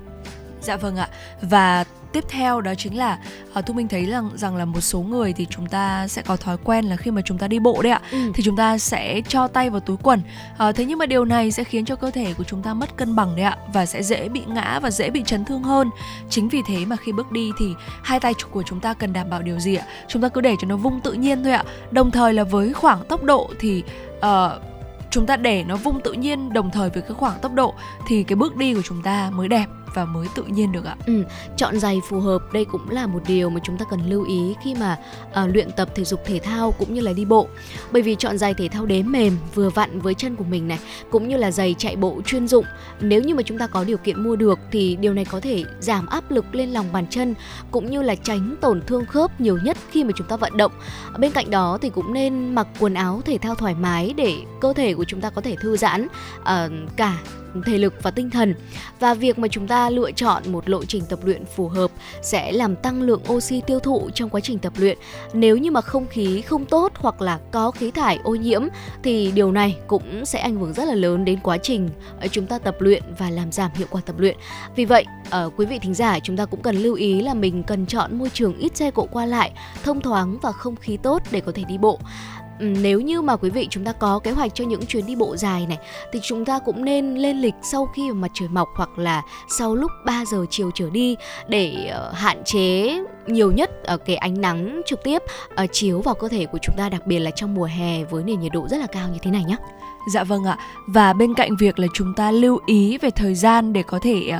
Dạ 0.61 0.77
vâng 0.77 0.97
ạ. 0.97 1.09
Và 1.43 1.85
tiếp 2.13 2.25
theo 2.29 2.61
đó 2.61 2.75
chính 2.75 2.99
là 2.99 3.19
uh, 3.59 3.67
thu 3.67 3.75
minh 3.75 3.89
thấy 3.89 4.07
rằng 4.07 4.31
rằng 4.35 4.57
là 4.57 4.65
một 4.65 4.81
số 4.81 5.01
người 5.01 5.33
thì 5.33 5.47
chúng 5.51 5.67
ta 5.67 6.09
sẽ 6.09 6.23
có 6.23 6.37
thói 6.37 6.57
quen 6.65 6.85
là 6.85 6.97
khi 6.97 7.11
mà 7.11 7.23
chúng 7.25 7.39
ta 7.39 7.49
đi 7.49 7.59
bộ 7.59 7.83
đấy 7.83 7.93
ạ 7.93 8.01
ừ. 8.11 8.19
thì 8.35 8.43
chúng 8.43 8.57
ta 8.57 8.79
sẽ 8.79 9.21
cho 9.29 9.49
tay 9.49 9.71
vào 9.71 9.81
túi 9.81 9.97
quần. 10.03 10.21
Uh, 10.69 10.77
thế 10.77 10.85
nhưng 10.85 10.99
mà 10.99 11.07
điều 11.07 11.25
này 11.25 11.51
sẽ 11.51 11.65
khiến 11.65 11.85
cho 11.85 11.97
cơ 11.97 12.11
thể 12.11 12.35
của 12.39 12.45
chúng 12.45 12.63
ta 12.63 12.75
mất 12.75 12.97
cân 12.97 13.17
bằng 13.17 13.37
đấy 13.37 13.45
ạ 13.45 13.57
và 13.73 13.87
sẽ 13.87 14.03
dễ 14.03 14.29
bị 14.29 14.43
ngã 14.47 14.81
và 14.83 14.91
dễ 14.91 15.11
bị 15.11 15.23
chấn 15.27 15.45
thương 15.45 15.63
hơn. 15.63 15.91
Chính 16.31 16.49
vì 16.49 16.63
thế 16.67 16.85
mà 16.85 16.97
khi 16.97 17.13
bước 17.13 17.33
đi 17.33 17.51
thì 17.59 17.75
hai 18.03 18.21
tay 18.21 18.33
của 18.51 18.63
chúng 18.63 18.81
ta 18.81 18.95
cần 18.95 19.13
đảm 19.13 19.31
bảo 19.31 19.43
điều 19.43 19.59
gì 19.59 19.75
ạ? 19.75 19.87
Chúng 20.09 20.23
ta 20.23 20.29
cứ 20.29 20.41
để 20.41 20.55
cho 20.61 20.69
nó 20.69 20.77
vung 20.77 21.01
tự 21.01 21.13
nhiên 21.13 21.45
thôi 21.45 21.53
ạ. 21.53 21.65
Đồng 21.91 22.11
thời 22.11 22.35
là 22.35 22.45
với 22.45 22.73
khoảng 22.73 23.05
tốc 23.05 23.23
độ 23.23 23.51
thì 23.61 23.83
uh, 24.19 24.63
chúng 25.11 25.27
ta 25.27 25.37
để 25.37 25.65
nó 25.65 25.77
vung 25.77 26.01
tự 26.01 26.13
nhiên 26.13 26.53
đồng 26.53 26.71
thời 26.71 26.91
với 26.91 27.03
cái 27.03 27.13
khoảng 27.13 27.39
tốc 27.43 27.53
độ 27.53 27.75
thì 28.07 28.23
cái 28.23 28.37
bước 28.37 28.57
đi 28.57 28.75
của 28.75 28.83
chúng 28.85 29.03
ta 29.03 29.31
mới 29.35 29.49
đẹp 29.49 29.67
và 29.99 30.05
mới 30.05 30.27
tự 30.35 30.45
nhiên 30.45 30.73
được 30.73 30.85
ạ. 30.85 30.97
Ừ, 31.07 31.25
chọn 31.57 31.81
giày 31.81 32.01
phù 32.09 32.21
hợp 32.21 32.53
đây 32.53 32.65
cũng 32.65 32.91
là 32.91 33.07
một 33.07 33.21
điều 33.27 33.51
mà 33.51 33.61
chúng 33.65 33.79
ta 33.79 33.85
cần 33.91 34.01
lưu 34.11 34.25
ý 34.25 34.55
khi 34.65 34.75
mà 34.75 34.99
à, 35.33 35.47
luyện 35.47 35.71
tập 35.71 35.89
thể 35.95 36.05
dục 36.05 36.21
thể 36.25 36.39
thao 36.39 36.73
cũng 36.73 36.95
như 36.95 37.01
là 37.01 37.13
đi 37.13 37.25
bộ. 37.25 37.49
Bởi 37.93 38.03
vì 38.03 38.17
chọn 38.19 38.39
giày 38.39 38.55
thể 38.55 38.69
thao 38.69 38.87
đế 38.87 39.03
mềm 39.03 39.37
vừa 39.55 39.71
vặn 39.71 40.01
với 40.01 40.15
chân 40.15 40.37
của 40.37 40.45
mình 40.45 40.69
này, 40.69 40.79
cũng 41.11 41.29
như 41.29 41.37
là 41.37 41.51
giày 41.51 41.75
chạy 41.79 41.97
bộ 41.97 42.21
chuyên 42.27 42.49
dụng. 42.49 42.65
Nếu 43.01 43.23
như 43.23 43.35
mà 43.35 43.43
chúng 43.43 43.59
ta 43.59 43.67
có 43.67 43.85
điều 43.85 43.97
kiện 43.97 44.23
mua 44.23 44.37
được 44.37 44.59
thì 44.73 44.97
điều 45.01 45.15
này 45.15 45.25
có 45.25 45.41
thể 45.41 45.65
giảm 45.81 46.07
áp 46.07 46.31
lực 46.31 46.55
lên 46.55 46.71
lòng 46.71 46.87
bàn 46.93 47.07
chân 47.11 47.35
cũng 47.71 47.91
như 47.91 48.03
là 48.03 48.15
tránh 48.15 48.55
tổn 48.61 48.83
thương 48.87 49.07
khớp 49.07 49.41
nhiều 49.41 49.59
nhất 49.65 49.77
khi 49.91 50.05
mà 50.05 50.11
chúng 50.17 50.27
ta 50.27 50.37
vận 50.37 50.57
động. 50.57 50.73
Bên 51.19 51.33
cạnh 51.33 51.51
đó 51.51 51.79
thì 51.83 51.91
cũng 51.91 52.13
nên 52.13 52.55
mặc 52.55 52.67
quần 52.79 52.95
áo 52.95 53.23
thể 53.25 53.39
thao 53.39 53.55
thoải 53.55 53.75
mái 53.75 54.15
để 54.17 54.35
cơ 54.61 54.73
thể 54.73 54.95
của 54.95 55.05
chúng 55.05 55.21
ta 55.21 55.31
có 55.31 55.41
thể 55.41 55.57
thư 55.57 55.77
giãn 55.77 56.07
à, 56.45 56.69
cả 56.97 57.19
thể 57.67 57.79
lực 57.79 57.95
và 58.03 58.11
tinh 58.11 58.31
thần 58.31 58.55
và 59.01 59.15
việc 59.15 59.39
mà 59.39 59.49
chúng 59.49 59.67
ta 59.67 59.91
lựa 59.91 60.13
chọn 60.13 60.43
một 60.47 60.69
lộ 60.69 60.85
trình 60.85 61.03
tập 61.09 61.19
luyện 61.25 61.45
phù 61.45 61.69
hợp 61.69 61.91
sẽ 62.23 62.53
làm 62.53 62.77
tăng 62.77 63.03
lượng 63.03 63.23
oxy 63.33 63.61
tiêu 63.67 63.81
thụ 63.81 64.11
trong 64.15 64.31
quá 64.31 64.41
trình 64.41 64.59
tập 64.59 64.73
luyện. 64.77 64.99
Nếu 65.33 65.57
như 65.57 65.71
mà 65.71 65.81
không 65.81 66.07
khí 66.07 66.43
không 66.43 66.65
tốt 66.65 66.93
hoặc 66.95 67.23
là 67.23 67.39
có 67.51 67.71
khí 67.71 67.91
thải 67.91 68.19
ô 68.25 68.35
nhiễm 68.35 68.63
thì 69.03 69.33
điều 69.35 69.53
này 69.53 69.77
cũng 69.87 70.25
sẽ 70.25 70.39
ảnh 70.39 70.57
hưởng 70.57 70.73
rất 70.73 70.85
là 70.85 70.95
lớn 70.95 71.25
đến 71.25 71.39
quá 71.43 71.59
trình 71.59 71.89
ờ, 72.21 72.29
chúng 72.29 72.47
ta 72.47 72.59
tập 72.59 72.77
luyện 72.79 73.03
và 73.19 73.31
làm 73.31 73.53
giảm 73.53 73.71
hiệu 73.75 73.87
quả 73.91 74.01
tập 74.07 74.19
luyện. 74.19 74.37
Vì 74.77 74.85
vậy, 74.85 75.05
ở 75.31 75.51
quý 75.57 75.67
vị 75.67 75.79
thính 75.79 75.95
giả 75.95 76.19
chúng 76.19 76.37
ta 76.37 76.45
cũng 76.45 76.63
cần 76.63 76.77
lưu 76.77 76.95
ý 76.95 77.23
là 77.23 77.35
mình 77.35 77.63
cần 77.63 77.87
chọn 77.87 78.19
môi 78.19 78.31
trường 78.31 78.59
ít 78.59 78.77
xe 78.77 78.91
cộ 78.91 79.09
qua 79.13 79.27
lại, 79.27 79.53
thông 79.85 80.01
thoáng 80.01 80.39
và 80.43 80.53
không 80.53 80.77
khí 80.77 80.97
tốt 80.97 81.23
để 81.31 81.41
có 81.41 81.53
thể 81.55 81.65
đi 81.69 81.79
bộ 81.79 81.99
Ừ, 82.59 82.67
nếu 82.67 83.01
như 83.01 83.23
mà 83.23 83.37
quý 83.37 83.51
vị 83.51 83.67
chúng 83.71 83.85
ta 83.85 83.93
có 83.93 84.19
kế 84.19 84.31
hoạch 84.31 84.55
cho 84.55 84.65
những 84.65 84.87
chuyến 84.87 85.07
đi 85.07 85.17
bộ 85.17 85.37
dài 85.37 85.67
này 85.67 85.79
thì 86.13 86.21
chúng 86.23 86.45
ta 86.45 86.59
cũng 86.59 86.85
nên 86.85 87.15
lên 87.15 87.41
lịch 87.41 87.55
sau 87.63 87.87
khi 87.87 88.11
mà 88.11 88.15
mặt 88.15 88.31
trời 88.35 88.49
mọc 88.49 88.69
hoặc 88.77 88.99
là 88.99 89.23
sau 89.59 89.75
lúc 89.75 89.91
3 90.05 90.25
giờ 90.25 90.47
chiều 90.51 90.71
trở 90.75 90.91
đi 90.91 91.17
để 91.49 91.87
ờ, 91.93 92.13
hạn 92.13 92.43
chế 92.45 92.99
nhiều 93.27 93.53
nhất 93.53 93.71
ở 93.85 93.97
cái 93.97 94.17
ánh 94.17 94.41
nắng 94.41 94.81
trực 94.87 95.05
tiếp 95.05 95.23
ờ, 95.55 95.67
chiếu 95.73 96.01
vào 96.01 96.15
cơ 96.15 96.29
thể 96.29 96.47
của 96.47 96.59
chúng 96.63 96.77
ta 96.77 96.89
đặc 96.89 97.07
biệt 97.07 97.19
là 97.19 97.31
trong 97.31 97.55
mùa 97.55 97.65
hè 97.65 98.05
với 98.05 98.25
nền 98.25 98.41
nhiệt 98.41 98.53
độ 98.53 98.69
rất 98.69 98.77
là 98.77 98.87
cao 98.87 99.09
như 99.09 99.19
thế 99.23 99.31
này 99.31 99.45
nhé. 99.45 99.57
Dạ 100.13 100.25
vâng 100.25 100.45
ạ. 100.45 100.59
Và 100.87 101.13
bên 101.13 101.35
cạnh 101.35 101.57
việc 101.61 101.79
là 101.79 101.87
chúng 101.95 102.15
ta 102.15 102.31
lưu 102.31 102.61
ý 102.67 102.99
về 102.99 103.11
thời 103.11 103.35
gian 103.35 103.73
để 103.73 103.83
có 103.83 103.99
thể 104.03 104.33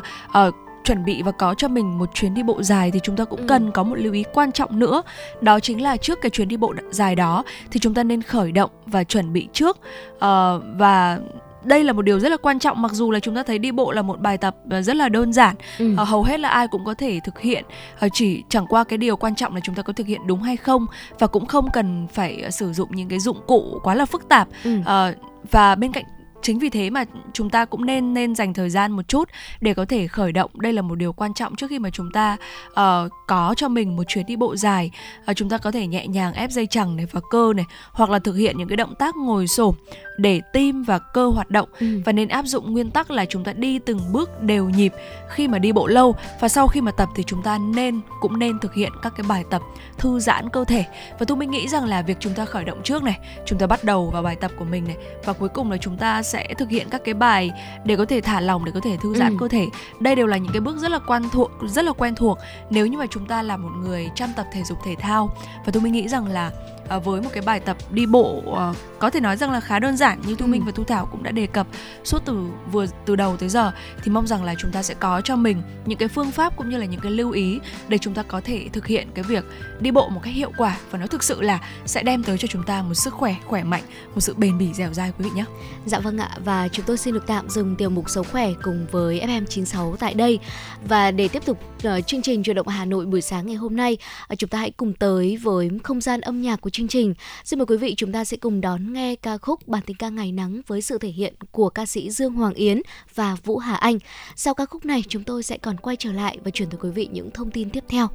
uh, 0.49 0.55
chuẩn 0.89 1.05
bị 1.05 1.23
và 1.23 1.33
có 1.33 1.55
cho 1.55 1.69
mình 1.69 1.99
một 1.99 2.15
chuyến 2.15 2.35
đi 2.35 2.43
bộ 2.43 2.63
dài 2.63 2.91
thì 2.91 3.01
chúng 3.03 3.17
ta 3.17 3.25
cũng 3.25 3.41
ừ. 3.41 3.45
cần 3.49 3.71
có 3.73 3.83
một 3.83 3.97
lưu 3.99 4.13
ý 4.13 4.25
quan 4.35 4.53
trọng 4.53 4.79
nữa 4.79 5.03
đó 5.41 5.61
chính 5.61 5.83
là 5.83 5.97
trước 5.97 6.19
cái 6.23 6.31
chuyến 6.31 6.49
đi 6.49 6.57
bộ 6.57 6.75
dài 6.91 7.17
đó 7.17 7.45
thì 7.71 7.81
chúng 7.81 7.95
ta 7.95 8.03
nên 8.03 8.23
khởi 8.23 8.53
động 8.53 8.71
và 8.87 9.05
chuẩn 9.05 9.33
bị 9.33 9.49
trước 9.53 9.79
uh, 10.15 10.21
và 10.77 11.19
đây 11.65 11.85
là 11.85 11.93
một 11.93 12.03
điều 12.03 12.21
rất 12.21 12.29
là 12.29 12.37
quan 12.37 12.59
trọng 12.59 12.83
mặc 12.83 12.93
dù 12.93 13.11
là 13.11 13.21
chúng 13.21 13.35
ta 13.35 13.43
thấy 13.43 13.59
đi 13.59 13.73
bộ 13.73 13.93
là 13.93 14.03
một 14.03 14.21
bài 14.21 14.39
tập 14.39 14.57
ờ, 14.71 14.83
rất 14.83 14.97
là 14.97 15.09
đơn 15.09 15.33
giản 15.33 15.57
ừ. 15.79 15.93
uh, 16.03 16.09
hầu 16.09 16.23
hết 16.23 16.41
là 16.41 16.49
ai 16.49 16.69
cũng 16.69 16.85
có 16.85 16.95
thể 16.95 17.21
thực 17.25 17.41
hiện 17.41 17.65
chỉ 18.13 18.43
chẳng 18.49 18.67
qua 18.67 18.85
cái 18.85 18.99
điều 18.99 19.17
quan 19.17 19.35
trọng 19.35 19.55
là 19.55 19.61
chúng 19.61 19.75
ta 19.75 19.83
có 19.83 19.93
thực 19.93 20.07
hiện 20.07 20.27
đúng 20.27 20.43
hay 20.43 20.57
không 20.57 20.87
và 21.19 21.27
cũng 21.27 21.47
không 21.47 21.69
cần 21.73 22.07
phải 22.13 22.51
sử 22.51 22.73
dụng 22.73 22.89
những 22.93 23.09
cái 23.09 23.19
dụng 23.19 23.41
cụ 23.47 23.81
quá 23.83 23.95
là 23.95 24.05
phức 24.05 24.29
tạp 24.29 24.49
ừ. 24.65 24.81
và 25.51 25.75
bên 25.75 25.93
cạnh 25.93 26.05
chính 26.43 26.59
vì 26.59 26.71
thế 26.71 26.91
mà 26.91 27.05
chúng 27.33 27.51
ta 27.51 27.65
cũng 27.65 27.87
nên 27.87 28.15
nên 28.15 28.35
dành 28.35 28.55
thời 28.55 28.71
gian 28.71 28.93
một 28.93 29.09
chút 29.09 29.29
để 29.61 29.75
có 29.75 29.85
thể 29.85 30.07
khởi 30.07 30.33
động. 30.33 30.51
Đây 30.55 30.73
là 30.73 30.83
một 30.83 30.95
điều 30.95 31.13
quan 31.13 31.35
trọng 31.35 31.57
trước 31.57 31.67
khi 31.71 31.79
mà 31.79 31.91
chúng 31.91 32.11
ta 32.13 32.37
uh, 32.71 32.77
có 33.27 33.55
cho 33.57 33.69
mình 33.69 33.97
một 33.97 34.03
chuyến 34.09 34.27
đi 34.27 34.37
bộ 34.37 34.57
dài. 34.57 34.91
Uh, 35.31 35.37
chúng 35.37 35.49
ta 35.49 35.59
có 35.59 35.71
thể 35.71 35.87
nhẹ 35.87 36.07
nhàng 36.07 36.33
ép 36.33 36.51
dây 36.51 36.67
chằng 36.67 36.97
này 36.97 37.07
và 37.13 37.21
cơ 37.31 37.53
này 37.57 37.65
hoặc 37.93 38.11
là 38.11 38.19
thực 38.19 38.35
hiện 38.35 38.59
những 38.59 38.69
cái 38.69 38.77
động 38.77 38.95
tác 38.99 39.17
ngồi 39.17 39.47
xổm 39.47 39.75
để 40.19 40.41
tim 40.53 40.83
và 40.83 40.99
cơ 40.99 41.29
hoạt 41.29 41.51
động. 41.51 41.69
Ừ. 41.81 41.87
và 42.05 42.13
nên 42.13 42.29
áp 42.29 42.43
dụng 42.47 42.73
nguyên 42.73 42.91
tắc 42.91 43.11
là 43.11 43.25
chúng 43.25 43.45
ta 43.45 43.53
đi 43.53 43.79
từng 43.79 44.01
bước 44.13 44.43
đều 44.43 44.69
nhịp. 44.69 44.93
Khi 45.29 45.49
mà 45.49 45.59
đi 45.59 45.73
bộ 45.73 45.87
lâu 45.87 46.15
và 46.41 46.49
sau 46.49 46.67
khi 46.69 46.81
mà 46.81 46.91
tập 46.91 47.09
thì 47.15 47.23
chúng 47.23 47.43
ta 47.43 47.59
nên 47.59 48.01
cũng 48.21 48.39
nên 48.39 48.59
thực 48.59 48.75
hiện 48.75 48.93
các 49.03 49.13
cái 49.17 49.27
bài 49.29 49.45
tập 49.51 49.63
thư 49.99 50.21
giãn 50.21 50.51
cơ 50.51 50.65
thể. 50.65 50.85
Và 51.19 51.27
tôi 51.29 51.37
mình 51.37 51.51
nghĩ 51.51 51.69
rằng 51.69 51.85
là 51.85 52.03
việc 52.03 52.17
chúng 52.21 52.35
ta 52.35 52.45
khởi 52.45 52.65
động 52.65 52.83
trước 52.85 53.03
này 53.03 53.19
chúng 53.47 53.59
ta 53.59 53.67
bắt 53.67 53.85
đầu 53.85 54.11
vào 54.11 54.23
bài 54.23 54.37
tập 54.37 54.51
của 54.59 54.65
mình 54.65 54.85
này 54.85 54.97
và 55.25 55.33
cuối 55.33 55.49
cùng 55.49 55.71
là 55.71 55.77
chúng 55.77 55.97
ta 55.97 56.23
sẽ 56.29 56.55
thực 56.59 56.71
hiện 56.71 56.89
các 56.91 57.05
cái 57.05 57.15
bài 57.15 57.51
để 57.85 57.97
có 57.97 58.05
thể 58.05 58.21
thả 58.21 58.41
lỏng 58.41 58.65
để 58.65 58.73
có 58.73 58.81
thể 58.81 58.97
thư 58.97 59.15
giãn 59.15 59.33
ừ. 59.33 59.37
cơ 59.41 59.49
thể 59.49 59.67
đây 60.01 60.15
đều 60.15 60.27
là 60.27 60.37
những 60.37 60.53
cái 60.53 60.61
bước 60.61 60.77
rất 60.79 60.91
là 60.91 60.99
quen 60.99 61.23
thuộc 61.33 61.51
rất 61.67 61.85
là 61.85 61.93
quen 61.93 62.15
thuộc 62.15 62.39
nếu 62.71 62.87
như 62.87 62.99
mà 62.99 63.07
chúng 63.11 63.27
ta 63.27 63.43
là 63.43 63.57
một 63.57 63.71
người 63.83 64.11
chăm 64.15 64.31
tập 64.37 64.47
thể 64.53 64.63
dục 64.65 64.79
thể 64.85 64.95
thao 64.99 65.37
và 65.67 65.73
tôi 65.73 65.83
mình 65.83 65.93
nghĩ 65.93 66.09
rằng 66.09 66.27
là 66.27 66.51
à, 66.89 66.99
với 66.99 67.23
một 67.23 67.31
cái 67.33 67.43
bài 67.43 67.61
tập 67.61 67.77
đi 67.91 68.07
bộ 68.07 68.43
à, 68.57 68.73
có 68.99 69.11
thể 69.11 69.21
nói 69.21 69.37
rằng 69.37 69.51
là 69.51 69.61
khá 69.61 69.79
đơn 69.79 69.97
giản 69.97 70.21
như 70.27 70.35
thu 70.35 70.47
ừ. 70.47 70.51
minh 70.51 70.63
và 70.67 70.73
thu 70.73 70.85
thảo 70.85 71.09
cũng 71.13 71.23
đã 71.23 71.31
đề 71.31 71.47
cập. 71.47 71.67
Suốt 72.05 72.23
từ 72.25 72.47
vừa 72.73 72.87
từ 73.07 73.17
đầu 73.17 73.37
tới 73.37 73.49
giờ 73.49 73.73
thì 74.03 74.11
mong 74.11 74.27
rằng 74.27 74.45
là 74.45 74.55
chúng 74.59 74.73
ta 74.73 74.83
sẽ 74.83 74.95
có 74.95 75.21
cho 75.21 75.37
mình 75.37 75.63
những 75.87 75.99
cái 75.99 76.09
phương 76.09 76.31
pháp 76.31 76.57
cũng 76.57 76.71
như 76.71 76.77
là 76.77 76.85
những 76.85 77.01
cái 77.01 77.13
lưu 77.13 77.31
ý 77.31 77.61
để 77.89 77.99
chúng 77.99 78.15
ta 78.15 78.23
có 78.23 78.41
thể 78.41 78.69
thực 78.73 78.87
hiện 78.87 79.09
cái 79.15 79.25
việc 79.25 79.45
đi 79.81 79.91
bộ 79.91 80.09
một 80.09 80.21
cách 80.25 80.35
hiệu 80.35 80.53
quả. 80.59 80.77
Và 80.91 80.99
nó 80.99 81.07
thực 81.07 81.23
sự 81.23 81.43
là 81.43 81.61
sẽ 81.87 82.03
đem 82.03 82.23
tới 82.25 82.39
cho 82.39 82.49
chúng 82.49 82.63
ta 82.63 82.83
một 82.83 82.95
sức 82.95 83.15
khỏe 83.15 83.35
khỏe 83.47 83.65
mạnh 83.65 83.83
một 84.15 84.21
sự 84.21 84.35
bền 84.35 84.59
bỉ 84.59 84.73
dẻo 84.73 84.93
dai 84.93 85.13
quý 85.19 85.25
vị 85.25 85.31
nhé. 85.35 85.45
Dạ 85.87 85.99
vâng 85.99 86.19
ạ. 86.19 86.31
Và 86.45 86.69
chúng 86.69 86.87
tôi 86.87 86.99
xin 86.99 87.15
được 87.15 87.27
tạm 87.27 87.51
dừng 87.51 87.77
tiểu 87.77 87.91
mục 87.91 88.11
sống 88.11 88.27
khỏe 88.33 88.53
cùng 88.63 88.87
với 88.91 89.21
FM96 89.21 89.97
tại 89.97 90.15
đây. 90.15 90.39
Và 90.89 91.11
để 91.11 91.29
tiếp 91.29 91.43
tục 91.47 91.59
uh, 91.89 92.07
chương 92.07 92.23
trình 92.23 92.43
chuyển 92.43 92.57
động 92.57 92.69
Hà 92.69 92.85
Nội 92.85 93.07
buổi 93.07 93.21
sáng 93.21 93.47
ngày 93.47 93.57
hôm 93.57 93.77
nay 93.77 93.99
uh, 94.33 94.39
chúng 94.39 94.51
ta 94.51 94.59
hãy 94.59 94.71
cùng 94.71 94.93
tới 94.93 95.37
với 95.37 95.71
không 95.83 96.01
gian 96.01 96.21
âm 96.21 96.43
nhạc 96.43 96.61
của 96.61 96.71
chương 96.79 96.89
trình 96.89 97.15
xin 97.45 97.59
mời 97.59 97.67
quý 97.67 97.77
vị 97.77 97.95
chúng 97.97 98.13
ta 98.13 98.25
sẽ 98.25 98.37
cùng 98.37 98.61
đón 98.61 98.93
nghe 98.93 99.17
ca 99.17 99.39
khúc 99.39 99.69
Bản 99.69 99.83
tình 99.87 99.97
ca 99.97 100.09
ngày 100.09 100.33
nắng 100.33 100.61
với 100.67 100.83
sự 100.83 100.99
thể 100.99 101.09
hiện 101.09 101.35
của 101.51 101.69
ca 101.69 101.87
sĩ 101.87 102.11
Dương 102.11 102.33
Hoàng 102.33 102.55
Yến 102.55 102.83
và 103.15 103.37
Vũ 103.45 103.59
Hà 103.59 103.77
Anh. 103.77 103.99
Sau 104.37 104.55
ca 104.55 104.67
khúc 104.67 104.85
này, 104.85 105.05
chúng 105.09 105.25
tôi 105.25 105.43
sẽ 105.43 105.59
còn 105.59 105.77
quay 105.77 105.97
trở 105.97 106.13
lại 106.13 106.39
và 106.45 106.51
chuyển 106.51 106.71
tới 106.71 106.79
quý 106.83 106.91
vị 106.91 107.09
những 107.13 107.31
thông 107.31 107.51
tin 107.51 107.71
tiếp 107.71 107.85
theo. 107.89 108.09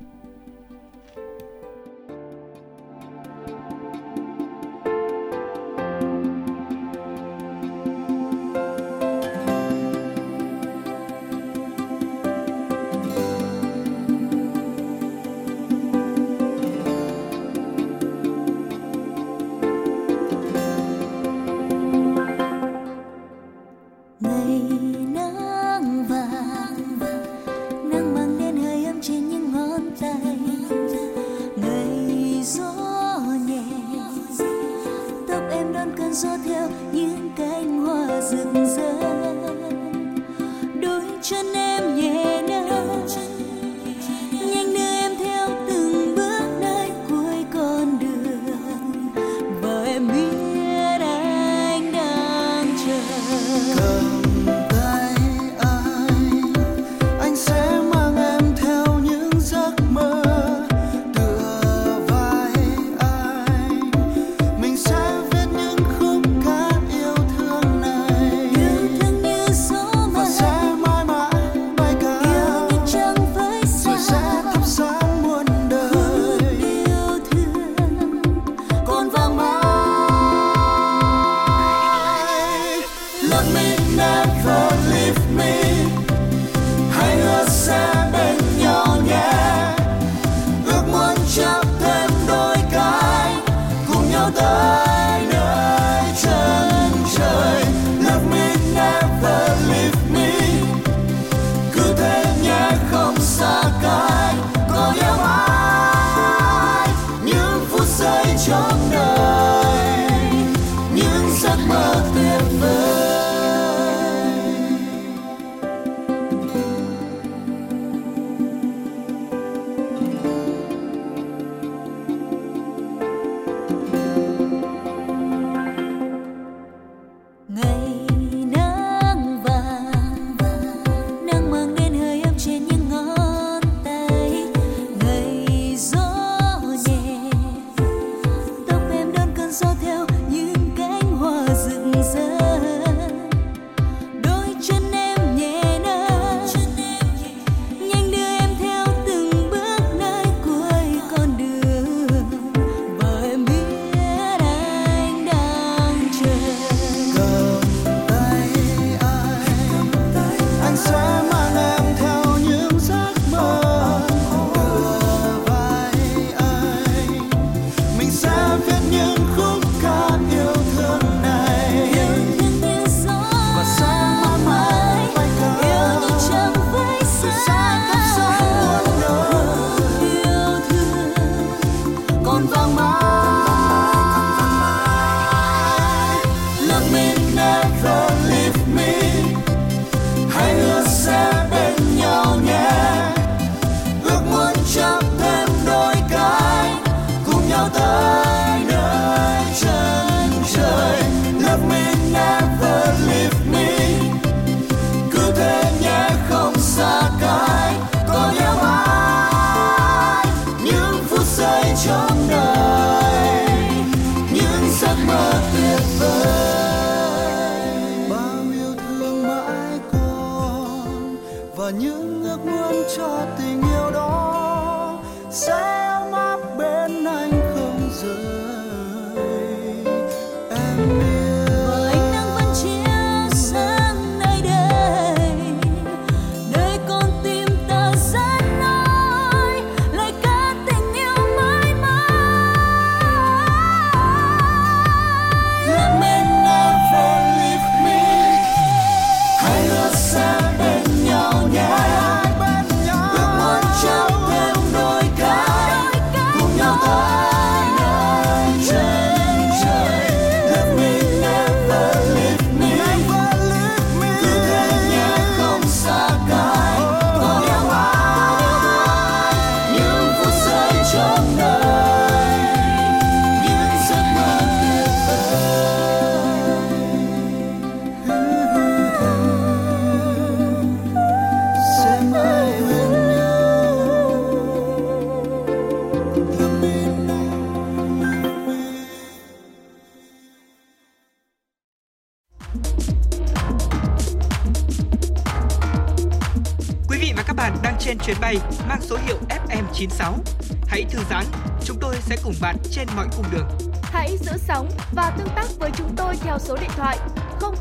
Và 304.96 305.14
tương 305.18 305.30
tác 305.36 305.46
với 305.60 305.72
chúng 305.78 305.96
tôi 305.96 306.16
theo 306.22 306.40
số 306.40 306.56
điện 306.62 306.70
thoại 306.76 306.98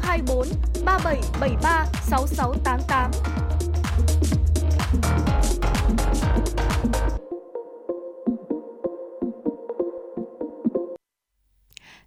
024 0.03 0.47
3773 0.85 1.87
6688. 2.03 3.11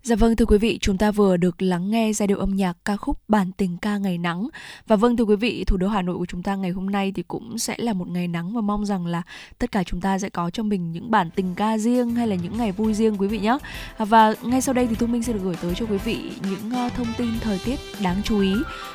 Dạ 0.06 0.16
vâng 0.16 0.36
thưa 0.36 0.46
quý 0.46 0.58
vị, 0.58 0.78
chúng 0.82 0.98
ta 0.98 1.12
vừa 1.12 1.38
được 1.38 1.62
lắng 1.62 1.92
nghe 1.92 2.14
giai 2.14 2.28
điệu 2.28 2.40
âm 2.40 2.56
nhạc 2.56 2.78
ca 2.86 2.98
khúc 2.98 3.20
Bản 3.28 3.52
tình 3.52 3.78
ca 3.78 3.98
ngày 3.98 4.18
nắng. 4.18 4.48
Và 4.88 4.96
vâng 4.96 5.18
thưa 5.18 5.24
quý 5.24 5.36
vị, 5.36 5.64
thủ 5.68 5.78
đô 5.78 5.88
Hà 5.88 6.02
Nội 6.02 6.18
của 6.18 6.26
chúng 6.26 6.44
ta 6.44 6.56
ngày 6.56 6.72
hôm 6.72 6.92
nay 6.92 7.12
thì 7.16 7.24
cũng 7.28 7.58
sẽ 7.58 7.76
là 7.78 7.94
một 7.94 8.08
ngày 8.08 8.28
nắng 8.28 8.54
và 8.54 8.62
mong 8.62 8.86
rằng 8.86 9.06
là 9.06 9.22
tất 9.60 9.72
cả 9.72 9.84
chúng 9.84 10.02
ta 10.02 10.20
sẽ 10.20 10.30
có 10.30 10.50
cho 10.50 10.64
mình 10.64 10.92
những 10.92 11.12
bản 11.12 11.30
tình 11.36 11.56
ca 11.56 11.78
riêng 11.78 12.16
hay 12.16 12.28
là 12.28 12.36
những 12.36 12.58
ngày 12.58 12.72
vui 12.72 12.94
riêng 12.94 13.16
quý 13.18 13.28
vị 13.28 13.40
nhé. 13.40 13.58
Và 13.98 14.34
ngay 14.42 14.62
sau 14.62 14.74
đây 14.74 14.88
thì 14.88 14.96
Thu 14.96 15.08
Minh 15.08 15.24
sẽ 15.24 15.34
được 15.34 15.40
gửi 15.44 15.56
tới 15.62 15.76
cho 15.76 15.86
quý 15.86 15.98
vị 15.98 16.32
những 16.50 16.72
ờ, 16.72 16.90
thông 16.90 17.08
tin 17.18 17.30
thời 17.42 17.60
tiết 17.66 17.80
đáng 18.02 18.22
chú 18.24 18.40
ý. 18.40 18.54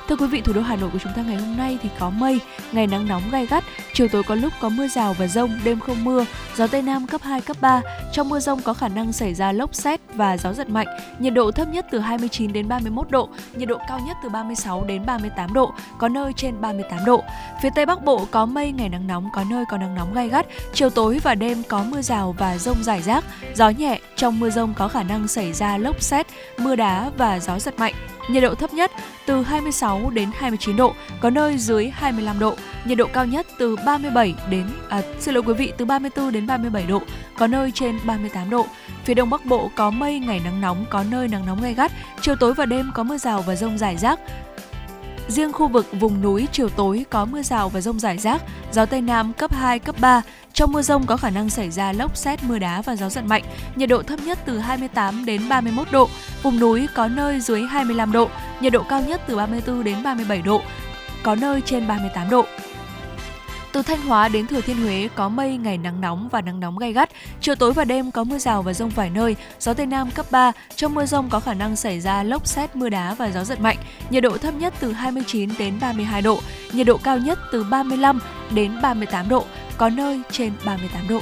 Thưa 0.08 0.16
quý 0.16 0.26
vị, 0.26 0.40
thủ 0.40 0.52
đô 0.52 0.60
Hà 0.60 0.76
Nội 0.76 0.90
của 0.92 0.98
chúng 0.98 1.12
ta 1.16 1.22
ngày 1.22 1.36
hôm 1.36 1.56
nay 1.56 1.78
thì 1.82 1.88
có 1.98 2.10
mây, 2.10 2.40
ngày 2.72 2.86
nắng 2.86 3.08
nóng 3.08 3.22
gai 3.30 3.46
gắt, 3.46 3.64
chiều 3.94 4.08
tối 4.08 4.22
có 4.22 4.34
lúc 4.34 4.52
có 4.60 4.68
mưa 4.68 4.88
rào 4.88 5.14
và 5.18 5.26
rông, 5.26 5.50
đêm 5.64 5.80
không 5.80 6.04
mưa, 6.04 6.24
gió 6.56 6.66
Tây 6.66 6.82
Nam 6.82 7.06
cấp 7.06 7.22
2, 7.22 7.40
cấp 7.40 7.56
3. 7.60 7.82
Trong 8.12 8.28
mưa 8.28 8.40
rông 8.40 8.62
có 8.62 8.74
khả 8.74 8.88
năng 8.88 9.12
xảy 9.12 9.34
ra 9.34 9.52
lốc 9.52 9.74
xét 9.74 10.00
và 10.14 10.36
gió 10.36 10.52
giật 10.52 10.70
mạnh, 10.70 10.86
nhiệt 11.18 11.34
độ 11.34 11.50
thấp 11.50 11.68
nhất 11.68 11.86
từ 11.90 11.98
29 11.98 12.52
đến 12.52 12.68
31 12.68 13.10
độ, 13.10 13.28
nhiệt 13.54 13.68
độ 13.68 13.78
cao 13.88 14.00
nhất 14.06 14.16
từ 14.22 14.28
36 14.28 14.84
đến 14.84 15.06
38 15.06 15.52
độ, 15.52 15.72
có 15.98 16.08
nơi 16.08 16.32
trên 16.32 16.60
38 16.60 17.04
độ. 17.04 17.24
Phía 17.62 17.70
Tây 17.74 17.86
Bắc 17.86 18.04
Bộ 18.04 18.26
có 18.30 18.46
mây, 18.46 18.72
ngày 18.72 18.88
nắng 18.88 19.06
nóng, 19.06 19.28
có 19.32 19.44
nơi 19.50 19.64
có 19.70 19.76
nắng 19.76 19.94
nóng 19.94 20.14
gai 20.14 20.28
gắt, 20.28 20.46
chiều 20.72 20.90
tối 20.90 21.20
và 21.22 21.34
đêm 21.34 21.62
có 21.68 21.84
mưa 21.84 22.02
rào 22.02 22.34
và 22.38 22.58
rông 22.58 22.82
rải 22.82 23.02
rác, 23.02 23.24
gió 23.54 23.70
nhẹ, 23.70 24.00
trong 24.16 24.40
mưa 24.40 24.50
rông 24.50 24.74
có 24.74 24.88
khả 24.88 25.02
năng 25.02 25.28
xảy 25.28 25.52
ra 25.52 25.78
lốc 25.78 26.02
xét, 26.02 26.26
mưa 26.58 26.76
đá 26.76 27.10
và 27.16 27.40
gió 27.40 27.58
giật 27.58 27.78
mạnh. 27.78 27.94
Nhiệt 28.30 28.42
độ 28.42 28.54
thấp 28.54 28.74
nhất 28.74 28.90
từ 29.26 29.42
26 29.42 30.10
đến 30.10 30.30
29 30.34 30.76
độ, 30.76 30.94
có 31.20 31.30
nơi 31.30 31.58
dưới 31.58 31.88
25 31.88 32.38
độ. 32.38 32.54
Nhiệt 32.84 32.98
độ 32.98 33.06
cao 33.12 33.26
nhất 33.26 33.46
từ 33.58 33.76
37 33.86 34.34
đến 34.50 34.66
à, 34.88 35.02
xin 35.18 35.34
lỗi 35.34 35.42
quý 35.46 35.54
vị 35.54 35.72
từ 35.76 35.84
34 35.84 36.32
đến 36.32 36.46
37 36.46 36.86
độ, 36.86 37.02
có 37.38 37.46
nơi 37.46 37.70
trên 37.74 37.98
38 38.04 38.50
độ. 38.50 38.66
Phía 39.04 39.14
Đông 39.14 39.30
Bắc 39.30 39.44
Bộ 39.46 39.70
có 39.76 39.90
mây, 39.90 40.18
ngày 40.18 40.40
nắng 40.44 40.60
nóng, 40.60 40.84
có 40.90 41.04
nơi 41.10 41.28
nắng 41.28 41.46
nóng 41.46 41.62
gay 41.62 41.74
gắt, 41.74 41.92
chiều 42.20 42.34
tối 42.36 42.54
và 42.54 42.66
đêm 42.66 42.90
có 42.94 43.02
mưa 43.02 43.18
rào 43.18 43.42
và 43.42 43.56
rông 43.56 43.78
rải 43.78 43.96
rác. 43.96 44.20
Riêng 45.30 45.52
khu 45.52 45.68
vực 45.68 45.86
vùng 45.92 46.22
núi 46.22 46.48
chiều 46.52 46.68
tối 46.68 47.04
có 47.10 47.24
mưa 47.24 47.42
rào 47.42 47.68
và 47.68 47.80
rông 47.80 47.98
rải 48.00 48.18
rác, 48.18 48.42
gió 48.72 48.86
Tây 48.86 49.00
Nam 49.00 49.32
cấp 49.32 49.52
2, 49.52 49.78
cấp 49.78 49.96
3. 50.00 50.22
Trong 50.52 50.72
mưa 50.72 50.82
rông 50.82 51.06
có 51.06 51.16
khả 51.16 51.30
năng 51.30 51.50
xảy 51.50 51.70
ra 51.70 51.92
lốc 51.92 52.16
xét, 52.16 52.44
mưa 52.44 52.58
đá 52.58 52.82
và 52.82 52.96
gió 52.96 53.08
giật 53.08 53.24
mạnh. 53.24 53.42
Nhiệt 53.76 53.88
độ 53.88 54.02
thấp 54.02 54.20
nhất 54.24 54.38
từ 54.46 54.58
28 54.58 55.24
đến 55.24 55.42
31 55.48 55.88
độ, 55.92 56.08
vùng 56.42 56.60
núi 56.60 56.86
có 56.94 57.08
nơi 57.08 57.40
dưới 57.40 57.62
25 57.62 58.12
độ, 58.12 58.28
nhiệt 58.60 58.72
độ 58.72 58.82
cao 58.88 59.02
nhất 59.02 59.20
từ 59.26 59.36
34 59.36 59.84
đến 59.84 60.02
37 60.02 60.42
độ, 60.42 60.62
có 61.22 61.34
nơi 61.34 61.60
trên 61.60 61.86
38 61.86 62.30
độ. 62.30 62.44
Từ 63.72 63.82
Thanh 63.82 64.00
Hóa 64.00 64.28
đến 64.28 64.46
Thừa 64.46 64.60
Thiên 64.60 64.76
Huế 64.76 65.08
có 65.14 65.28
mây, 65.28 65.56
ngày 65.56 65.78
nắng 65.78 66.00
nóng 66.00 66.28
và 66.28 66.40
nắng 66.40 66.60
nóng 66.60 66.78
gay 66.78 66.92
gắt. 66.92 67.10
Chiều 67.40 67.54
tối 67.54 67.72
và 67.72 67.84
đêm 67.84 68.10
có 68.10 68.24
mưa 68.24 68.38
rào 68.38 68.62
và 68.62 68.72
rông 68.72 68.90
vài 68.90 69.10
nơi, 69.10 69.36
gió 69.60 69.74
Tây 69.74 69.86
Nam 69.86 70.10
cấp 70.10 70.26
3. 70.30 70.52
Trong 70.76 70.94
mưa 70.94 71.06
rông 71.06 71.28
có 71.30 71.40
khả 71.40 71.54
năng 71.54 71.76
xảy 71.76 72.00
ra 72.00 72.22
lốc 72.22 72.46
xét, 72.46 72.76
mưa 72.76 72.88
đá 72.88 73.14
và 73.14 73.30
gió 73.30 73.44
giật 73.44 73.60
mạnh. 73.60 73.76
Nhiệt 74.10 74.22
độ 74.22 74.38
thấp 74.38 74.54
nhất 74.54 74.74
từ 74.80 74.92
29 74.92 75.50
đến 75.58 75.80
32 75.80 76.22
độ, 76.22 76.40
nhiệt 76.72 76.86
độ 76.86 76.96
cao 76.96 77.18
nhất 77.18 77.38
từ 77.52 77.64
35 77.64 78.20
đến 78.54 78.82
38 78.82 79.28
độ, 79.28 79.44
có 79.76 79.88
nơi 79.88 80.20
trên 80.30 80.52
38 80.64 81.08
độ. 81.08 81.20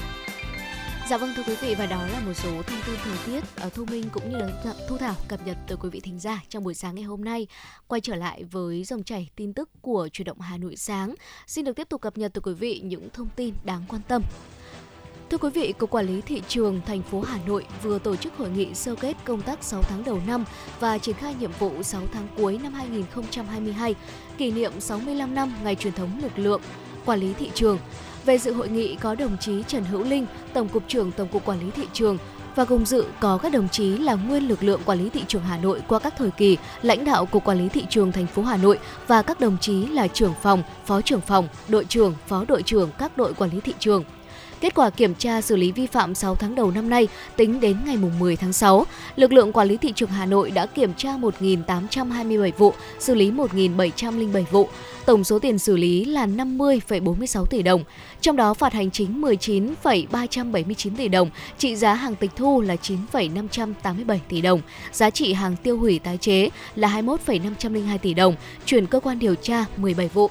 Dạ 1.09 1.17
vâng 1.17 1.33
thưa 1.37 1.43
quý 1.47 1.55
vị 1.61 1.75
và 1.75 1.87
đó 1.87 2.07
là 2.07 2.21
một 2.21 2.33
số 2.35 2.51
thông 2.51 2.81
tin 2.87 2.97
thời 3.05 3.17
tiết 3.27 3.45
ờ, 3.57 3.63
ở 3.63 3.71
Thu 3.71 3.85
Minh 3.85 4.05
cũng 4.13 4.31
như 4.31 4.37
là 4.37 4.49
Thu 4.89 4.97
Thảo 4.97 5.15
cập 5.29 5.47
nhật 5.47 5.57
từ 5.67 5.77
quý 5.77 5.91
vị 5.91 6.01
thính 6.01 6.19
giả 6.19 6.43
trong 6.49 6.65
buổi 6.65 6.75
sáng 6.75 6.95
ngày 6.95 7.05
hôm 7.05 7.25
nay. 7.25 7.47
Quay 7.87 8.01
trở 8.01 8.15
lại 8.15 8.45
với 8.45 8.85
dòng 8.85 9.03
chảy 9.03 9.31
tin 9.37 9.53
tức 9.53 9.71
của 9.81 10.09
Chủ 10.13 10.25
động 10.25 10.41
Hà 10.41 10.57
Nội 10.57 10.77
sáng. 10.77 11.15
Xin 11.47 11.65
được 11.65 11.77
tiếp 11.77 11.89
tục 11.89 12.01
cập 12.01 12.19
nhật 12.19 12.33
từ 12.35 12.41
quý 12.41 12.53
vị 12.53 12.81
những 12.85 13.09
thông 13.13 13.29
tin 13.37 13.55
đáng 13.65 13.83
quan 13.89 14.03
tâm. 14.09 14.23
Thưa 15.31 15.39
quý 15.39 15.51
vị, 15.51 15.73
Cục 15.79 15.91
Quản 15.91 16.07
lý 16.07 16.21
Thị 16.21 16.43
trường 16.49 16.81
thành 16.87 17.03
phố 17.03 17.21
Hà 17.21 17.39
Nội 17.47 17.67
vừa 17.83 17.99
tổ 17.99 18.17
chức 18.17 18.37
hội 18.37 18.51
nghị 18.51 18.75
sơ 18.75 18.95
kết 18.95 19.17
công 19.25 19.43
tác 19.43 19.65
6 19.65 19.83
tháng 19.83 20.05
đầu 20.05 20.21
năm 20.27 20.45
và 20.81 20.99
triển 20.99 21.17
khai 21.17 21.35
nhiệm 21.41 21.53
vụ 21.59 21.83
6 21.83 22.03
tháng 22.13 22.29
cuối 22.37 22.59
năm 22.63 22.75
2022, 22.75 23.95
kỷ 24.39 24.51
niệm 24.51 24.81
65 24.81 25.35
năm 25.35 25.53
ngày 25.65 25.75
truyền 25.75 25.93
thống 25.93 26.21
lực 26.23 26.39
lượng 26.39 26.61
quản 27.05 27.21
lý 27.21 27.33
thị 27.33 27.51
trường. 27.55 27.79
Về 28.25 28.39
dự 28.39 28.53
hội 28.53 28.69
nghị 28.69 28.97
có 28.97 29.15
đồng 29.15 29.37
chí 29.41 29.63
Trần 29.63 29.85
Hữu 29.85 30.05
Linh, 30.05 30.27
Tổng 30.53 30.69
cục 30.69 30.83
trưởng 30.89 31.13
Tổng 31.13 31.29
cục 31.29 31.45
Quản 31.45 31.61
lý 31.61 31.71
Thị 31.71 31.87
trường 31.93 32.19
và 32.59 32.65
cùng 32.65 32.87
dự 32.87 33.05
có 33.21 33.39
các 33.39 33.53
đồng 33.53 33.69
chí 33.69 33.99
là 33.99 34.15
nguyên 34.15 34.49
lực 34.49 34.63
lượng 34.63 34.81
quản 34.85 34.99
lý 34.99 35.11
thị 35.11 35.25
trường 35.29 35.43
Hà 35.43 35.59
Nội 35.59 35.83
qua 35.89 35.99
các 35.99 36.15
thời 36.19 36.31
kỳ, 36.31 36.57
lãnh 36.83 37.05
đạo 37.05 37.27
Cục 37.27 37.45
Quản 37.45 37.59
lý 37.59 37.69
Thị 37.69 37.85
trường 37.91 38.13
thành 38.13 38.27
phố 38.27 38.43
Hà 38.43 38.57
Nội 38.57 38.79
và 39.07 39.23
các 39.23 39.41
đồng 39.41 39.57
chí 39.61 39.87
là 39.87 40.09
trưởng 40.09 40.35
phòng, 40.43 40.63
phó 40.87 41.01
trưởng 41.01 41.21
phòng, 41.21 41.49
đội 41.69 41.85
trưởng, 41.85 42.15
phó 42.27 42.45
đội 42.49 42.63
trưởng 42.63 42.91
các 42.99 43.17
đội 43.17 43.35
quản 43.35 43.51
lý 43.51 43.61
thị 43.61 43.75
trường. 43.79 44.05
Kết 44.61 44.75
quả 44.75 44.91
kiểm 44.91 45.15
tra 45.15 45.41
xử 45.41 45.57
lý 45.57 45.73
vi 45.73 45.87
phạm 45.87 46.15
6 46.15 46.35
tháng 46.35 46.55
đầu 46.55 46.71
năm 46.71 46.91
nay, 46.91 47.09
tính 47.37 47.61
đến 47.61 47.77
ngày 47.87 47.97
10 47.97 48.37
tháng 48.37 48.53
6, 48.53 48.87
lực 49.17 49.33
lượng 49.33 49.53
quản 49.53 49.69
lý 49.69 49.77
thị 49.77 49.93
trường 49.97 50.11
Hà 50.11 50.27
Nội 50.27 50.51
đã 50.51 50.67
kiểm 50.67 50.95
tra 50.95 51.17
1.827 51.17 52.53
vụ, 52.59 52.73
xử 52.99 53.15
lý 53.15 53.31
1.707 53.31 54.45
vụ. 54.51 54.69
Tổng 55.07 55.25
số 55.25 55.39
tiền 55.39 55.59
xử 55.59 55.77
lý 55.77 56.05
là 56.05 56.27
50,46 56.27 57.45
tỷ 57.45 57.63
đồng, 57.63 57.85
trong 58.21 58.37
đó 58.37 58.55
phạt 58.55 58.73
hành 58.73 58.91
chính 58.91 59.21
19,379 59.21 60.97
tỷ 60.97 61.09
đồng, 61.09 61.31
trị 61.59 61.77
giá 61.77 61.95
hàng 61.95 62.15
tịch 62.15 62.31
thu 62.37 62.61
là 62.61 62.77
9,587 62.77 64.21
tỷ 64.29 64.41
đồng, 64.41 64.61
giá 64.93 65.11
trị 65.11 65.33
hàng 65.33 65.57
tiêu 65.57 65.79
hủy 65.79 65.99
tái 65.99 66.17
chế 66.17 66.49
là 66.75 66.89
21,502 66.89 67.99
tỷ 67.99 68.15
đồng, 68.15 68.35
chuyển 68.65 68.87
cơ 68.87 69.01
quan 69.01 69.19
điều 69.19 69.35
tra 69.35 69.65
17 69.77 70.09
vụ. 70.09 70.31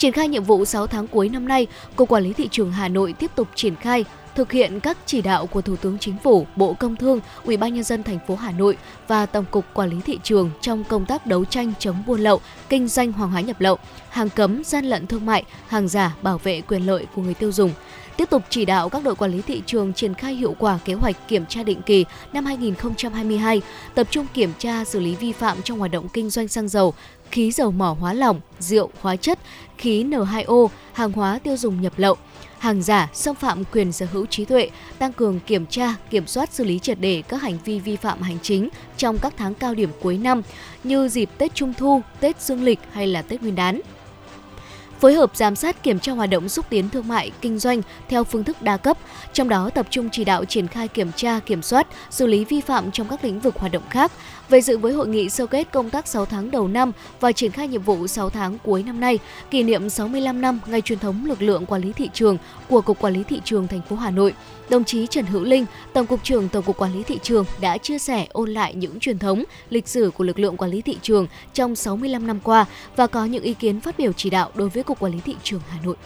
Triển 0.00 0.12
khai 0.12 0.28
nhiệm 0.28 0.44
vụ 0.44 0.64
6 0.64 0.86
tháng 0.86 1.06
cuối 1.06 1.28
năm 1.28 1.48
nay, 1.48 1.66
Cục 1.96 2.08
Quản 2.08 2.22
lý 2.22 2.32
Thị 2.32 2.48
trường 2.50 2.72
Hà 2.72 2.88
Nội 2.88 3.12
tiếp 3.12 3.30
tục 3.34 3.48
triển 3.54 3.76
khai 3.76 4.04
thực 4.34 4.52
hiện 4.52 4.80
các 4.80 4.98
chỉ 5.06 5.22
đạo 5.22 5.46
của 5.46 5.62
Thủ 5.62 5.76
tướng 5.76 5.98
Chính 5.98 6.16
phủ, 6.22 6.46
Bộ 6.56 6.72
Công 6.72 6.96
Thương, 6.96 7.20
Ủy 7.44 7.56
ban 7.56 7.74
nhân 7.74 7.84
dân 7.84 8.02
thành 8.02 8.18
phố 8.26 8.34
Hà 8.34 8.50
Nội 8.50 8.76
và 9.08 9.26
Tổng 9.26 9.44
cục 9.50 9.64
Quản 9.74 9.90
lý 9.90 9.96
thị 10.04 10.18
trường 10.22 10.50
trong 10.60 10.84
công 10.84 11.06
tác 11.06 11.26
đấu 11.26 11.44
tranh 11.44 11.72
chống 11.78 12.02
buôn 12.06 12.20
lậu, 12.20 12.40
kinh 12.68 12.88
doanh 12.88 13.12
hàng 13.12 13.30
hóa 13.30 13.40
nhập 13.40 13.60
lậu, 13.60 13.78
hàng 14.08 14.30
cấm, 14.30 14.64
gian 14.64 14.84
lận 14.84 15.06
thương 15.06 15.26
mại, 15.26 15.44
hàng 15.68 15.88
giả, 15.88 16.16
bảo 16.22 16.38
vệ 16.38 16.60
quyền 16.60 16.86
lợi 16.86 17.06
của 17.14 17.22
người 17.22 17.34
tiêu 17.34 17.52
dùng. 17.52 17.72
tiếp 18.16 18.30
tục 18.30 18.42
chỉ 18.50 18.64
đạo 18.64 18.88
các 18.88 19.04
đội 19.04 19.14
quản 19.14 19.30
lý 19.30 19.42
thị 19.42 19.62
trường 19.66 19.92
triển 19.92 20.14
khai 20.14 20.34
hiệu 20.34 20.54
quả 20.58 20.78
kế 20.84 20.94
hoạch 20.94 21.28
kiểm 21.28 21.46
tra 21.46 21.62
định 21.62 21.82
kỳ 21.82 22.04
năm 22.32 22.46
2022, 22.46 23.62
tập 23.94 24.06
trung 24.10 24.26
kiểm 24.34 24.52
tra 24.58 24.84
xử 24.84 25.00
lý 25.00 25.14
vi 25.14 25.32
phạm 25.32 25.62
trong 25.62 25.78
hoạt 25.78 25.90
động 25.90 26.08
kinh 26.08 26.30
doanh 26.30 26.48
xăng 26.48 26.68
dầu, 26.68 26.94
khí 27.30 27.50
dầu 27.50 27.70
mỏ 27.70 27.96
hóa 28.00 28.12
lỏng, 28.12 28.40
rượu, 28.58 28.90
hóa 29.00 29.16
chất, 29.16 29.38
khí 29.78 30.04
N2O, 30.04 30.68
hàng 30.92 31.12
hóa 31.12 31.38
tiêu 31.38 31.56
dùng 31.56 31.82
nhập 31.82 31.92
lậu, 31.96 32.16
hàng 32.58 32.82
giả, 32.82 33.08
xâm 33.12 33.34
phạm 33.34 33.64
quyền 33.64 33.92
sở 33.92 34.06
hữu 34.12 34.26
trí 34.26 34.44
tuệ, 34.44 34.70
tăng 34.98 35.12
cường 35.12 35.40
kiểm 35.40 35.66
tra, 35.66 35.94
kiểm 36.10 36.26
soát 36.26 36.52
xử 36.52 36.64
lý 36.64 36.78
triệt 36.78 36.98
để 37.00 37.22
các 37.28 37.42
hành 37.42 37.58
vi 37.64 37.78
vi 37.78 37.96
phạm 37.96 38.22
hành 38.22 38.38
chính 38.42 38.68
trong 38.96 39.18
các 39.18 39.34
tháng 39.36 39.54
cao 39.54 39.74
điểm 39.74 39.90
cuối 40.00 40.18
năm 40.18 40.42
như 40.84 41.08
dịp 41.08 41.30
Tết 41.38 41.54
Trung 41.54 41.74
thu, 41.78 42.02
Tết 42.20 42.40
Dương 42.40 42.62
lịch 42.62 42.78
hay 42.92 43.06
là 43.06 43.22
Tết 43.22 43.42
Nguyên 43.42 43.54
đán 43.54 43.80
phối 45.00 45.14
hợp 45.14 45.36
giám 45.36 45.56
sát 45.56 45.82
kiểm 45.82 45.98
tra 45.98 46.12
hoạt 46.12 46.30
động 46.30 46.48
xúc 46.48 46.66
tiến 46.68 46.88
thương 46.88 47.08
mại 47.08 47.30
kinh 47.40 47.58
doanh 47.58 47.82
theo 48.08 48.24
phương 48.24 48.44
thức 48.44 48.62
đa 48.62 48.76
cấp, 48.76 48.98
trong 49.32 49.48
đó 49.48 49.70
tập 49.70 49.86
trung 49.90 50.08
chỉ 50.12 50.24
đạo 50.24 50.44
triển 50.44 50.68
khai 50.68 50.88
kiểm 50.88 51.12
tra, 51.16 51.40
kiểm 51.46 51.62
soát, 51.62 51.86
xử 52.10 52.26
lý 52.26 52.44
vi 52.44 52.60
phạm 52.60 52.90
trong 52.90 53.08
các 53.08 53.24
lĩnh 53.24 53.40
vực 53.40 53.56
hoạt 53.56 53.72
động 53.72 53.82
khác. 53.90 54.12
Về 54.50 54.60
dự 54.60 54.78
với 54.78 54.92
hội 54.92 55.08
nghị 55.08 55.28
sơ 55.28 55.46
kết 55.46 55.72
công 55.72 55.90
tác 55.90 56.08
6 56.08 56.26
tháng 56.26 56.50
đầu 56.50 56.68
năm 56.68 56.92
và 57.20 57.32
triển 57.32 57.50
khai 57.50 57.68
nhiệm 57.68 57.82
vụ 57.82 58.06
6 58.06 58.30
tháng 58.30 58.58
cuối 58.64 58.82
năm 58.82 59.00
nay, 59.00 59.18
kỷ 59.50 59.62
niệm 59.62 59.90
65 59.90 60.40
năm 60.40 60.60
ngày 60.66 60.80
truyền 60.80 60.98
thống 60.98 61.24
lực 61.24 61.42
lượng 61.42 61.66
quản 61.66 61.82
lý 61.82 61.92
thị 61.92 62.10
trường 62.12 62.38
của 62.68 62.80
Cục 62.80 63.00
Quản 63.00 63.12
lý 63.12 63.22
thị 63.22 63.40
trường 63.44 63.66
thành 63.66 63.80
phố 63.88 63.96
Hà 63.96 64.10
Nội, 64.10 64.34
đồng 64.68 64.84
chí 64.84 65.06
Trần 65.06 65.26
Hữu 65.26 65.44
Linh, 65.44 65.66
Tổng 65.92 66.06
cục 66.06 66.24
trưởng 66.24 66.48
Tổng 66.48 66.64
cục 66.64 66.76
Quản 66.76 66.92
lý 66.92 67.02
thị 67.02 67.18
trường 67.22 67.44
đã 67.60 67.78
chia 67.78 67.98
sẻ 67.98 68.26
ôn 68.32 68.50
lại 68.50 68.74
những 68.74 69.00
truyền 69.00 69.18
thống, 69.18 69.44
lịch 69.70 69.88
sử 69.88 70.10
của 70.10 70.24
lực 70.24 70.38
lượng 70.38 70.56
quản 70.56 70.70
lý 70.70 70.82
thị 70.82 70.98
trường 71.02 71.26
trong 71.54 71.76
65 71.76 72.26
năm 72.26 72.40
qua 72.40 72.66
và 72.96 73.06
có 73.06 73.24
những 73.24 73.42
ý 73.42 73.54
kiến 73.54 73.80
phát 73.80 73.98
biểu 73.98 74.12
chỉ 74.12 74.30
đạo 74.30 74.50
đối 74.54 74.68
với 74.68 74.82
Cục 74.82 74.98
Quản 74.98 75.12
lý 75.12 75.18
thị 75.24 75.36
trường 75.42 75.60
Hà 75.68 75.78
Nội. 75.84 75.96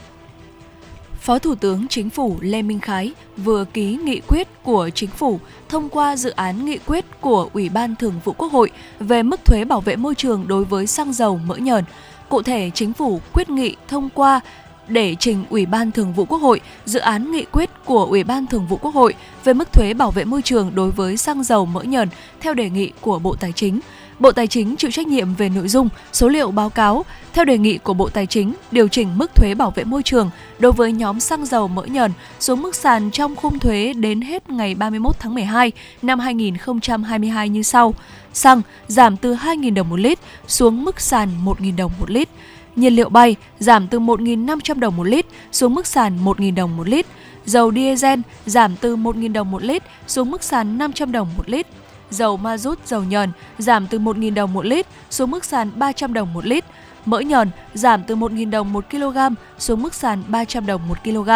Phó 1.24 1.38
Thủ 1.38 1.54
tướng 1.54 1.88
Chính 1.88 2.10
phủ 2.10 2.37
Lê 2.40 2.62
Minh 2.62 2.80
Khái 2.80 3.12
vừa 3.37 3.64
ký 3.64 3.98
nghị 4.04 4.20
quyết 4.20 4.48
của 4.62 4.90
Chính 4.94 5.10
phủ 5.10 5.40
thông 5.68 5.88
qua 5.88 6.16
dự 6.16 6.30
án 6.30 6.64
nghị 6.64 6.78
quyết 6.87 7.04
của 7.20 7.50
Ủy 7.52 7.68
ban 7.68 7.96
Thường 7.96 8.14
vụ 8.24 8.32
Quốc 8.32 8.52
hội 8.52 8.70
về 9.00 9.22
mức 9.22 9.44
thuế 9.44 9.64
bảo 9.64 9.80
vệ 9.80 9.96
môi 9.96 10.14
trường 10.14 10.48
đối 10.48 10.64
với 10.64 10.87
xăng 10.87 11.12
dầu 11.12 11.40
mỡ 11.46 11.56
nhờn. 11.56 11.84
Cụ 12.28 12.42
thể, 12.42 12.70
Chính 12.74 12.92
phủ 12.92 13.20
quyết 13.32 13.50
nghị 13.50 13.76
thông 13.88 14.08
qua 14.14 14.40
để 14.88 15.16
trình 15.18 15.44
Ủy 15.50 15.66
ban 15.66 15.90
Thường 15.90 16.12
vụ 16.12 16.24
Quốc 16.24 16.38
hội 16.38 16.60
dự 16.84 17.00
án 17.00 17.32
nghị 17.32 17.44
quyết 17.44 17.70
của 17.84 18.04
Ủy 18.04 18.24
ban 18.24 18.46
Thường 18.46 18.66
vụ 18.66 18.76
Quốc 18.76 18.94
hội 18.94 19.14
về 19.44 19.52
mức 19.52 19.72
thuế 19.72 19.94
bảo 19.94 20.10
vệ 20.10 20.24
môi 20.24 20.42
trường 20.42 20.74
đối 20.74 20.90
với 20.90 21.16
xăng 21.16 21.44
dầu 21.44 21.66
mỡ 21.66 21.82
nhờn 21.82 22.08
theo 22.40 22.54
đề 22.54 22.70
nghị 22.70 22.90
của 23.00 23.18
Bộ 23.18 23.37
Tài 23.40 23.52
chính. 23.52 23.80
Bộ 24.18 24.33
Tài 24.33 24.46
chính 24.46 24.77
chịu 24.77 24.90
trách 24.90 25.07
nhiệm 25.07 25.35
về 25.35 25.48
nội 25.48 25.68
dung, 25.68 25.88
số 26.12 26.29
liệu 26.29 26.50
báo 26.50 26.70
cáo 26.70 27.05
theo 27.33 27.44
đề 27.44 27.59
nghị 27.59 27.79
của 27.79 27.94
Bộ 27.94 28.09
Tài 28.09 28.27
chính 28.27 28.55
điều 28.70 28.88
chỉnh 28.88 29.09
mức 29.18 29.35
thuế 29.35 29.55
bảo 29.55 29.70
vệ 29.70 29.85
môi 29.85 30.03
trường 30.03 30.31
đối 30.59 30.72
với 30.72 30.92
nhóm 30.92 31.20
xăng 31.20 31.46
dầu 31.46 31.68
mỡ 31.68 31.85
nhờn 31.85 32.12
xuống 32.40 32.62
mức 32.62 32.74
sàn 32.74 33.11
trong 33.11 33.37
khung 33.37 33.59
thuế 33.59 33.92
đến 33.92 34.20
hết 34.20 34.50
ngày 34.50 34.74
31 34.74 35.18
tháng 35.18 35.35
12 35.35 35.72
năm 36.03 36.18
2022 36.18 37.48
như 37.48 37.62
sau. 37.62 37.94
Xăng 38.33 38.62
giảm 38.87 39.16
từ 39.16 39.35
2.000 39.35 39.74
đồng 39.74 39.88
một 39.88 40.00
lít 40.00 40.18
xuống 40.46 40.85
mức 40.85 41.00
sàn 41.00 41.29
1.000 41.44 41.77
đồng 41.77 41.92
một 42.00 42.11
lít. 42.11 42.29
Nhiên 42.77 42.96
liệu 42.96 43.09
bay 43.09 43.37
giảm 43.59 43.88
từ 43.88 44.00
1.500 44.00 44.79
đồng 44.79 44.96
một 44.96 45.05
lít 45.05 45.27
xuống 45.53 45.74
mức 45.74 45.87
sàn 45.87 46.24
1.000 46.24 46.55
đồng 46.55 46.77
một 46.77 46.88
lít. 46.88 47.07
Dầu 47.46 47.72
diesel 47.72 48.20
giảm 48.46 48.77
từ 48.77 48.96
1.000 48.96 49.33
đồng 49.33 49.50
một 49.50 49.62
lít 49.62 49.83
xuống 50.07 50.31
mức 50.31 50.42
sàn 50.42 50.79
500 50.79 51.12
đồng 51.12 51.29
một 51.37 51.50
lít 51.50 51.66
dầu 52.10 52.36
ma 52.36 52.58
rút 52.58 52.86
dầu 52.86 53.04
nhờn 53.04 53.32
giảm 53.58 53.86
từ 53.86 53.98
1.000 53.98 54.34
đồng 54.34 54.52
một 54.52 54.66
lít 54.66 54.86
xuống 55.10 55.30
mức 55.30 55.44
sàn 55.44 55.70
300 55.74 56.14
đồng 56.14 56.32
một 56.32 56.46
lít, 56.46 56.64
mỡ 57.06 57.20
nhờn 57.20 57.50
giảm 57.74 58.02
từ 58.04 58.16
1.000 58.16 58.50
đồng 58.50 58.72
một 58.72 58.84
kg 58.90 59.18
xuống 59.58 59.82
mức 59.82 59.94
sàn 59.94 60.22
300 60.28 60.66
đồng 60.66 60.88
một 60.88 60.98
kg, 61.04 61.30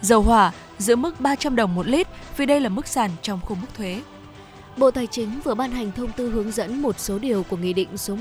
dầu 0.00 0.22
hỏa 0.22 0.52
giữ 0.78 0.96
mức 0.96 1.20
300 1.20 1.56
đồng 1.56 1.74
một 1.74 1.86
lít 1.86 2.06
vì 2.36 2.46
đây 2.46 2.60
là 2.60 2.68
mức 2.68 2.86
sàn 2.86 3.10
trong 3.22 3.40
khung 3.44 3.60
mức 3.60 3.68
thuế. 3.76 4.00
Bộ 4.76 4.90
Tài 4.90 5.06
chính 5.06 5.30
vừa 5.44 5.54
ban 5.54 5.70
hành 5.70 5.92
thông 5.96 6.12
tư 6.12 6.30
hướng 6.30 6.50
dẫn 6.52 6.82
một 6.82 7.00
số 7.00 7.18
điều 7.18 7.42
của 7.42 7.56
Nghị 7.56 7.72
định 7.72 7.96
số 7.96 8.16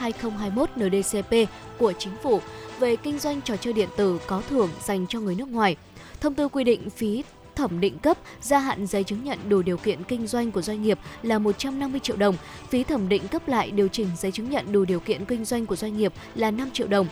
121-2021 0.00 0.66
NDCP 0.76 1.52
của 1.78 1.92
Chính 1.98 2.12
phủ 2.22 2.40
về 2.78 2.96
kinh 2.96 3.18
doanh 3.18 3.40
trò 3.40 3.56
chơi 3.56 3.72
điện 3.72 3.88
tử 3.96 4.18
có 4.26 4.42
thưởng 4.50 4.70
dành 4.84 5.06
cho 5.06 5.20
người 5.20 5.34
nước 5.34 5.48
ngoài. 5.48 5.76
Thông 6.20 6.34
tư 6.34 6.48
quy 6.48 6.64
định 6.64 6.90
phí 6.90 7.22
thẩm 7.56 7.80
định 7.80 7.98
cấp 7.98 8.18
gia 8.40 8.58
hạn 8.58 8.86
giấy 8.86 9.04
chứng 9.04 9.24
nhận 9.24 9.38
đủ 9.48 9.62
điều 9.62 9.76
kiện 9.76 10.04
kinh 10.04 10.26
doanh 10.26 10.50
của 10.50 10.62
doanh 10.62 10.82
nghiệp 10.82 10.98
là 11.22 11.38
150 11.38 12.00
triệu 12.00 12.16
đồng, 12.16 12.36
phí 12.68 12.84
thẩm 12.84 13.08
định 13.08 13.28
cấp 13.28 13.48
lại 13.48 13.70
điều 13.70 13.88
chỉnh 13.88 14.08
giấy 14.18 14.32
chứng 14.32 14.50
nhận 14.50 14.72
đủ 14.72 14.84
điều 14.84 15.00
kiện 15.00 15.24
kinh 15.24 15.44
doanh 15.44 15.66
của 15.66 15.76
doanh 15.76 15.96
nghiệp 15.96 16.12
là 16.34 16.50
5 16.50 16.70
triệu 16.72 16.86
đồng. 16.86 17.06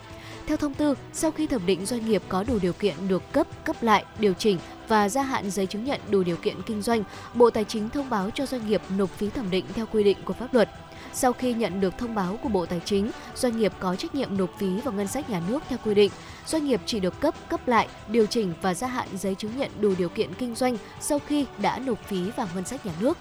Theo 0.51 0.57
thông 0.57 0.75
tư, 0.75 0.95
sau 1.13 1.31
khi 1.31 1.47
thẩm 1.47 1.67
định 1.67 1.87
doanh 1.87 2.09
nghiệp 2.09 2.23
có 2.29 2.45
đủ 2.45 2.59
điều 2.63 2.73
kiện 2.73 2.95
được 3.09 3.33
cấp, 3.33 3.47
cấp 3.65 3.83
lại, 3.83 4.05
điều 4.19 4.35
chỉnh 4.35 4.59
và 4.89 5.09
gia 5.09 5.23
hạn 5.23 5.51
giấy 5.51 5.67
chứng 5.67 5.85
nhận 5.85 6.01
đủ 6.09 6.23
điều 6.23 6.37
kiện 6.37 6.63
kinh 6.67 6.83
doanh, 6.83 7.05
Bộ 7.35 7.51
Tài 7.51 7.65
chính 7.65 7.89
thông 7.89 8.11
báo 8.11 8.31
cho 8.31 8.47
doanh 8.47 8.69
nghiệp 8.69 8.83
nộp 8.97 9.11
phí 9.11 9.31
thẩm 9.31 9.51
định 9.51 9.65
theo 9.75 9.87
quy 9.93 10.03
định 10.05 10.19
của 10.25 10.33
pháp 10.33 10.55
luật. 10.55 10.69
Sau 11.13 11.33
khi 11.33 11.55
nhận 11.55 11.81
được 11.81 11.99
thông 11.99 12.15
báo 12.15 12.39
của 12.43 12.49
Bộ 12.49 12.67
Tài 12.67 12.81
chính, 12.85 13.11
doanh 13.35 13.59
nghiệp 13.59 13.73
có 13.81 13.97
trách 13.97 14.15
nhiệm 14.15 14.37
nộp 14.37 14.51
phí 14.59 14.81
vào 14.81 14.95
ngân 14.95 15.07
sách 15.07 15.31
nhà 15.31 15.43
nước 15.49 15.63
theo 15.69 15.79
quy 15.85 15.95
định. 15.95 16.11
Doanh 16.47 16.65
nghiệp 16.65 16.81
chỉ 16.87 17.01
được 17.01 17.21
cấp, 17.21 17.35
cấp 17.49 17.69
lại, 17.69 17.89
điều 18.09 18.27
chỉnh 18.27 18.53
và 18.63 18.75
gia 18.75 18.87
hạn 18.87 19.09
giấy 19.19 19.35
chứng 19.35 19.57
nhận 19.57 19.71
đủ 19.81 19.95
điều 19.99 20.09
kiện 20.09 20.35
kinh 20.35 20.55
doanh 20.55 20.77
sau 21.01 21.19
khi 21.27 21.47
đã 21.59 21.79
nộp 21.79 22.05
phí 22.05 22.31
vào 22.31 22.49
ngân 22.55 22.65
sách 22.65 22.87
nhà 22.87 22.93
nước. 23.01 23.19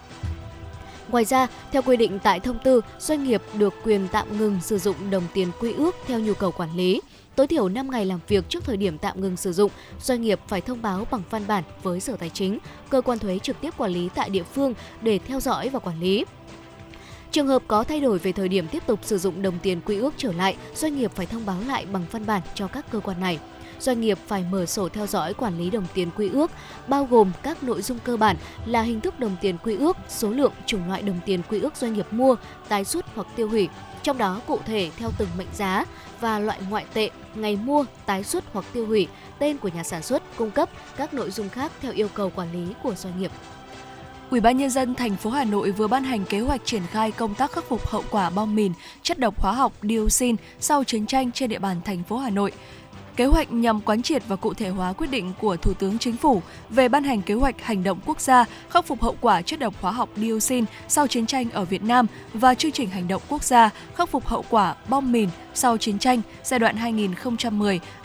Ngoài 1.12 1.26
ra, 1.26 1.48
theo 1.72 1.82
quy 1.82 1.98
định 1.98 2.20
tại 2.24 2.39
thông 2.39 2.60
tư, 2.63 2.82
doanh 3.00 3.24
nghiệp 3.24 3.42
được 3.54 3.74
quyền 3.84 4.08
tạm 4.12 4.38
ngừng 4.38 4.60
sử 4.62 4.78
dụng 4.78 4.96
đồng 5.10 5.24
tiền 5.34 5.48
quy 5.60 5.74
ước 5.74 5.96
theo 6.08 6.20
nhu 6.20 6.34
cầu 6.34 6.52
quản 6.52 6.76
lý. 6.76 7.02
Tối 7.36 7.48
thiểu 7.48 7.70
5 7.70 7.92
ngày 7.92 8.06
làm 8.06 8.20
việc 8.28 8.50
trước 8.50 8.63
thời 8.63 8.78
điểm 8.78 8.98
tạm 8.98 9.22
ngừng 9.22 9.38
sử 9.38 9.54
dụng, 9.54 9.72
doanh 10.02 10.22
nghiệp 10.22 10.39
phải 10.48 10.62
thông 10.62 10.82
báo 10.82 11.08
bằng 11.12 11.22
văn 11.30 11.44
bản 11.48 11.63
với 11.84 12.00
Sở 12.00 12.15
Tài 12.15 12.30
chính, 12.30 12.60
cơ 12.89 13.02
quan 13.02 13.20
thuế 13.20 13.39
trực 13.39 13.62
tiếp 13.62 13.74
quản 13.78 13.92
lý 13.92 14.10
tại 14.15 14.30
địa 14.30 14.44
phương 14.44 14.74
để 15.02 15.20
theo 15.28 15.39
dõi 15.39 15.70
và 15.70 15.80
quản 15.80 16.00
lý. 16.00 16.26
Trường 17.32 17.48
hợp 17.48 17.63
có 17.68 17.84
thay 17.84 18.02
đổi 18.02 18.18
về 18.18 18.32
thời 18.32 18.48
điểm 18.48 18.68
tiếp 18.68 18.84
tục 18.88 19.00
sử 19.04 19.18
dụng 19.18 19.42
đồng 19.42 19.60
tiền 19.60 19.82
quy 19.86 19.98
ước 19.98 20.13
trở 20.18 20.32
lại, 20.32 20.58
doanh 20.76 20.98
nghiệp 20.98 21.12
phải 21.15 21.26
thông 21.26 21.46
báo 21.46 21.58
lại 21.68 21.86
bằng 21.86 22.06
văn 22.12 22.26
bản 22.26 22.42
cho 22.56 22.68
các 22.68 22.92
cơ 22.92 23.00
quan 23.00 23.20
này. 23.20 23.39
Doanh 23.80 24.02
nghiệp 24.02 24.18
phải 24.28 24.46
mở 24.52 24.65
sổ 24.65 24.89
theo 24.89 25.08
dõi 25.08 25.34
quản 25.34 25.58
lý 25.58 25.70
đồng 25.70 25.86
tiền 25.94 26.10
quy 26.18 26.30
ước, 26.30 26.52
bao 26.88 27.06
gồm 27.06 27.32
các 27.44 27.63
nội 27.63 27.82
dung 27.82 28.00
cơ 28.04 28.18
bản 28.18 28.36
là 28.65 28.82
hình 28.82 29.02
thức 29.02 29.20
đồng 29.20 29.36
tiền 29.42 29.58
quy 29.63 29.76
ước, 29.76 29.98
số 30.10 30.30
lượng, 30.30 30.54
chủng 30.65 30.88
loại 30.88 31.02
đồng 31.02 31.20
tiền 31.26 31.42
quy 31.50 31.60
ước 31.60 31.76
doanh 31.76 31.94
nghiệp 31.94 32.08
mua, 32.12 32.36
tái 32.67 32.86
xuất 32.86 33.06
hoặc 33.15 33.27
tiêu 33.36 33.50
hủy, 33.50 33.69
trong 34.04 34.17
đó 34.17 34.42
cụ 34.48 34.60
thể 34.65 34.92
theo 34.98 35.10
từng 35.17 35.30
mệnh 35.38 35.48
giá 35.54 35.86
và 36.20 36.40
loại 36.40 36.60
ngoại 36.70 36.86
tệ, 36.94 37.10
ngày 37.36 37.56
mua, 37.56 37.86
tái 38.06 38.24
xuất 38.24 38.44
hoặc 38.54 38.65
tiêu 38.74 38.88
hủy, 38.88 39.08
tên 39.40 39.58
của 39.58 39.70
nhà 39.70 39.84
sản 39.84 40.02
xuất, 40.04 40.24
cung 40.38 40.52
cấp, 40.52 40.70
các 40.98 41.13
nội 41.13 41.32
dung 41.32 41.50
khác 41.50 41.72
theo 41.82 41.92
yêu 41.92 42.08
cầu 42.13 42.32
quản 42.36 42.54
lý 42.54 42.74
của 42.84 42.96
doanh 42.96 43.20
nghiệp. 43.20 43.32
Ủy 44.30 44.40
ban 44.40 44.58
nhân 44.58 44.70
dân 44.70 44.96
thành 44.96 45.15
phố 45.15 45.30
Hà 45.30 45.44
Nội 45.44 45.72
vừa 45.72 45.88
ban 45.88 46.04
hành 46.04 46.26
kế 46.26 46.40
hoạch 46.40 46.62
triển 46.65 46.82
khai 46.92 47.12
công 47.12 47.36
tác 47.36 47.52
khắc 47.52 47.63
phục 47.63 47.88
hậu 47.88 48.04
quả 48.12 48.30
bom 48.30 48.56
mìn, 48.56 48.74
chất 49.04 49.20
độc 49.20 49.40
hóa 49.42 49.52
học 49.52 49.74
dioxin 49.82 50.36
sau 50.60 50.84
chiến 50.84 51.06
tranh 51.06 51.32
trên 51.32 51.50
địa 51.50 51.60
bàn 51.60 51.82
thành 51.86 52.04
phố 52.04 52.17
Hà 52.17 52.30
Nội. 52.30 52.52
Kế 53.20 53.26
hoạch 53.26 53.52
nhằm 53.52 53.82
quán 53.82 54.02
triệt 54.02 54.24
và 54.28 54.36
cụ 54.36 54.54
thể 54.54 54.70
hóa 54.70 54.94
quyết 54.94 55.12
định 55.12 55.34
của 55.42 55.58
Thủ 55.58 55.74
tướng 55.74 55.98
Chính 55.98 56.17
phủ 56.17 56.42
về 56.70 56.88
ban 56.90 57.04
hành 57.04 57.22
kế 57.22 57.34
hoạch 57.34 57.62
hành 57.62 57.84
động 57.84 58.00
quốc 58.06 58.22
gia 58.22 58.46
khắc 58.70 58.86
phục 58.86 59.02
hậu 59.02 59.15
quả 59.22 59.42
chất 59.42 59.60
độc 59.60 59.74
hóa 59.82 59.92
học 59.92 60.10
dioxin 60.15 60.65
sau 60.88 61.08
chiến 61.08 61.26
tranh 61.26 61.52
ở 61.52 61.65
Việt 61.65 61.84
Nam 61.84 62.08
và 62.34 62.56
chương 62.56 62.72
trình 62.72 62.90
hành 62.90 63.08
động 63.08 63.22
quốc 63.30 63.44
gia 63.44 63.70
khắc 63.96 64.10
phục 64.10 64.28
hậu 64.28 64.46
quả 64.50 64.76
bom 64.90 65.12
mìn 65.12 65.30
sau 65.54 65.78
chiến 65.78 66.00
tranh 66.00 66.22
giai 66.44 66.60
đoạn 66.60 66.76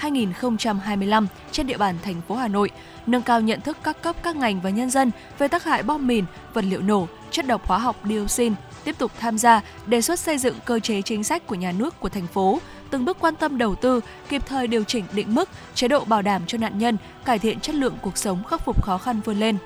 2010-2025 0.00 1.26
trên 1.52 1.66
địa 1.66 1.78
bàn 1.78 1.94
thành 2.02 2.20
phố 2.28 2.34
Hà 2.34 2.48
Nội, 2.48 2.70
nâng 3.06 3.22
cao 3.22 3.40
nhận 3.40 3.60
thức 3.60 3.76
các 3.82 4.02
cấp 4.02 4.16
các 4.22 4.36
ngành 4.36 4.60
và 4.60 4.70
nhân 4.70 4.90
dân 4.90 5.10
về 5.38 5.48
tác 5.48 5.64
hại 5.64 5.82
bom 5.82 6.06
mìn, 6.06 6.24
vật 6.54 6.64
liệu 6.64 6.82
nổ, 6.82 7.08
chất 7.30 7.46
độc 7.46 7.66
hóa 7.66 7.78
học 7.78 7.96
dioxin, 8.08 8.52
tiếp 8.84 8.98
tục 8.98 9.12
tham 9.20 9.38
gia 9.38 9.60
đề 9.86 10.00
xuất 10.00 10.18
xây 10.18 10.38
dựng 10.38 10.54
cơ 10.64 10.80
chế 10.80 11.02
chính 11.02 11.24
sách 11.24 11.46
của 11.46 11.54
nhà 11.54 11.72
nước 11.72 12.00
của 12.00 12.08
thành 12.08 12.26
phố 12.26 12.60
từng 12.90 13.04
bước 13.04 13.16
quan 13.20 13.36
tâm 13.36 13.58
đầu 13.58 13.74
tư, 13.74 14.00
kịp 14.28 14.42
thời 14.46 14.66
điều 14.66 14.84
chỉnh 14.84 15.04
định 15.12 15.34
mức, 15.34 15.48
chế 15.74 15.88
độ 15.88 16.04
bảo 16.04 16.22
đảm 16.22 16.42
cho 16.46 16.58
nạn 16.58 16.78
nhân, 16.78 16.96
cải 17.24 17.38
thiện 17.38 17.60
chất 17.60 17.74
lượng 17.74 17.96
cuộc 18.02 18.18
sống, 18.18 18.44
khắc 18.44 18.64
phục 18.64 18.84
khó 18.84 18.98
khăn 18.98 19.20
vươn 19.24 19.40
lên. 19.40 19.56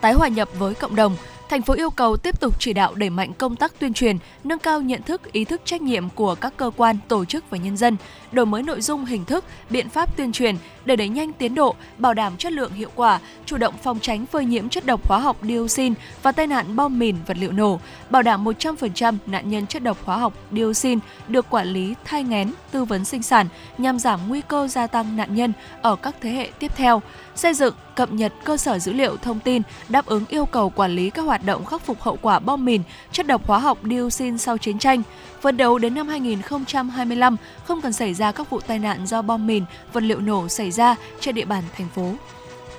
Tái 0.00 0.12
hòa 0.12 0.28
nhập 0.28 0.48
với 0.58 0.74
cộng 0.74 0.96
đồng, 0.96 1.16
thành 1.48 1.62
phố 1.62 1.74
yêu 1.74 1.90
cầu 1.90 2.16
tiếp 2.16 2.40
tục 2.40 2.54
chỉ 2.58 2.72
đạo 2.72 2.94
đẩy 2.94 3.10
mạnh 3.10 3.32
công 3.38 3.56
tác 3.56 3.78
tuyên 3.78 3.92
truyền, 3.92 4.18
nâng 4.44 4.58
cao 4.58 4.80
nhận 4.80 5.02
thức, 5.02 5.32
ý 5.32 5.44
thức 5.44 5.60
trách 5.64 5.82
nhiệm 5.82 6.08
của 6.08 6.34
các 6.34 6.56
cơ 6.56 6.70
quan, 6.76 6.96
tổ 7.08 7.24
chức 7.24 7.50
và 7.50 7.58
nhân 7.58 7.76
dân, 7.76 7.96
đổi 8.32 8.46
mới 8.46 8.62
nội 8.62 8.80
dung, 8.80 9.04
hình 9.04 9.24
thức, 9.24 9.44
biện 9.70 9.88
pháp 9.88 10.16
tuyên 10.16 10.32
truyền 10.32 10.56
để 10.84 10.96
đẩy 10.96 11.08
nhanh 11.08 11.32
tiến 11.32 11.54
độ, 11.54 11.74
bảo 11.98 12.14
đảm 12.14 12.36
chất 12.36 12.52
lượng 12.52 12.72
hiệu 12.72 12.90
quả, 12.94 13.20
chủ 13.46 13.56
động 13.56 13.74
phòng 13.82 13.98
tránh 14.00 14.26
phơi 14.26 14.44
nhiễm 14.44 14.68
chất 14.68 14.86
độc 14.86 15.08
hóa 15.08 15.18
học 15.18 15.36
dioxin 15.42 15.94
và 16.22 16.32
tai 16.32 16.46
nạn 16.46 16.76
bom 16.76 16.98
mìn 16.98 17.16
vật 17.26 17.36
liệu 17.40 17.52
nổ, 17.52 17.80
bảo 18.10 18.22
đảm 18.22 18.44
100% 18.44 19.16
nạn 19.26 19.50
nhân 19.50 19.66
chất 19.66 19.82
độc 19.82 19.98
hóa 20.04 20.16
học 20.16 20.34
dioxin 20.52 20.98
được 21.28 21.50
quản 21.50 21.66
lý 21.66 21.94
thai 22.04 22.24
nghén, 22.24 22.52
tư 22.70 22.84
vấn 22.84 23.04
sinh 23.04 23.22
sản 23.22 23.46
nhằm 23.78 23.98
giảm 23.98 24.20
nguy 24.28 24.40
cơ 24.40 24.68
gia 24.68 24.86
tăng 24.86 25.16
nạn 25.16 25.34
nhân 25.34 25.52
ở 25.82 25.96
các 25.96 26.16
thế 26.20 26.30
hệ 26.30 26.50
tiếp 26.58 26.72
theo, 26.76 27.02
xây 27.34 27.54
dựng 27.54 27.74
cập 27.98 28.12
nhật 28.12 28.32
cơ 28.44 28.56
sở 28.56 28.78
dữ 28.78 28.92
liệu 28.92 29.16
thông 29.16 29.40
tin 29.40 29.62
đáp 29.88 30.06
ứng 30.06 30.24
yêu 30.28 30.46
cầu 30.46 30.70
quản 30.70 30.90
lý 30.90 31.10
các 31.10 31.22
hoạt 31.22 31.44
động 31.44 31.64
khắc 31.64 31.82
phục 31.82 32.00
hậu 32.00 32.18
quả 32.22 32.38
bom 32.38 32.64
mìn, 32.64 32.82
chất 33.12 33.26
độc 33.26 33.46
hóa 33.46 33.58
học 33.58 33.78
dioxin 33.90 34.38
sau 34.38 34.58
chiến 34.58 34.78
tranh. 34.78 35.02
Phấn 35.40 35.56
đấu 35.56 35.78
đến 35.78 35.94
năm 35.94 36.08
2025 36.08 37.36
không 37.64 37.80
cần 37.80 37.92
xảy 37.92 38.14
ra 38.14 38.32
các 38.32 38.50
vụ 38.50 38.60
tai 38.60 38.78
nạn 38.78 39.06
do 39.06 39.22
bom 39.22 39.46
mìn, 39.46 39.64
vật 39.92 40.02
liệu 40.02 40.20
nổ 40.20 40.48
xảy 40.48 40.70
ra 40.70 40.96
trên 41.20 41.34
địa 41.34 41.44
bàn 41.44 41.64
thành 41.76 41.88
phố. 41.94 42.12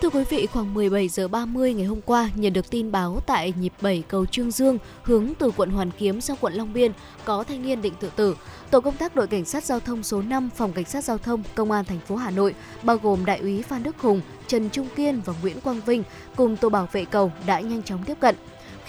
Thưa 0.02 0.10
quý 0.10 0.24
vị, 0.30 0.46
khoảng 0.46 0.74
17 0.74 1.08
giờ 1.08 1.28
30 1.28 1.74
ngày 1.74 1.86
hôm 1.86 2.02
qua, 2.02 2.30
nhận 2.36 2.54
được 2.54 2.70
tin 2.70 2.92
báo 2.92 3.20
tại 3.26 3.54
nhịp 3.60 3.74
7 3.82 4.04
cầu 4.08 4.26
Trương 4.26 4.52
Dương, 4.52 4.78
hướng 5.04 5.34
từ 5.40 5.52
quận 5.58 5.70
Hoàn 5.70 5.92
Kiếm 5.92 6.22
sang 6.22 6.38
quận 6.42 6.54
Long 6.54 6.74
Biên, 6.74 6.92
có 7.26 7.44
thanh 7.44 7.62
niên 7.62 7.82
định 7.82 7.94
tự 8.00 8.10
tử. 8.16 8.36
Tổ 8.72 8.82
công 8.82 8.98
tác 8.98 9.16
đội 9.16 9.28
cảnh 9.28 9.46
sát 9.46 9.64
giao 9.64 9.80
thông 9.80 10.04
số 10.04 10.22
5 10.22 10.50
phòng 10.56 10.74
cảnh 10.74 10.86
sát 10.86 11.04
giao 11.04 11.18
thông 11.18 11.44
công 11.56 11.72
an 11.72 11.86
thành 11.86 12.00
phố 12.00 12.16
Hà 12.16 12.32
Nội, 12.32 12.56
bao 12.84 12.98
gồm 12.98 13.26
đại 13.26 13.40
úy 13.40 13.62
Phan 13.62 13.84
Đức 13.84 14.00
Hùng, 14.00 14.22
Trần 14.48 14.70
Trung 14.70 14.88
Kiên 14.96 15.22
và 15.26 15.34
Nguyễn 15.42 15.62
Quang 15.62 15.82
Vinh 15.86 16.04
cùng 16.36 16.58
tổ 16.58 16.70
bảo 16.70 16.90
vệ 16.92 17.06
cầu 17.06 17.32
đã 17.48 17.60
nhanh 17.60 17.84
chóng 17.84 18.04
tiếp 18.04 18.18
cận. 18.20 18.36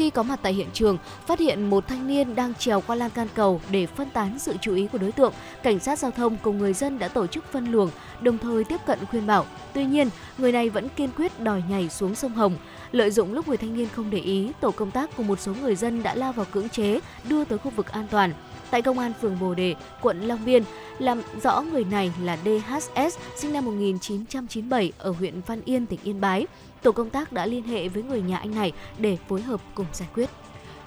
Khi 0.01 0.11
có 0.11 0.23
mặt 0.23 0.41
tại 0.43 0.53
hiện 0.53 0.69
trường, 0.73 0.99
phát 1.27 1.39
hiện 1.39 1.71
một 1.71 1.89
thanh 1.89 2.07
niên 2.07 2.35
đang 2.35 2.55
trèo 2.55 2.81
qua 2.81 2.97
lan 2.97 3.11
can 3.11 3.29
cầu 3.35 3.61
để 3.71 3.87
phân 3.87 4.11
tán 4.11 4.39
sự 4.39 4.55
chú 4.61 4.75
ý 4.75 4.87
của 4.87 4.99
đối 4.99 5.13
tượng, 5.13 5.33
cảnh 5.63 5.79
sát 5.79 5.99
giao 5.99 6.11
thông 6.11 6.37
cùng 6.43 6.59
người 6.59 6.73
dân 6.73 6.99
đã 6.99 7.09
tổ 7.09 7.27
chức 7.27 7.53
phân 7.53 7.73
luồng, 7.73 7.91
đồng 8.21 8.39
thời 8.39 8.65
tiếp 8.65 8.81
cận 8.87 8.99
khuyên 9.07 9.27
bảo. 9.27 9.47
Tuy 9.73 9.85
nhiên, 9.85 10.09
người 10.39 10.53
này 10.53 10.71
vẫn 10.71 10.89
kiên 10.89 11.11
quyết 11.17 11.41
đòi 11.41 11.63
nhảy 11.71 11.89
xuống 11.89 12.15
sông 12.15 12.33
Hồng. 12.33 12.57
Lợi 12.93 13.11
dụng 13.11 13.33
lúc 13.33 13.49
người 13.49 13.57
thanh 13.57 13.77
niên 13.77 13.89
không 13.97 14.11
để 14.11 14.19
ý, 14.19 14.53
tổ 14.61 14.71
công 14.71 14.91
tác 14.91 15.11
cùng 15.17 15.27
một 15.27 15.41
số 15.41 15.55
người 15.63 15.77
dân 15.77 16.03
đã 16.03 16.15
lao 16.15 16.33
vào 16.33 16.47
cưỡng 16.51 16.69
chế, 16.69 17.01
đưa 17.29 17.45
tới 17.45 17.59
khu 17.59 17.71
vực 17.71 17.93
an 17.93 18.07
toàn. 18.11 18.33
Tại 18.71 18.83
công 18.83 18.99
an 18.99 19.13
phường 19.21 19.39
Bồ 19.41 19.55
Đề, 19.55 19.75
quận 20.01 20.21
Long 20.21 20.45
Biên, 20.45 20.63
làm 20.99 21.23
rõ 21.43 21.61
người 21.61 21.85
này 21.85 22.13
là 22.23 22.39
DHS, 22.45 23.19
sinh 23.37 23.53
năm 23.53 23.65
1997 23.65 24.93
ở 24.99 25.11
huyện 25.11 25.41
Văn 25.47 25.61
Yên, 25.65 25.87
tỉnh 25.87 26.01
Yên 26.03 26.21
Bái. 26.21 26.47
Tổ 26.83 26.93
công 26.93 27.11
tác 27.11 27.33
đã 27.33 27.47
liên 27.47 27.62
hệ 27.62 27.89
với 27.89 28.03
người 28.03 28.22
nhà 28.22 28.37
anh 28.37 28.55
này 28.55 28.72
để 28.99 29.18
phối 29.28 29.43
hợp 29.43 29.61
cùng 29.74 29.87
giải 29.93 30.09
quyết. 30.14 30.31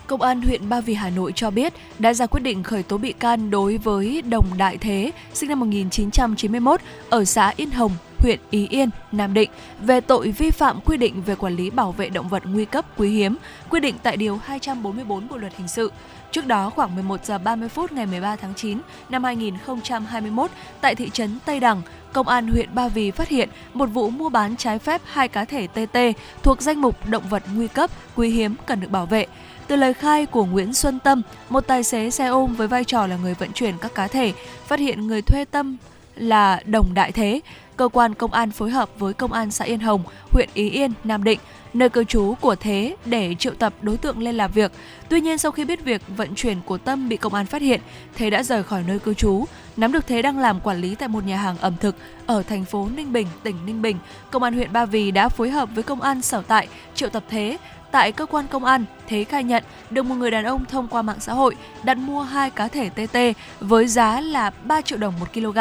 Công 0.07 0.21
an 0.21 0.41
huyện 0.41 0.69
Ba 0.69 0.81
Vì 0.81 0.93
Hà 0.93 1.09
Nội 1.09 1.31
cho 1.35 1.51
biết 1.51 1.73
đã 1.99 2.13
ra 2.13 2.25
quyết 2.25 2.39
định 2.39 2.63
khởi 2.63 2.83
tố 2.83 2.97
bị 2.97 3.13
can 3.13 3.51
đối 3.51 3.77
với 3.77 4.21
Đồng 4.21 4.45
Đại 4.57 4.77
Thế, 4.77 5.11
sinh 5.33 5.49
năm 5.49 5.59
1991, 5.59 6.81
ở 7.09 7.25
xã 7.25 7.53
Yên 7.57 7.71
Hồng, 7.71 7.91
huyện 8.19 8.39
Ý 8.49 8.67
Yên, 8.67 8.89
Nam 9.11 9.33
Định 9.33 9.49
về 9.81 10.01
tội 10.01 10.31
vi 10.31 10.51
phạm 10.51 10.81
quy 10.81 10.97
định 10.97 11.21
về 11.21 11.35
quản 11.35 11.55
lý 11.55 11.69
bảo 11.69 11.91
vệ 11.91 12.09
động 12.09 12.29
vật 12.29 12.43
nguy 12.45 12.65
cấp 12.65 12.85
quý 12.97 13.09
hiếm, 13.09 13.35
quy 13.69 13.79
định 13.79 13.95
tại 14.03 14.17
điều 14.17 14.39
244 14.43 15.27
Bộ 15.27 15.37
luật 15.37 15.57
hình 15.57 15.67
sự. 15.67 15.91
Trước 16.31 16.47
đó 16.47 16.69
khoảng 16.69 16.95
11 16.95 17.25
giờ 17.25 17.37
30 17.37 17.69
phút 17.69 17.91
ngày 17.91 18.05
13 18.05 18.35
tháng 18.35 18.53
9 18.55 18.79
năm 19.09 19.23
2021 19.23 20.51
tại 20.81 20.95
thị 20.95 21.09
trấn 21.13 21.39
Tây 21.45 21.59
Đằng, 21.59 21.81
Công 22.13 22.27
an 22.27 22.47
huyện 22.47 22.75
Ba 22.75 22.87
Vì 22.87 23.11
phát 23.11 23.29
hiện 23.29 23.49
một 23.73 23.85
vụ 23.85 24.09
mua 24.09 24.29
bán 24.29 24.55
trái 24.55 24.79
phép 24.79 25.01
hai 25.05 25.27
cá 25.27 25.45
thể 25.45 25.67
TT 25.67 25.97
thuộc 26.43 26.61
danh 26.61 26.81
mục 26.81 27.05
động 27.05 27.23
vật 27.29 27.43
nguy 27.55 27.67
cấp, 27.67 27.89
quý 28.15 28.29
hiếm 28.29 28.55
cần 28.65 28.79
được 28.79 28.91
bảo 28.91 29.05
vệ. 29.05 29.25
Từ 29.67 29.75
lời 29.75 29.93
khai 29.93 30.25
của 30.25 30.45
Nguyễn 30.45 30.73
Xuân 30.73 30.99
Tâm, 30.99 31.21
một 31.49 31.67
tài 31.67 31.83
xế 31.83 32.09
xe 32.09 32.27
ôm 32.27 32.53
với 32.53 32.67
vai 32.67 32.83
trò 32.83 33.07
là 33.07 33.17
người 33.17 33.33
vận 33.33 33.51
chuyển 33.53 33.77
các 33.81 33.95
cá 33.95 34.07
thể, 34.07 34.33
phát 34.67 34.79
hiện 34.79 35.07
người 35.07 35.21
thuê 35.21 35.45
Tâm 35.45 35.77
là 36.15 36.59
Đồng 36.65 36.93
Đại 36.93 37.11
Thế, 37.11 37.39
cơ 37.77 37.87
quan 37.87 38.15
công 38.15 38.33
an 38.33 38.51
phối 38.51 38.69
hợp 38.69 38.89
với 38.99 39.13
công 39.13 39.33
an 39.33 39.51
xã 39.51 39.65
Yên 39.65 39.79
Hồng, 39.79 40.03
huyện 40.31 40.49
Ý 40.53 40.69
Yên, 40.69 40.93
Nam 41.03 41.23
Định, 41.23 41.39
nơi 41.73 41.89
cư 41.89 42.03
trú 42.03 42.35
của 42.41 42.55
Thế 42.55 42.95
để 43.05 43.35
triệu 43.39 43.53
tập 43.53 43.73
đối 43.81 43.97
tượng 43.97 44.21
lên 44.21 44.35
làm 44.35 44.51
việc. 44.51 44.71
Tuy 45.09 45.21
nhiên 45.21 45.37
sau 45.37 45.51
khi 45.51 45.65
biết 45.65 45.83
việc 45.83 46.01
vận 46.17 46.35
chuyển 46.35 46.57
của 46.65 46.77
Tâm 46.77 47.09
bị 47.09 47.17
công 47.17 47.33
an 47.33 47.45
phát 47.45 47.61
hiện, 47.61 47.81
Thế 48.15 48.29
đã 48.29 48.43
rời 48.43 48.63
khỏi 48.63 48.83
nơi 48.87 48.99
cư 48.99 49.13
trú. 49.13 49.45
Nắm 49.77 49.91
được 49.91 50.07
Thế 50.07 50.21
đang 50.21 50.39
làm 50.39 50.59
quản 50.59 50.81
lý 50.81 50.95
tại 50.95 51.07
một 51.09 51.25
nhà 51.25 51.37
hàng 51.37 51.57
ẩm 51.57 51.73
thực 51.79 51.95
ở 52.25 52.43
thành 52.43 52.65
phố 52.65 52.87
Ninh 52.95 53.13
Bình, 53.13 53.27
tỉnh 53.43 53.55
Ninh 53.65 53.81
Bình, 53.81 53.97
công 54.31 54.43
an 54.43 54.53
huyện 54.53 54.73
Ba 54.73 54.85
Vì 54.85 55.11
đã 55.11 55.29
phối 55.29 55.49
hợp 55.49 55.69
với 55.75 55.83
công 55.83 56.01
an 56.01 56.21
sở 56.21 56.43
tại 56.47 56.67
triệu 56.95 57.09
tập 57.09 57.23
Thế 57.29 57.57
Tại 57.93 58.11
cơ 58.11 58.25
quan 58.25 58.47
công 58.47 58.65
an, 58.65 58.85
Thế 59.07 59.23
khai 59.23 59.43
nhận 59.43 59.63
được 59.89 60.03
một 60.03 60.15
người 60.15 60.31
đàn 60.31 60.45
ông 60.45 60.65
thông 60.65 60.87
qua 60.87 61.01
mạng 61.01 61.19
xã 61.19 61.33
hội 61.33 61.55
đặt 61.83 61.97
mua 61.97 62.21
hai 62.21 62.49
cá 62.49 62.67
thể 62.67 62.89
TT 62.89 63.17
với 63.59 63.87
giá 63.87 64.21
là 64.21 64.49
3 64.49 64.81
triệu 64.81 64.97
đồng 64.97 65.13
một 65.19 65.33
kg. 65.33 65.57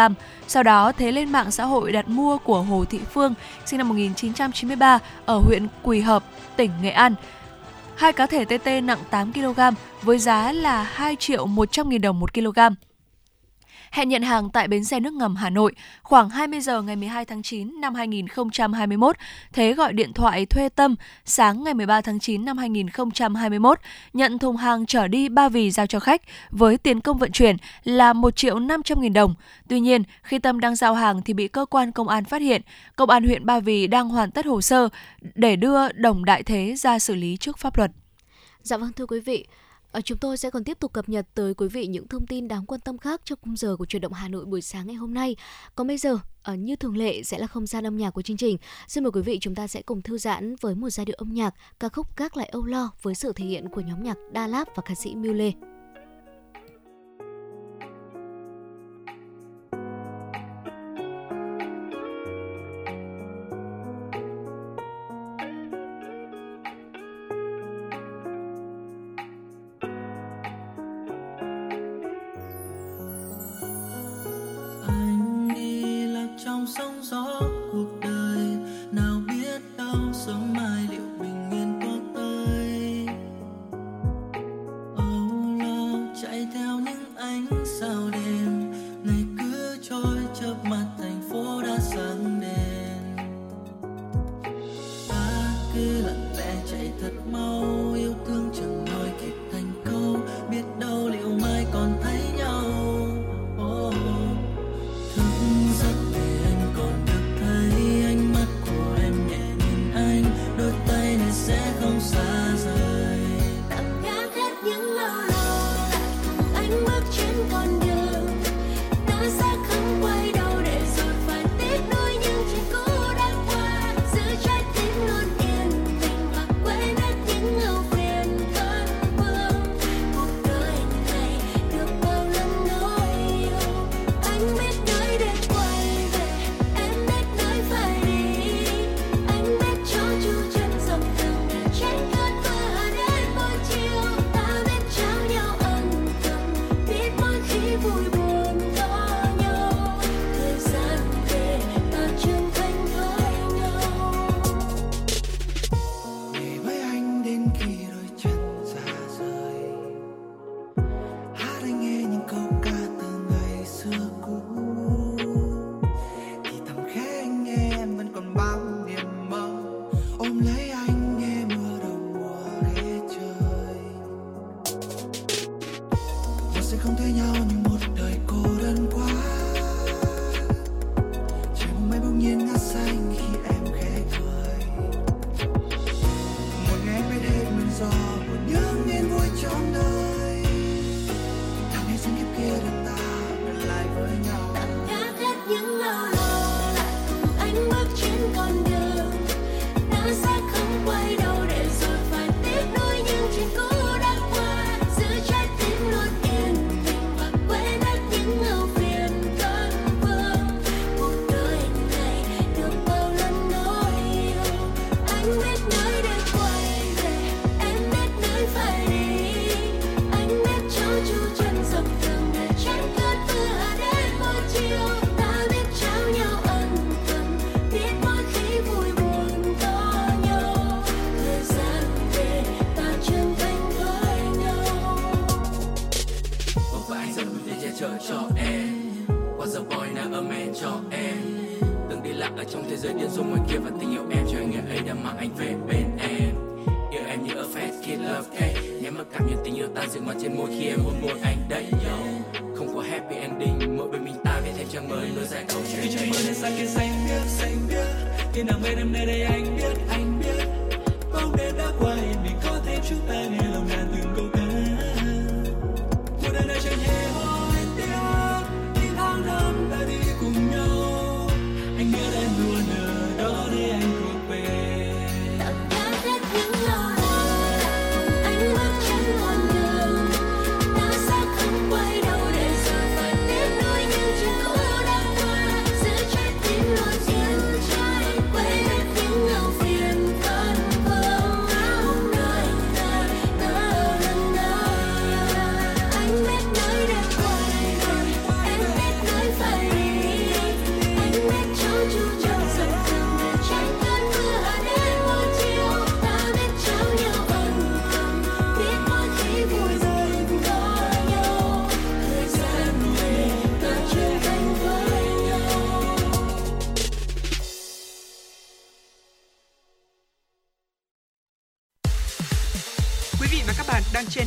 Sau 0.48 0.62
đó, 0.62 0.92
Thế 0.92 1.12
lên 1.12 1.32
mạng 1.32 1.50
xã 1.50 1.64
hội 1.64 1.92
đặt 1.92 2.08
mua 2.08 2.38
của 2.38 2.62
Hồ 2.62 2.84
Thị 2.84 3.00
Phương, 3.12 3.34
sinh 3.66 3.78
năm 3.78 3.88
1993, 3.88 4.98
ở 5.26 5.38
huyện 5.38 5.66
Quỳ 5.82 6.00
Hợp, 6.00 6.24
tỉnh 6.56 6.70
Nghệ 6.82 6.90
An. 6.90 7.14
Hai 7.96 8.12
cá 8.12 8.26
thể 8.26 8.44
TT 8.44 8.66
nặng 8.82 8.98
8 9.10 9.32
kg 9.32 9.60
với 10.02 10.18
giá 10.18 10.52
là 10.52 10.82
2 10.82 11.16
triệu 11.16 11.46
100 11.46 11.88
nghìn 11.88 12.00
đồng 12.00 12.20
một 12.20 12.34
kg 12.34 12.58
hẹn 13.92 14.08
nhận 14.08 14.22
hàng 14.22 14.50
tại 14.50 14.68
bến 14.68 14.84
xe 14.84 15.00
nước 15.00 15.12
ngầm 15.12 15.36
Hà 15.36 15.50
Nội. 15.50 15.72
Khoảng 16.02 16.30
20 16.30 16.60
giờ 16.60 16.82
ngày 16.82 16.96
12 16.96 17.24
tháng 17.24 17.42
9 17.42 17.80
năm 17.80 17.94
2021, 17.94 19.16
Thế 19.52 19.72
gọi 19.72 19.92
điện 19.92 20.12
thoại 20.12 20.46
thuê 20.46 20.68
Tâm 20.68 20.94
sáng 21.24 21.64
ngày 21.64 21.74
13 21.74 22.00
tháng 22.00 22.20
9 22.20 22.44
năm 22.44 22.58
2021, 22.58 23.78
nhận 24.12 24.38
thùng 24.38 24.56
hàng 24.56 24.86
trở 24.86 25.08
đi 25.08 25.28
Ba 25.28 25.48
Vì 25.48 25.70
giao 25.70 25.86
cho 25.86 26.00
khách 26.00 26.22
với 26.50 26.78
tiền 26.78 27.00
công 27.00 27.18
vận 27.18 27.32
chuyển 27.32 27.56
là 27.84 28.12
1 28.12 28.36
triệu 28.36 28.58
500 28.58 29.00
nghìn 29.00 29.12
đồng. 29.12 29.34
Tuy 29.68 29.80
nhiên, 29.80 30.02
khi 30.22 30.38
Tâm 30.38 30.60
đang 30.60 30.76
giao 30.76 30.94
hàng 30.94 31.22
thì 31.22 31.34
bị 31.34 31.48
cơ 31.48 31.66
quan 31.70 31.92
công 31.92 32.08
an 32.08 32.24
phát 32.24 32.42
hiện. 32.42 32.62
Công 32.96 33.10
an 33.10 33.24
huyện 33.24 33.46
Ba 33.46 33.60
Vì 33.60 33.86
đang 33.86 34.08
hoàn 34.08 34.30
tất 34.30 34.46
hồ 34.46 34.60
sơ 34.60 34.88
để 35.34 35.56
đưa 35.56 35.92
Đồng 35.92 36.24
Đại 36.24 36.42
Thế 36.42 36.74
ra 36.76 36.98
xử 36.98 37.14
lý 37.14 37.36
trước 37.36 37.58
pháp 37.58 37.76
luật. 37.76 37.90
Dạ 38.62 38.76
vâng 38.76 38.92
thưa 38.92 39.06
quý 39.06 39.20
vị, 39.20 39.46
Ờ, 39.92 40.00
chúng 40.00 40.18
tôi 40.18 40.36
sẽ 40.36 40.50
còn 40.50 40.64
tiếp 40.64 40.78
tục 40.80 40.92
cập 40.92 41.08
nhật 41.08 41.26
tới 41.34 41.54
quý 41.54 41.68
vị 41.68 41.86
những 41.86 42.08
thông 42.08 42.26
tin 42.26 42.48
đáng 42.48 42.66
quan 42.66 42.80
tâm 42.80 42.98
khác 42.98 43.20
trong 43.24 43.38
khung 43.42 43.56
giờ 43.56 43.76
của 43.76 43.86
truyền 43.86 44.02
động 44.02 44.12
Hà 44.12 44.28
Nội 44.28 44.44
buổi 44.44 44.62
sáng 44.62 44.86
ngày 44.86 44.96
hôm 44.96 45.14
nay. 45.14 45.36
Còn 45.74 45.86
bây 45.86 45.98
giờ, 45.98 46.18
ở 46.42 46.54
như 46.54 46.76
thường 46.76 46.96
lệ 46.96 47.22
sẽ 47.22 47.38
là 47.38 47.46
không 47.46 47.66
gian 47.66 47.86
âm 47.86 47.96
nhạc 47.96 48.10
của 48.10 48.22
chương 48.22 48.36
trình. 48.36 48.58
Xin 48.88 49.04
mời 49.04 49.10
quý 49.10 49.22
vị 49.22 49.38
chúng 49.40 49.54
ta 49.54 49.66
sẽ 49.66 49.82
cùng 49.82 50.02
thư 50.02 50.18
giãn 50.18 50.56
với 50.60 50.74
một 50.74 50.90
giai 50.90 51.06
điệu 51.06 51.16
âm 51.18 51.34
nhạc 51.34 51.54
ca 51.80 51.88
khúc 51.88 52.16
Gác 52.16 52.36
lại 52.36 52.48
âu 52.52 52.64
lo 52.64 52.90
với 53.02 53.14
sự 53.14 53.32
thể 53.32 53.44
hiện 53.44 53.68
của 53.68 53.80
nhóm 53.80 54.02
nhạc 54.02 54.16
Đa 54.32 54.46
Láp 54.46 54.68
và 54.76 54.82
ca 54.86 54.94
sĩ 54.94 55.14
Miu 55.14 55.32
Lê. 55.32 55.52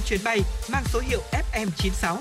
Chuyến 0.06 0.20
bay 0.24 0.42
mang 0.72 0.84
số 0.94 1.00
hiệu 1.00 1.22
FM96. 1.32 2.18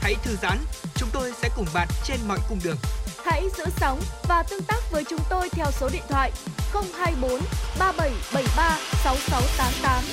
Hãy 0.00 0.14
thư 0.24 0.36
giãn, 0.42 0.58
chúng 0.94 1.08
tôi 1.12 1.32
sẽ 1.42 1.48
cùng 1.56 1.66
bạn 1.74 1.88
trên 2.04 2.16
mọi 2.28 2.38
cung 2.48 2.58
đường. 2.64 2.76
Hãy 3.24 3.48
giữ 3.56 3.64
sóng 3.76 4.00
và 4.28 4.42
tương 4.50 4.62
tác 4.62 4.90
với 4.90 5.04
chúng 5.04 5.20
tôi 5.30 5.48
theo 5.50 5.66
số 5.80 5.88
điện 5.92 6.02
thoại 6.08 6.32
024 6.72 7.40
3773 7.78 8.78
6688. 9.04 10.04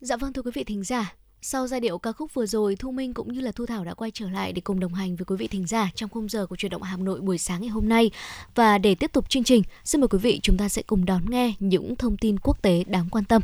Dạ 0.00 0.16
vâng 0.16 0.32
thưa 0.32 0.42
quý 0.42 0.50
vị 0.54 0.64
thính 0.64 0.84
giả, 0.84 1.14
sau 1.46 1.66
giai 1.66 1.80
điệu 1.80 1.98
ca 1.98 2.12
khúc 2.12 2.34
vừa 2.34 2.46
rồi, 2.46 2.76
Thu 2.76 2.90
Minh 2.90 3.14
cũng 3.14 3.32
như 3.32 3.40
là 3.40 3.52
Thu 3.52 3.66
Thảo 3.66 3.84
đã 3.84 3.94
quay 3.94 4.10
trở 4.10 4.30
lại 4.30 4.52
để 4.52 4.60
cùng 4.60 4.80
đồng 4.80 4.94
hành 4.94 5.16
với 5.16 5.24
quý 5.24 5.36
vị 5.36 5.48
thính 5.48 5.66
giả 5.66 5.90
trong 5.94 6.10
khung 6.10 6.28
giờ 6.28 6.46
của 6.46 6.56
truyền 6.56 6.70
động 6.70 6.82
Hà 6.82 6.96
Nội 6.96 7.20
buổi 7.20 7.38
sáng 7.38 7.60
ngày 7.60 7.70
hôm 7.70 7.88
nay. 7.88 8.10
Và 8.54 8.78
để 8.78 8.94
tiếp 8.94 9.12
tục 9.12 9.30
chương 9.30 9.44
trình, 9.44 9.62
xin 9.84 10.00
mời 10.00 10.08
quý 10.08 10.18
vị 10.18 10.40
chúng 10.42 10.56
ta 10.56 10.68
sẽ 10.68 10.82
cùng 10.82 11.04
đón 11.04 11.22
nghe 11.30 11.54
những 11.58 11.96
thông 11.96 12.16
tin 12.16 12.36
quốc 12.38 12.62
tế 12.62 12.84
đáng 12.86 13.08
quan 13.10 13.24
tâm. 13.24 13.42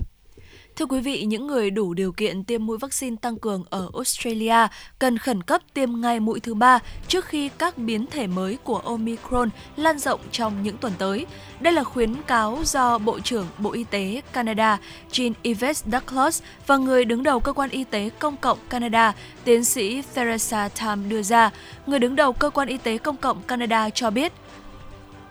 Thưa 0.76 0.86
quý 0.86 1.00
vị, 1.00 1.24
những 1.24 1.46
người 1.46 1.70
đủ 1.70 1.94
điều 1.94 2.12
kiện 2.12 2.44
tiêm 2.44 2.66
mũi 2.66 2.78
vaccine 2.78 3.16
tăng 3.22 3.38
cường 3.38 3.64
ở 3.70 3.90
Australia 3.94 4.66
cần 4.98 5.18
khẩn 5.18 5.42
cấp 5.42 5.62
tiêm 5.74 6.00
ngay 6.00 6.20
mũi 6.20 6.40
thứ 6.40 6.54
ba 6.54 6.78
trước 7.08 7.24
khi 7.24 7.48
các 7.58 7.78
biến 7.78 8.06
thể 8.06 8.26
mới 8.26 8.58
của 8.64 8.78
Omicron 8.78 9.50
lan 9.76 9.98
rộng 9.98 10.20
trong 10.32 10.62
những 10.62 10.76
tuần 10.76 10.92
tới. 10.98 11.26
Đây 11.60 11.72
là 11.72 11.84
khuyến 11.84 12.14
cáo 12.26 12.58
do 12.64 12.98
Bộ 12.98 13.20
trưởng 13.20 13.46
Bộ 13.58 13.72
Y 13.72 13.84
tế 13.84 14.22
Canada 14.32 14.78
Jean-Yves 15.12 15.74
Douglas 15.92 16.42
và 16.66 16.76
người 16.76 17.04
đứng 17.04 17.22
đầu 17.22 17.40
cơ 17.40 17.52
quan 17.52 17.70
y 17.70 17.84
tế 17.84 18.10
công 18.18 18.36
cộng 18.36 18.58
Canada, 18.68 19.14
tiến 19.44 19.64
sĩ 19.64 20.02
Theresa 20.14 20.68
Tam 20.68 21.08
đưa 21.08 21.22
ra. 21.22 21.50
Người 21.86 21.98
đứng 21.98 22.16
đầu 22.16 22.32
cơ 22.32 22.50
quan 22.50 22.68
y 22.68 22.76
tế 22.76 22.98
công 22.98 23.16
cộng 23.16 23.42
Canada 23.42 23.90
cho 23.90 24.10
biết 24.10 24.32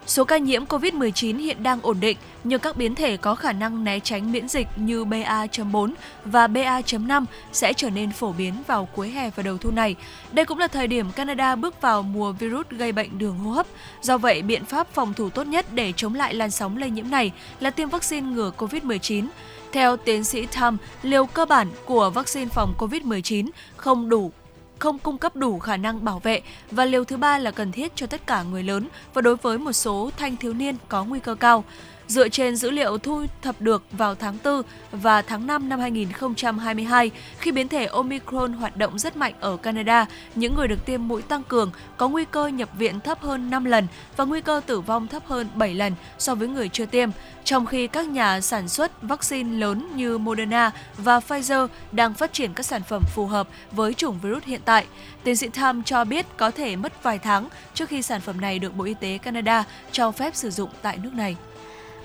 Số 0.07 0.23
ca 0.23 0.37
nhiễm 0.37 0.65
COVID-19 0.65 1.37
hiện 1.37 1.63
đang 1.63 1.79
ổn 1.81 1.99
định, 1.99 2.17
nhưng 2.43 2.59
các 2.59 2.77
biến 2.77 2.95
thể 2.95 3.17
có 3.17 3.35
khả 3.35 3.51
năng 3.51 3.83
né 3.83 3.99
tránh 3.99 4.31
miễn 4.31 4.47
dịch 4.47 4.67
như 4.75 5.05
BA.4 5.05 5.93
và 6.25 6.47
BA.5 6.47 7.25
sẽ 7.51 7.73
trở 7.73 7.89
nên 7.89 8.11
phổ 8.11 8.31
biến 8.31 8.53
vào 8.67 8.85
cuối 8.95 9.09
hè 9.09 9.29
và 9.35 9.43
đầu 9.43 9.57
thu 9.57 9.71
này. 9.71 9.95
Đây 10.31 10.45
cũng 10.45 10.57
là 10.57 10.67
thời 10.67 10.87
điểm 10.87 11.11
Canada 11.11 11.55
bước 11.55 11.81
vào 11.81 12.03
mùa 12.03 12.31
virus 12.31 12.67
gây 12.69 12.91
bệnh 12.91 13.17
đường 13.17 13.37
hô 13.37 13.51
hấp. 13.51 13.67
Do 14.01 14.17
vậy, 14.17 14.41
biện 14.41 14.65
pháp 14.65 14.87
phòng 14.93 15.13
thủ 15.13 15.29
tốt 15.29 15.47
nhất 15.47 15.65
để 15.73 15.93
chống 15.95 16.15
lại 16.15 16.33
làn 16.33 16.51
sóng 16.51 16.77
lây 16.77 16.89
nhiễm 16.89 17.09
này 17.09 17.31
là 17.59 17.69
tiêm 17.69 17.89
vaccine 17.89 18.27
ngừa 18.27 18.51
COVID-19. 18.57 19.27
Theo 19.71 19.97
tiến 19.97 20.23
sĩ 20.23 20.45
Tham, 20.45 20.77
liều 21.03 21.25
cơ 21.25 21.45
bản 21.45 21.67
của 21.85 22.09
vaccine 22.09 22.49
phòng 22.49 22.73
COVID-19 22.77 23.49
không 23.77 24.09
đủ 24.09 24.31
không 24.79 24.99
cung 24.99 25.17
cấp 25.17 25.35
đủ 25.35 25.59
khả 25.59 25.77
năng 25.77 26.05
bảo 26.05 26.19
vệ 26.19 26.41
và 26.71 26.85
liều 26.85 27.03
thứ 27.03 27.17
ba 27.17 27.37
là 27.37 27.51
cần 27.51 27.71
thiết 27.71 27.91
cho 27.95 28.07
tất 28.07 28.27
cả 28.27 28.43
người 28.43 28.63
lớn 28.63 28.87
và 29.13 29.21
đối 29.21 29.35
với 29.35 29.57
một 29.57 29.73
số 29.73 30.09
thanh 30.17 30.37
thiếu 30.37 30.53
niên 30.53 30.75
có 30.87 31.05
nguy 31.05 31.19
cơ 31.19 31.35
cao. 31.35 31.63
Dựa 32.09 32.29
trên 32.29 32.55
dữ 32.55 32.71
liệu 32.71 32.97
thu 32.97 33.25
thập 33.41 33.61
được 33.61 33.83
vào 33.91 34.15
tháng 34.15 34.37
4 34.43 34.61
và 34.91 35.21
tháng 35.21 35.47
5 35.47 35.69
năm 35.69 35.79
2022, 35.79 37.11
khi 37.39 37.51
biến 37.51 37.67
thể 37.67 37.85
Omicron 37.85 38.53
hoạt 38.53 38.77
động 38.77 38.99
rất 38.99 39.17
mạnh 39.17 39.33
ở 39.39 39.57
Canada, 39.57 40.05
những 40.35 40.55
người 40.55 40.67
được 40.67 40.85
tiêm 40.85 41.07
mũi 41.07 41.21
tăng 41.21 41.43
cường 41.43 41.71
có 41.97 42.07
nguy 42.07 42.25
cơ 42.25 42.47
nhập 42.47 42.69
viện 42.77 42.99
thấp 42.99 43.21
hơn 43.21 43.49
5 43.49 43.65
lần 43.65 43.87
và 44.17 44.25
nguy 44.25 44.41
cơ 44.41 44.61
tử 44.65 44.81
vong 44.81 45.07
thấp 45.07 45.23
hơn 45.25 45.47
7 45.55 45.73
lần 45.73 45.93
so 46.17 46.35
với 46.35 46.47
người 46.47 46.69
chưa 46.69 46.85
tiêm, 46.85 47.09
trong 47.43 47.65
khi 47.65 47.87
các 47.87 48.07
nhà 48.07 48.41
sản 48.41 48.69
xuất 48.69 49.01
vaccine 49.01 49.57
lớn 49.57 49.87
như 49.95 50.17
Moderna 50.17 50.71
và 50.97 51.19
Pfizer 51.19 51.67
đang 51.91 52.13
phát 52.13 52.33
triển 52.33 52.53
các 52.53 52.65
sản 52.65 52.81
phẩm 52.83 53.03
phù 53.15 53.25
hợp 53.25 53.47
với 53.71 53.93
chủng 53.93 54.19
virus 54.19 54.43
hiện 54.43 54.61
tại. 54.65 54.85
Tiến 55.23 55.35
sĩ 55.35 55.49
Tham 55.49 55.83
cho 55.83 56.05
biết 56.05 56.25
có 56.37 56.51
thể 56.51 56.75
mất 56.75 57.03
vài 57.03 57.19
tháng 57.19 57.47
trước 57.73 57.89
khi 57.89 58.01
sản 58.01 58.21
phẩm 58.21 58.41
này 58.41 58.59
được 58.59 58.75
Bộ 58.75 58.83
Y 58.83 58.93
tế 58.93 59.17
Canada 59.17 59.63
cho 59.91 60.11
phép 60.11 60.35
sử 60.35 60.49
dụng 60.49 60.69
tại 60.81 60.97
nước 60.97 61.13
này. 61.13 61.35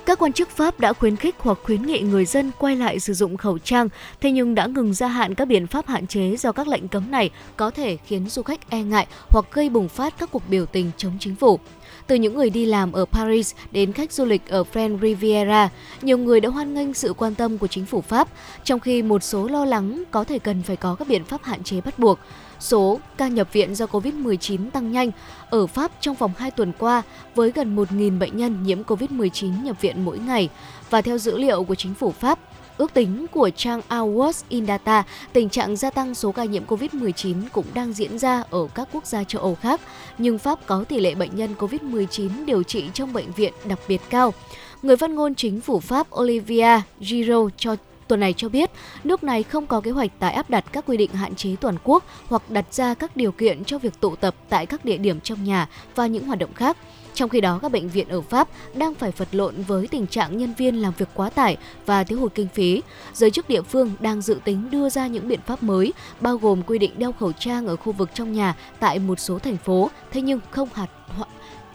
Các 0.07 0.19
quan 0.19 0.33
chức 0.33 0.51
Pháp 0.51 0.81
đã 0.81 0.93
khuyến 0.93 1.17
khích 1.17 1.35
hoặc 1.39 1.59
khuyến 1.63 1.83
nghị 1.83 2.01
người 2.01 2.25
dân 2.25 2.51
quay 2.59 2.77
lại 2.77 3.01
sử 3.01 3.15
dụng 3.15 3.37
khẩu 3.37 3.59
trang, 3.59 3.89
thế 4.21 4.31
nhưng 4.31 4.55
đã 4.55 4.67
ngừng 4.67 4.95
gia 4.95 5.09
hạn 5.09 5.35
các 5.35 5.45
biện 5.45 5.67
pháp 5.67 5.87
hạn 5.87 6.07
chế 6.07 6.37
do 6.37 6.53
các 6.53 6.69
lệnh 6.69 6.89
cấm 6.89 7.11
này 7.11 7.31
có 7.57 7.71
thể 7.71 7.97
khiến 7.97 8.29
du 8.29 8.43
khách 8.43 8.71
e 8.71 8.83
ngại 8.83 9.07
hoặc 9.29 9.45
gây 9.53 9.69
bùng 9.69 9.89
phát 9.89 10.15
các 10.19 10.29
cuộc 10.33 10.43
biểu 10.49 10.67
tình 10.67 10.91
chống 10.97 11.13
chính 11.21 11.35
phủ. 11.35 11.59
Từ 12.07 12.15
những 12.15 12.35
người 12.35 12.51
đi 12.51 12.67
làm 12.67 12.93
ở 12.93 13.05
Paris 13.05 13.55
đến 13.71 13.93
khách 13.93 14.13
du 14.13 14.25
lịch 14.25 14.49
ở 14.49 14.65
French 14.73 15.01
Riviera, 15.01 15.69
nhiều 16.03 16.19
người 16.19 16.41
đã 16.41 16.49
hoan 16.49 16.75
nghênh 16.75 16.95
sự 16.95 17.13
quan 17.13 17.35
tâm 17.35 17.59
của 17.59 17.67
chính 17.67 17.87
phủ 17.87 18.01
Pháp, 18.01 18.29
trong 18.65 18.81
khi 18.81 19.03
một 19.03 19.23
số 19.23 19.49
lo 19.49 19.65
lắng 19.65 20.03
có 20.11 20.25
thể 20.25 20.39
cần 20.39 20.63
phải 20.63 20.77
có 20.77 20.95
các 20.95 21.09
biện 21.09 21.25
pháp 21.25 21.43
hạn 21.43 21.63
chế 21.63 21.81
bắt 21.81 21.99
buộc. 21.99 22.19
Số 22.61 23.01
ca 23.17 23.29
nhập 23.29 23.49
viện 23.53 23.75
do 23.75 23.87
COVID-19 23.87 24.71
tăng 24.71 24.93
nhanh 24.93 25.11
ở 25.51 25.67
Pháp 25.67 25.93
trong 26.01 26.15
vòng 26.15 26.33
2 26.39 26.51
tuần 26.51 26.73
qua 26.79 27.03
với 27.35 27.53
gần 27.53 27.77
1.000 27.77 28.19
bệnh 28.19 28.37
nhân 28.37 28.63
nhiễm 28.63 28.83
COVID-19 28.83 29.65
nhập 29.65 29.81
viện 29.81 30.05
mỗi 30.05 30.19
ngày. 30.19 30.49
Và 30.91 31.03
theo 31.03 31.19
dữ 31.19 31.39
liệu 31.39 31.65
của 31.65 31.75
chính 31.75 31.95
phủ 31.95 32.13
Pháp, 32.13 32.39
ước 32.77 32.95
tính 32.95 33.27
của 33.31 33.51
trang 33.57 33.81
Awards 33.89 34.43
in 34.49 34.67
Data, 34.67 35.05
tình 35.33 35.49
trạng 35.49 35.77
gia 35.77 35.91
tăng 35.91 36.15
số 36.15 36.33
ca 36.33 36.45
nhiễm 36.45 36.65
COVID-19 36.67 37.35
cũng 37.53 37.67
đang 37.75 37.93
diễn 37.93 38.19
ra 38.19 38.43
ở 38.51 38.69
các 38.75 38.89
quốc 38.93 39.07
gia 39.07 39.25
châu 39.25 39.43
Âu 39.43 39.55
khác, 39.55 39.81
nhưng 40.19 40.39
Pháp 40.39 40.67
có 40.67 40.85
tỷ 40.89 41.01
lệ 41.01 41.15
bệnh 41.15 41.37
nhân 41.37 41.55
COVID-19 41.59 42.45
điều 42.45 42.63
trị 42.63 42.85
trong 42.95 43.13
bệnh 43.13 43.33
viện 43.33 43.53
đặc 43.65 43.79
biệt 43.89 44.01
cao. 44.11 44.35
Người 44.83 44.97
phát 44.97 45.11
ngôn 45.11 45.35
chính 45.35 45.61
phủ 45.61 45.81
Pháp 45.81 46.07
Olivia 46.21 46.81
Giraud 47.01 47.53
cho 47.57 47.77
tuần 48.09 48.21
này 48.21 48.35
cho 48.37 48.49
biết 48.49 48.71
nước 49.05 49.25
này 49.25 49.43
không 49.43 49.67
có 49.67 49.81
kế 49.81 49.91
hoạch 49.91 50.11
tái 50.19 50.33
áp 50.33 50.51
đặt 50.51 50.65
các 50.73 50.85
quy 50.87 50.97
định 50.97 51.11
hạn 51.13 51.35
chế 51.35 51.57
toàn 51.61 51.77
quốc 51.85 52.05
hoặc 52.29 52.51
đặt 52.51 52.75
ra 52.75 52.95
các 52.95 53.17
điều 53.17 53.33
kiện 53.33 53.65
cho 53.65 53.79
việc 53.79 54.01
tụ 54.01 54.17
tập 54.17 54.35
tại 54.49 54.67
các 54.67 54.85
địa 54.85 54.97
điểm 54.97 55.21
trong 55.21 55.45
nhà 55.45 55.69
và 55.95 56.07
những 56.07 56.27
hoạt 56.27 56.39
động 56.39 56.55
khác. 56.55 56.77
Trong 57.15 57.29
khi 57.29 57.41
đó, 57.41 57.59
các 57.63 57.73
bệnh 57.73 57.89
viện 57.89 58.09
ở 58.09 58.21
Pháp 58.21 58.49
đang 58.75 58.95
phải 58.95 59.11
vật 59.17 59.29
lộn 59.33 59.63
với 59.63 59.87
tình 59.87 60.07
trạng 60.07 60.39
nhân 60.39 60.55
viên 60.55 60.77
làm 60.77 60.93
việc 60.99 61.09
quá 61.15 61.31
tải 61.31 61.57
và 61.87 62.05
thiếu 62.05 62.21
hụt 62.21 62.35
kinh 62.35 62.49
phí. 62.49 62.83
Giới 63.13 63.31
chức 63.31 63.49
địa 63.49 63.63
phương 63.63 63.93
đang 64.01 64.23
dự 64.23 64.39
tính 64.45 64.71
đưa 64.71 64.89
ra 64.89 65.07
những 65.07 65.29
biện 65.29 65.41
pháp 65.47 65.63
mới, 65.63 65.93
bao 66.21 66.37
gồm 66.37 66.63
quy 66.63 66.79
định 66.79 66.93
đeo 66.99 67.13
khẩu 67.13 67.33
trang 67.33 67.67
ở 67.67 67.77
khu 67.77 67.93
vực 67.93 68.11
trong 68.15 68.33
nhà 68.33 68.55
tại 68.81 68.99
một 68.99 69.21
số 69.21 69.39
thành 69.39 69.57
phố, 69.57 69.91
thế 70.13 70.21
nhưng 70.21 70.41
không 70.51 70.69
hạt 70.75 70.87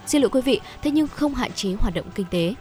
Xin 0.06 0.22
lỗi 0.22 0.30
quý 0.30 0.40
vị, 0.40 0.60
thế 0.82 0.90
nhưng 0.90 1.08
không 1.08 1.34
hạn 1.34 1.52
chế 1.52 1.74
hoạt 1.78 1.94
động 1.94 2.06
kinh 2.14 2.26
tế. 2.30 2.54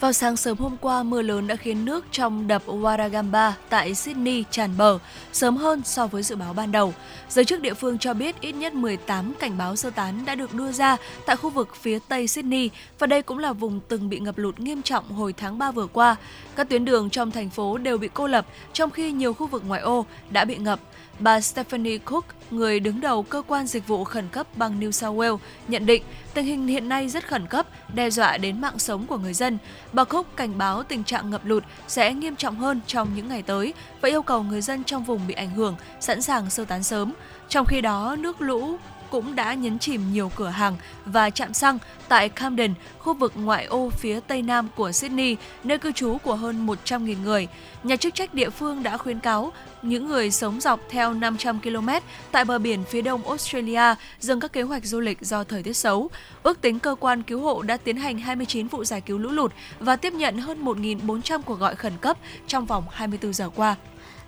Vào 0.00 0.12
sáng 0.12 0.36
sớm 0.36 0.58
hôm 0.58 0.76
qua, 0.80 1.02
mưa 1.02 1.22
lớn 1.22 1.46
đã 1.46 1.56
khiến 1.56 1.84
nước 1.84 2.04
trong 2.10 2.46
đập 2.48 2.62
Waragamba 2.66 3.52
tại 3.68 3.94
Sydney 3.94 4.44
tràn 4.50 4.70
bờ, 4.76 4.98
sớm 5.32 5.56
hơn 5.56 5.82
so 5.84 6.06
với 6.06 6.22
dự 6.22 6.36
báo 6.36 6.52
ban 6.52 6.72
đầu. 6.72 6.94
Giới 7.28 7.44
chức 7.44 7.60
địa 7.60 7.74
phương 7.74 7.98
cho 7.98 8.14
biết 8.14 8.40
ít 8.40 8.52
nhất 8.52 8.74
18 8.74 9.34
cảnh 9.38 9.58
báo 9.58 9.76
sơ 9.76 9.90
tán 9.90 10.24
đã 10.24 10.34
được 10.34 10.54
đưa 10.54 10.72
ra 10.72 10.96
tại 11.26 11.36
khu 11.36 11.50
vực 11.50 11.76
phía 11.76 11.98
tây 12.08 12.28
Sydney 12.28 12.70
và 12.98 13.06
đây 13.06 13.22
cũng 13.22 13.38
là 13.38 13.52
vùng 13.52 13.80
từng 13.88 14.08
bị 14.08 14.18
ngập 14.18 14.38
lụt 14.38 14.60
nghiêm 14.60 14.82
trọng 14.82 15.12
hồi 15.12 15.34
tháng 15.36 15.58
3 15.58 15.70
vừa 15.70 15.86
qua. 15.86 16.16
Các 16.56 16.68
tuyến 16.68 16.84
đường 16.84 17.10
trong 17.10 17.30
thành 17.30 17.50
phố 17.50 17.78
đều 17.78 17.98
bị 17.98 18.08
cô 18.14 18.26
lập, 18.26 18.46
trong 18.72 18.90
khi 18.90 19.12
nhiều 19.12 19.34
khu 19.34 19.46
vực 19.46 19.62
ngoại 19.66 19.80
ô 19.80 20.06
đã 20.30 20.44
bị 20.44 20.56
ngập. 20.56 20.80
Bà 21.18 21.40
Stephanie 21.40 21.98
Cook, 21.98 22.24
người 22.50 22.80
đứng 22.80 23.00
đầu 23.00 23.22
cơ 23.22 23.42
quan 23.46 23.66
dịch 23.66 23.86
vụ 23.86 24.04
khẩn 24.04 24.28
cấp 24.28 24.46
bang 24.56 24.80
New 24.80 24.90
South 24.90 25.18
Wales, 25.18 25.38
nhận 25.68 25.86
định 25.86 26.02
tình 26.34 26.44
hình 26.44 26.66
hiện 26.66 26.88
nay 26.88 27.08
rất 27.08 27.28
khẩn 27.28 27.46
cấp, 27.46 27.66
đe 27.94 28.10
dọa 28.10 28.36
đến 28.36 28.60
mạng 28.60 28.78
sống 28.78 29.06
của 29.06 29.18
người 29.18 29.34
dân. 29.34 29.58
Bà 29.92 30.04
Cook 30.04 30.36
cảnh 30.36 30.58
báo 30.58 30.82
tình 30.82 31.04
trạng 31.04 31.30
ngập 31.30 31.44
lụt 31.44 31.64
sẽ 31.88 32.14
nghiêm 32.14 32.36
trọng 32.36 32.56
hơn 32.56 32.80
trong 32.86 33.08
những 33.16 33.28
ngày 33.28 33.42
tới 33.42 33.74
và 34.00 34.08
yêu 34.08 34.22
cầu 34.22 34.42
người 34.42 34.60
dân 34.60 34.84
trong 34.84 35.04
vùng 35.04 35.26
bị 35.26 35.34
ảnh 35.34 35.50
hưởng 35.50 35.76
sẵn 36.00 36.22
sàng 36.22 36.50
sơ 36.50 36.64
tán 36.64 36.82
sớm. 36.82 37.12
Trong 37.48 37.66
khi 37.66 37.80
đó, 37.80 38.16
nước 38.18 38.40
lũ 38.40 38.76
cũng 39.10 39.34
đã 39.34 39.54
nhấn 39.54 39.78
chìm 39.78 40.12
nhiều 40.12 40.30
cửa 40.36 40.48
hàng 40.48 40.76
và 41.04 41.30
trạm 41.30 41.54
xăng 41.54 41.78
tại 42.08 42.28
Camden, 42.28 42.74
khu 42.98 43.14
vực 43.14 43.32
ngoại 43.36 43.64
ô 43.64 43.90
phía 43.90 44.20
tây 44.20 44.42
nam 44.42 44.68
của 44.76 44.92
Sydney, 44.92 45.36
nơi 45.64 45.78
cư 45.78 45.92
trú 45.92 46.18
của 46.22 46.34
hơn 46.34 46.66
100.000 46.66 47.22
người. 47.22 47.48
Nhà 47.82 47.96
chức 47.96 48.14
trách 48.14 48.34
địa 48.34 48.50
phương 48.50 48.82
đã 48.82 48.96
khuyến 48.96 49.18
cáo 49.18 49.52
những 49.82 50.08
người 50.08 50.30
sống 50.30 50.60
dọc 50.60 50.80
theo 50.90 51.14
500 51.14 51.60
km 51.60 51.88
tại 52.30 52.44
bờ 52.44 52.58
biển 52.58 52.84
phía 52.84 53.02
đông 53.02 53.28
Australia 53.28 53.94
dừng 54.20 54.40
các 54.40 54.52
kế 54.52 54.62
hoạch 54.62 54.84
du 54.84 55.00
lịch 55.00 55.18
do 55.20 55.44
thời 55.44 55.62
tiết 55.62 55.72
xấu. 55.72 56.10
Ước 56.42 56.60
tính 56.60 56.78
cơ 56.78 56.94
quan 57.00 57.22
cứu 57.22 57.40
hộ 57.40 57.62
đã 57.62 57.76
tiến 57.76 57.96
hành 57.96 58.18
29 58.18 58.68
vụ 58.68 58.84
giải 58.84 59.00
cứu 59.00 59.18
lũ 59.18 59.30
lụt 59.30 59.52
và 59.80 59.96
tiếp 59.96 60.12
nhận 60.12 60.38
hơn 60.38 60.64
1.400 60.64 61.42
cuộc 61.42 61.58
gọi 61.58 61.74
khẩn 61.74 61.92
cấp 62.00 62.16
trong 62.46 62.66
vòng 62.66 62.84
24 62.90 63.32
giờ 63.32 63.50
qua. 63.54 63.76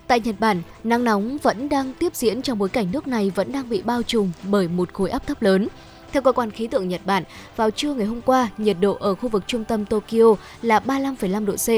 Tại 0.09 0.21
Nhật 0.21 0.35
Bản, 0.39 0.63
nắng 0.85 1.05
nóng 1.05 1.39
vẫn 1.43 1.69
đang 1.69 1.93
tiếp 1.99 2.17
diễn 2.17 2.43
trong 2.43 2.59
bối 2.59 2.69
cảnh 2.69 2.87
nước 2.93 3.07
này 3.07 3.33
vẫn 3.35 3.53
đang 3.53 3.69
bị 3.69 3.83
bao 3.83 4.03
trùm 4.03 4.31
bởi 4.43 4.69
một 4.69 4.93
khối 4.93 5.11
áp 5.11 5.27
thấp 5.27 5.43
lớn. 5.43 5.69
Theo 6.13 6.23
cơ 6.23 6.33
quan 6.33 6.51
khí 6.51 6.67
tượng 6.67 6.89
Nhật 6.89 7.01
Bản, 7.05 7.23
vào 7.57 7.71
trưa 7.71 7.95
ngày 7.95 8.07
hôm 8.07 8.21
qua, 8.21 8.49
nhiệt 8.59 8.77
độ 8.81 8.97
ở 9.01 9.15
khu 9.15 9.29
vực 9.29 9.43
trung 9.47 9.65
tâm 9.65 9.85
Tokyo 9.85 10.35
là 10.63 10.81
35,5 10.87 11.45
độ 11.47 11.55
C. 11.55 11.69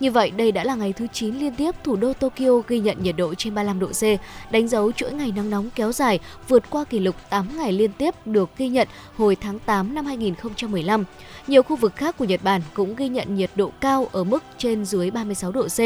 Như 0.00 0.10
vậy, 0.10 0.30
đây 0.30 0.52
đã 0.52 0.64
là 0.64 0.74
ngày 0.74 0.92
thứ 0.92 1.06
9 1.12 1.34
liên 1.34 1.54
tiếp 1.54 1.74
thủ 1.84 1.96
đô 1.96 2.12
Tokyo 2.12 2.60
ghi 2.68 2.80
nhận 2.80 3.02
nhiệt 3.02 3.16
độ 3.16 3.34
trên 3.34 3.54
35 3.54 3.78
độ 3.78 3.86
C, 3.86 4.02
đánh 4.52 4.68
dấu 4.68 4.92
chuỗi 4.92 5.12
ngày 5.12 5.32
nắng 5.36 5.50
nóng 5.50 5.70
kéo 5.74 5.92
dài 5.92 6.18
vượt 6.48 6.70
qua 6.70 6.84
kỷ 6.84 6.98
lục 6.98 7.14
8 7.30 7.48
ngày 7.56 7.72
liên 7.72 7.92
tiếp 7.92 8.14
được 8.26 8.50
ghi 8.58 8.68
nhận 8.68 8.88
hồi 9.16 9.36
tháng 9.40 9.58
8 9.58 9.94
năm 9.94 10.06
2015. 10.06 11.04
Nhiều 11.46 11.62
khu 11.62 11.76
vực 11.76 11.96
khác 11.96 12.18
của 12.18 12.24
Nhật 12.24 12.40
Bản 12.44 12.62
cũng 12.74 12.96
ghi 12.96 13.08
nhận 13.08 13.34
nhiệt 13.34 13.50
độ 13.54 13.70
cao 13.80 14.08
ở 14.12 14.24
mức 14.24 14.44
trên 14.58 14.84
dưới 14.84 15.10
36 15.10 15.52
độ 15.52 15.66
C. 15.68 15.78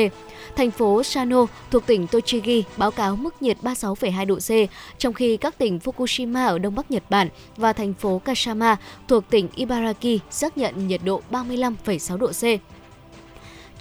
Thành 0.57 0.71
phố 0.71 1.03
Sano 1.03 1.47
thuộc 1.71 1.87
tỉnh 1.87 2.07
Tochigi 2.07 2.65
báo 2.77 2.91
cáo 2.91 3.17
mức 3.17 3.43
nhiệt 3.43 3.57
36,2 3.63 4.27
độ 4.27 4.37
C, 4.37 4.71
trong 4.99 5.15
khi 5.15 5.37
các 5.37 5.59
tỉnh 5.59 5.79
Fukushima 5.79 6.47
ở 6.47 6.59
đông 6.59 6.75
bắc 6.75 6.91
Nhật 6.91 7.03
Bản 7.11 7.29
và 7.57 7.73
thành 7.73 7.92
phố 7.95 8.19
Kashama 8.25 8.77
thuộc 9.09 9.25
tỉnh 9.31 9.49
Ibaraki 9.55 10.21
xác 10.31 10.59
nhận 10.59 10.89
nhiệt 10.89 11.01
độ 11.05 11.23
35,6 11.31 12.17
độ 12.17 12.29
C. 12.29 12.43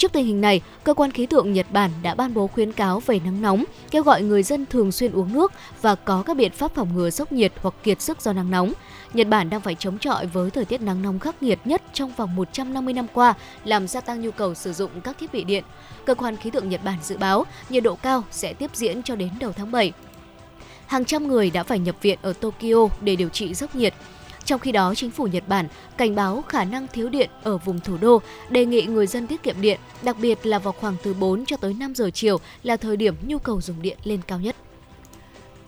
Trước 0.02 0.14
tình 0.14 0.26
hình 0.26 0.42
này, 0.42 0.62
cơ 0.84 0.94
quan 0.94 1.12
khí 1.12 1.26
tượng 1.26 1.54
Nhật 1.54 1.66
Bản 1.72 1.92
đã 2.02 2.16
ban 2.16 2.34
bố 2.34 2.48
khuyến 2.48 2.72
cáo 2.72 3.00
về 3.00 3.20
nắng 3.26 3.42
nóng, 3.42 3.64
kêu 3.92 4.04
gọi 4.04 4.22
người 4.22 4.44
dân 4.44 4.66
thường 4.66 4.92
xuyên 4.92 5.12
uống 5.12 5.34
nước 5.34 5.52
và 5.82 5.96
có 5.96 6.24
các 6.26 6.38
biện 6.38 6.52
pháp 6.52 6.76
phòng 6.76 6.96
ngừa 6.96 7.10
sốc 7.10 7.32
nhiệt 7.32 7.54
hoặc 7.62 7.74
kiệt 7.84 8.02
sức 8.02 8.22
do 8.22 8.34
nắng 8.34 8.52
nóng. 8.52 8.74
Nhật 9.14 9.28
Bản 9.28 9.50
đang 9.50 9.62
phải 9.62 9.76
chống 9.76 9.98
chọi 9.98 10.26
với 10.26 10.50
thời 10.50 10.66
tiết 10.66 10.82
nắng 10.82 11.02
nóng 11.02 11.20
khắc 11.20 11.44
nghiệt 11.44 11.60
nhất 11.66 11.82
trong 11.94 12.14
vòng 12.18 12.36
150 12.36 12.94
năm 12.94 13.08
qua, 13.14 13.34
làm 13.64 13.88
gia 13.88 14.02
tăng 14.02 14.22
nhu 14.22 14.32
cầu 14.32 14.54
sử 14.54 14.74
dụng 14.74 15.02
các 15.02 15.18
thiết 15.20 15.34
bị 15.34 15.44
điện. 15.44 15.64
Cơ 16.06 16.16
quan 16.16 16.38
khí 16.38 16.50
tượng 16.50 16.70
Nhật 16.70 16.84
Bản 16.84 16.98
dự 17.04 17.18
báo 17.18 17.46
nhiệt 17.70 17.84
độ 17.84 17.96
cao 17.96 18.24
sẽ 18.32 18.54
tiếp 18.54 18.72
diễn 18.74 19.04
cho 19.04 19.16
đến 19.16 19.30
đầu 19.40 19.52
tháng 19.52 19.72
7. 19.72 19.94
Hàng 20.92 21.06
trăm 21.06 21.28
người 21.28 21.50
đã 21.50 21.64
phải 21.64 21.80
nhập 21.80 21.96
viện 22.02 22.20
ở 22.22 22.34
Tokyo 22.34 22.88
để 23.02 23.16
điều 23.16 23.30
trị 23.30 23.54
sốc 23.54 23.76
nhiệt. 23.76 23.94
Trong 24.46 24.60
khi 24.60 24.72
đó, 24.72 24.96
chính 24.96 25.12
phủ 25.12 25.28
Nhật 25.28 25.44
Bản 25.48 25.68
cảnh 25.98 26.16
báo 26.16 26.44
khả 26.48 26.64
năng 26.64 26.88
thiếu 26.88 27.10
điện 27.10 27.30
ở 27.44 27.58
vùng 27.58 27.80
thủ 27.80 27.98
đô, 28.02 28.22
đề 28.50 28.66
nghị 28.66 28.82
người 28.82 29.08
dân 29.08 29.28
tiết 29.28 29.44
kiệm 29.44 29.62
điện, 29.62 29.80
đặc 30.04 30.16
biệt 30.22 30.46
là 30.46 30.60
vào 30.60 30.74
khoảng 30.74 30.96
từ 31.04 31.14
4 31.14 31.46
cho 31.46 31.58
tới 31.58 31.74
5 31.74 31.96
giờ 31.96 32.10
chiều 32.14 32.38
là 32.64 32.78
thời 32.78 32.98
điểm 32.98 33.16
nhu 33.22 33.38
cầu 33.38 33.62
dùng 33.62 33.82
điện 33.82 33.98
lên 34.04 34.20
cao 34.28 34.40
nhất. 34.40 34.56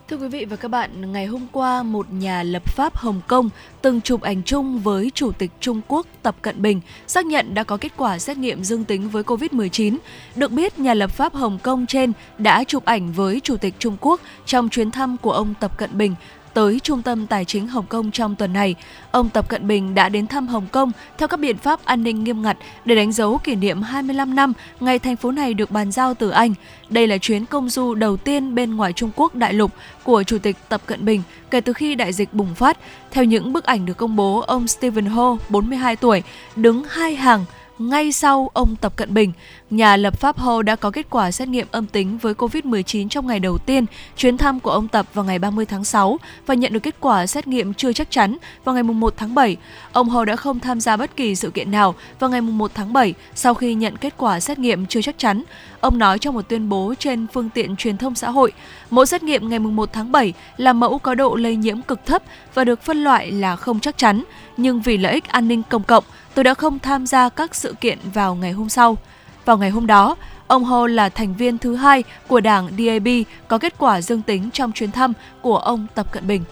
Thưa 0.10 0.18
quý 0.18 0.28
vị 0.28 0.46
và 0.46 0.56
các 0.56 0.68
bạn, 0.68 1.12
ngày 1.12 1.26
hôm 1.26 1.48
qua, 1.52 1.84
một 1.84 2.14
nhà 2.14 2.44
lập 2.44 2.64
pháp 2.66 2.98
Hồng 2.98 3.22
Kông 3.28 3.50
từng 3.82 4.02
chụp 4.02 4.22
ảnh 4.22 4.42
chung 4.44 4.80
với 4.80 5.12
Chủ 5.14 5.32
tịch 5.32 5.52
Trung 5.60 5.82
Quốc 5.88 6.08
Tập 6.24 6.36
Cận 6.42 6.62
Bình 6.62 6.82
xác 7.08 7.26
nhận 7.26 7.54
đã 7.54 7.64
có 7.64 7.78
kết 7.78 7.92
quả 7.98 8.20
xét 8.20 8.38
nghiệm 8.38 8.64
dương 8.64 8.86
tính 8.86 9.10
với 9.10 9.24
COVID-19. 9.24 9.98
Được 10.36 10.52
biết, 10.52 10.80
nhà 10.80 10.94
lập 10.94 11.12
pháp 11.12 11.34
Hồng 11.34 11.60
Kông 11.64 11.86
trên 11.86 12.12
đã 12.38 12.64
chụp 12.64 12.86
ảnh 12.86 13.12
với 13.12 13.40
Chủ 13.40 13.58
tịch 13.58 13.74
Trung 13.80 13.98
Quốc 14.02 14.22
trong 14.46 14.70
chuyến 14.70 14.92
thăm 14.92 15.18
của 15.18 15.32
ông 15.32 15.54
Tập 15.60 15.78
Cận 15.78 15.98
Bình 15.98 16.16
tới 16.54 16.80
Trung 16.84 17.02
tâm 17.02 17.28
Tài 17.28 17.46
chính 17.46 17.68
Hồng 17.68 17.86
Kông 17.86 18.12
trong 18.12 18.36
tuần 18.36 18.54
này. 18.54 18.76
Ông 19.12 19.30
Tập 19.30 19.50
Cận 19.50 19.68
Bình 19.68 19.96
đã 19.96 20.10
đến 20.10 20.28
thăm 20.28 20.48
Hồng 20.48 20.68
Kông 20.72 20.92
theo 21.18 21.28
các 21.28 21.40
biện 21.40 21.58
pháp 21.58 21.86
an 21.86 22.04
ninh 22.04 22.24
nghiêm 22.24 22.42
ngặt 22.42 22.58
để 22.86 22.96
đánh 22.96 23.12
dấu 23.12 23.38
kỷ 23.38 23.56
niệm 23.56 23.82
25 23.82 24.36
năm 24.36 24.54
ngày 24.80 25.00
thành 25.00 25.16
phố 25.16 25.32
này 25.32 25.54
được 25.54 25.72
bàn 25.72 25.92
giao 25.92 26.14
từ 26.14 26.30
Anh. 26.30 26.54
Đây 26.90 27.08
là 27.08 27.18
chuyến 27.18 27.46
công 27.46 27.70
du 27.70 27.94
đầu 27.94 28.18
tiên 28.18 28.56
bên 28.56 28.76
ngoài 28.76 28.94
Trung 28.94 29.12
Quốc 29.16 29.36
đại 29.36 29.54
lục 29.54 29.72
của 30.04 30.24
Chủ 30.24 30.38
tịch 30.38 30.58
Tập 30.70 30.82
Cận 30.86 31.06
Bình 31.06 31.22
kể 31.52 31.62
từ 31.62 31.74
khi 31.74 31.96
đại 31.96 32.14
dịch 32.14 32.34
bùng 32.34 32.56
phát. 32.56 32.78
Theo 33.12 33.24
những 33.24 33.54
bức 33.54 33.64
ảnh 33.64 33.86
được 33.86 33.98
công 33.98 34.16
bố, 34.16 34.40
ông 34.40 34.68
Stephen 34.68 35.06
Ho, 35.06 35.38
42 35.50 35.96
tuổi, 35.96 36.24
đứng 36.56 36.84
hai 36.90 37.16
hàng 37.16 37.46
ngay 37.80 38.12
sau 38.12 38.50
ông 38.54 38.76
Tập 38.76 38.94
Cận 38.96 39.14
Bình, 39.14 39.32
nhà 39.70 39.98
lập 39.98 40.20
pháp 40.20 40.38
Ho 40.38 40.62
đã 40.62 40.76
có 40.76 40.92
kết 40.92 41.08
quả 41.10 41.32
xét 41.32 41.48
nghiệm 41.48 41.68
âm 41.72 41.86
tính 41.86 42.18
với 42.18 42.34
COVID-19 42.34 43.10
trong 43.10 43.28
ngày 43.28 43.40
đầu 43.40 43.58
tiên 43.58 43.86
chuyến 44.18 44.38
thăm 44.38 44.60
của 44.60 44.72
ông 44.72 44.88
Tập 44.88 45.06
vào 45.14 45.26
ngày 45.26 45.40
30 45.40 45.66
tháng 45.66 45.84
6 45.84 46.18
và 46.46 46.54
nhận 46.54 46.74
được 46.74 46.80
kết 46.80 46.96
quả 47.00 47.28
xét 47.28 47.48
nghiệm 47.48 47.74
chưa 47.74 47.94
chắc 47.94 48.12
chắn 48.12 48.38
vào 48.64 48.76
ngày 48.76 48.84
1 48.84 49.14
tháng 49.18 49.36
7. 49.36 49.58
Ông 49.92 50.10
Ho 50.10 50.26
đã 50.26 50.36
không 50.36 50.60
tham 50.60 50.80
gia 50.80 50.98
bất 50.98 51.16
kỳ 51.16 51.36
sự 51.36 51.50
kiện 51.50 51.72
nào 51.72 51.96
vào 52.20 52.30
ngày 52.30 52.42
1 52.42 52.72
tháng 52.76 52.94
7 52.94 53.14
sau 53.36 53.54
khi 53.54 53.74
nhận 53.74 53.98
kết 53.98 54.14
quả 54.18 54.40
xét 54.40 54.60
nghiệm 54.60 54.86
chưa 54.86 55.02
chắc 55.02 55.16
chắn. 55.18 55.44
Ông 55.84 55.98
nói 55.98 56.20
trong 56.20 56.34
một 56.34 56.50
tuyên 56.50 56.70
bố 56.70 56.94
trên 57.00 57.28
phương 57.34 57.50
tiện 57.50 57.76
truyền 57.76 57.98
thông 57.98 58.16
xã 58.16 58.30
hội, 58.30 58.52
mẫu 58.90 59.06
xét 59.06 59.24
nghiệm 59.24 59.50
ngày 59.50 59.60
1 59.60 59.94
tháng 59.94 60.12
7 60.12 60.34
là 60.58 60.74
mẫu 60.74 61.00
có 61.00 61.16
độ 61.16 61.36
lây 61.36 61.56
nhiễm 61.56 61.82
cực 61.82 62.06
thấp 62.06 62.24
và 62.54 62.64
được 62.64 62.82
phân 62.82 63.04
loại 63.04 63.32
là 63.32 63.56
không 63.56 63.80
chắc 63.80 63.98
chắn, 63.98 64.24
nhưng 64.58 64.82
vì 64.82 64.98
lợi 64.98 65.14
ích 65.14 65.28
an 65.28 65.48
ninh 65.48 65.64
công 65.70 65.84
cộng, 65.84 66.04
tôi 66.34 66.44
đã 66.44 66.54
không 66.54 66.80
tham 66.80 67.06
gia 67.06 67.30
các 67.30 67.56
sự 67.56 67.76
kiện 67.82 67.98
vào 68.14 68.36
ngày 68.36 68.52
hôm 68.52 68.70
sau. 68.70 68.98
Vào 69.46 69.58
ngày 69.58 69.70
hôm 69.70 69.88
đó, 69.88 70.16
ông 70.48 70.64
Ho 70.64 70.88
là 70.88 71.10
thành 71.10 71.34
viên 71.34 71.58
thứ 71.58 71.76
hai 71.76 72.04
của 72.28 72.40
đảng 72.40 72.70
DAB 72.78 73.08
có 73.48 73.58
kết 73.58 73.74
quả 73.78 74.02
dương 74.02 74.22
tính 74.22 74.50
trong 74.54 74.72
chuyến 74.72 74.92
thăm 74.92 75.14
của 75.42 75.58
ông 75.58 75.88
Tập 75.96 76.08
Cận 76.12 76.28
Bình. 76.28 76.44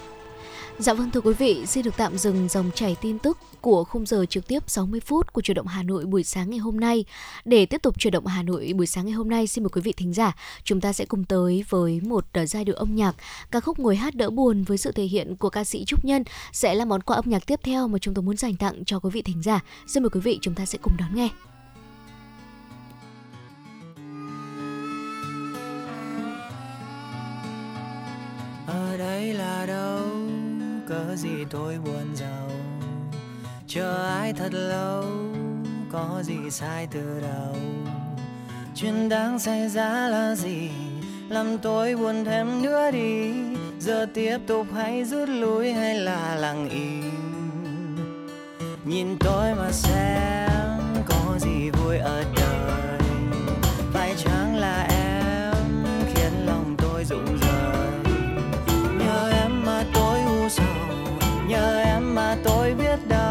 Dạ 0.80 0.94
vâng 0.94 1.12
thưa 1.12 1.22
quý 1.22 1.34
vị, 1.34 1.66
xin 1.66 1.84
được 1.84 1.94
tạm 1.98 2.18
dừng 2.18 2.48
dòng 2.50 2.72
chảy 2.76 2.96
tin 3.02 3.20
tức 3.20 3.38
của 3.62 3.84
khung 3.84 4.06
giờ 4.06 4.26
trực 4.30 4.48
tiếp 4.48 4.64
60 4.68 5.00
phút 5.00 5.34
của 5.34 5.42
chuyển 5.42 5.56
động 5.56 5.68
Hà 5.68 5.84
Nội 5.84 6.06
buổi 6.06 6.24
sáng 6.24 6.50
ngày 6.50 6.60
hôm 6.60 6.80
nay. 6.80 7.06
Để 7.46 7.66
tiếp 7.66 7.82
tục 7.82 8.00
chuyển 8.00 8.14
động 8.14 8.26
Hà 8.26 8.44
Nội 8.44 8.74
buổi 8.76 8.88
sáng 8.88 9.06
ngày 9.06 9.14
hôm 9.14 9.30
nay, 9.30 9.48
xin 9.48 9.64
mời 9.64 9.70
quý 9.70 9.82
vị 9.82 9.94
thính 9.98 10.14
giả, 10.14 10.36
chúng 10.64 10.82
ta 10.82 10.94
sẽ 10.94 11.06
cùng 11.06 11.24
tới 11.24 11.66
với 11.70 12.02
một 12.02 12.26
ờ, 12.34 12.46
giai 12.46 12.66
điệu 12.66 12.76
âm 12.76 12.96
nhạc 12.96 13.16
ca 13.52 13.60
khúc 13.60 13.80
Ngồi 13.80 13.96
hát 13.96 14.16
đỡ 14.16 14.30
buồn 14.30 14.64
với 14.64 14.78
sự 14.78 14.92
thể 14.92 15.04
hiện 15.04 15.36
của 15.36 15.50
ca 15.50 15.64
sĩ 15.64 15.86
Trúc 15.86 16.06
Nhân 16.06 16.24
sẽ 16.54 16.74
là 16.74 16.86
món 16.86 17.02
quà 17.02 17.16
âm 17.16 17.26
nhạc 17.28 17.46
tiếp 17.46 17.60
theo 17.64 17.88
mà 17.88 18.00
chúng 18.00 18.14
tôi 18.14 18.24
muốn 18.24 18.38
dành 18.38 18.56
tặng 18.56 18.86
cho 18.86 19.00
quý 19.00 19.10
vị 19.10 19.22
thính 19.22 19.42
giả. 19.42 19.60
Xin 19.88 20.04
mời 20.04 20.10
quý 20.10 20.20
vị 20.20 20.40
chúng 20.42 20.56
ta 20.56 20.66
sẽ 20.66 20.78
cùng 20.82 20.94
đón 21.00 21.16
nghe. 21.16 21.30
ở 28.68 28.98
đây 28.98 29.34
là 29.34 29.66
đâu 29.66 30.41
cớ 30.92 31.16
gì 31.16 31.46
tôi 31.50 31.78
buồn 31.86 32.16
giàu? 32.16 32.50
Chờ 33.68 34.06
ai 34.08 34.34
thật 34.34 34.54
lâu, 34.54 35.04
có 35.92 36.24
gì 36.24 36.50
sai 36.50 36.88
từ 36.92 37.22
đầu? 37.22 37.56
Chuyện 38.76 39.10
đang 39.10 39.40
xảy 39.40 39.70
ra 39.70 40.10
là 40.10 40.36
gì? 40.36 40.70
Làm 41.30 41.58
tôi 41.58 41.96
buồn 41.96 42.26
thêm 42.26 42.62
nữa 42.62 42.92
đi. 42.92 43.32
Giờ 43.80 44.06
tiếp 44.14 44.38
tục 44.48 44.68
hay 44.76 45.06
rút 45.06 45.30
lui 45.30 45.74
hay 45.74 45.96
là 45.96 46.36
lặng 46.36 46.70
im? 46.70 47.98
Nhìn 48.86 49.18
tôi 49.20 49.56
mà 49.56 49.72
xem 49.72 51.04
có 51.10 51.40
gì 51.40 51.70
vui 51.70 51.98
ở 51.98 52.24
đời 52.36 52.81
tôi 62.44 62.74
biết 62.74 63.00
đâu. 63.10 63.31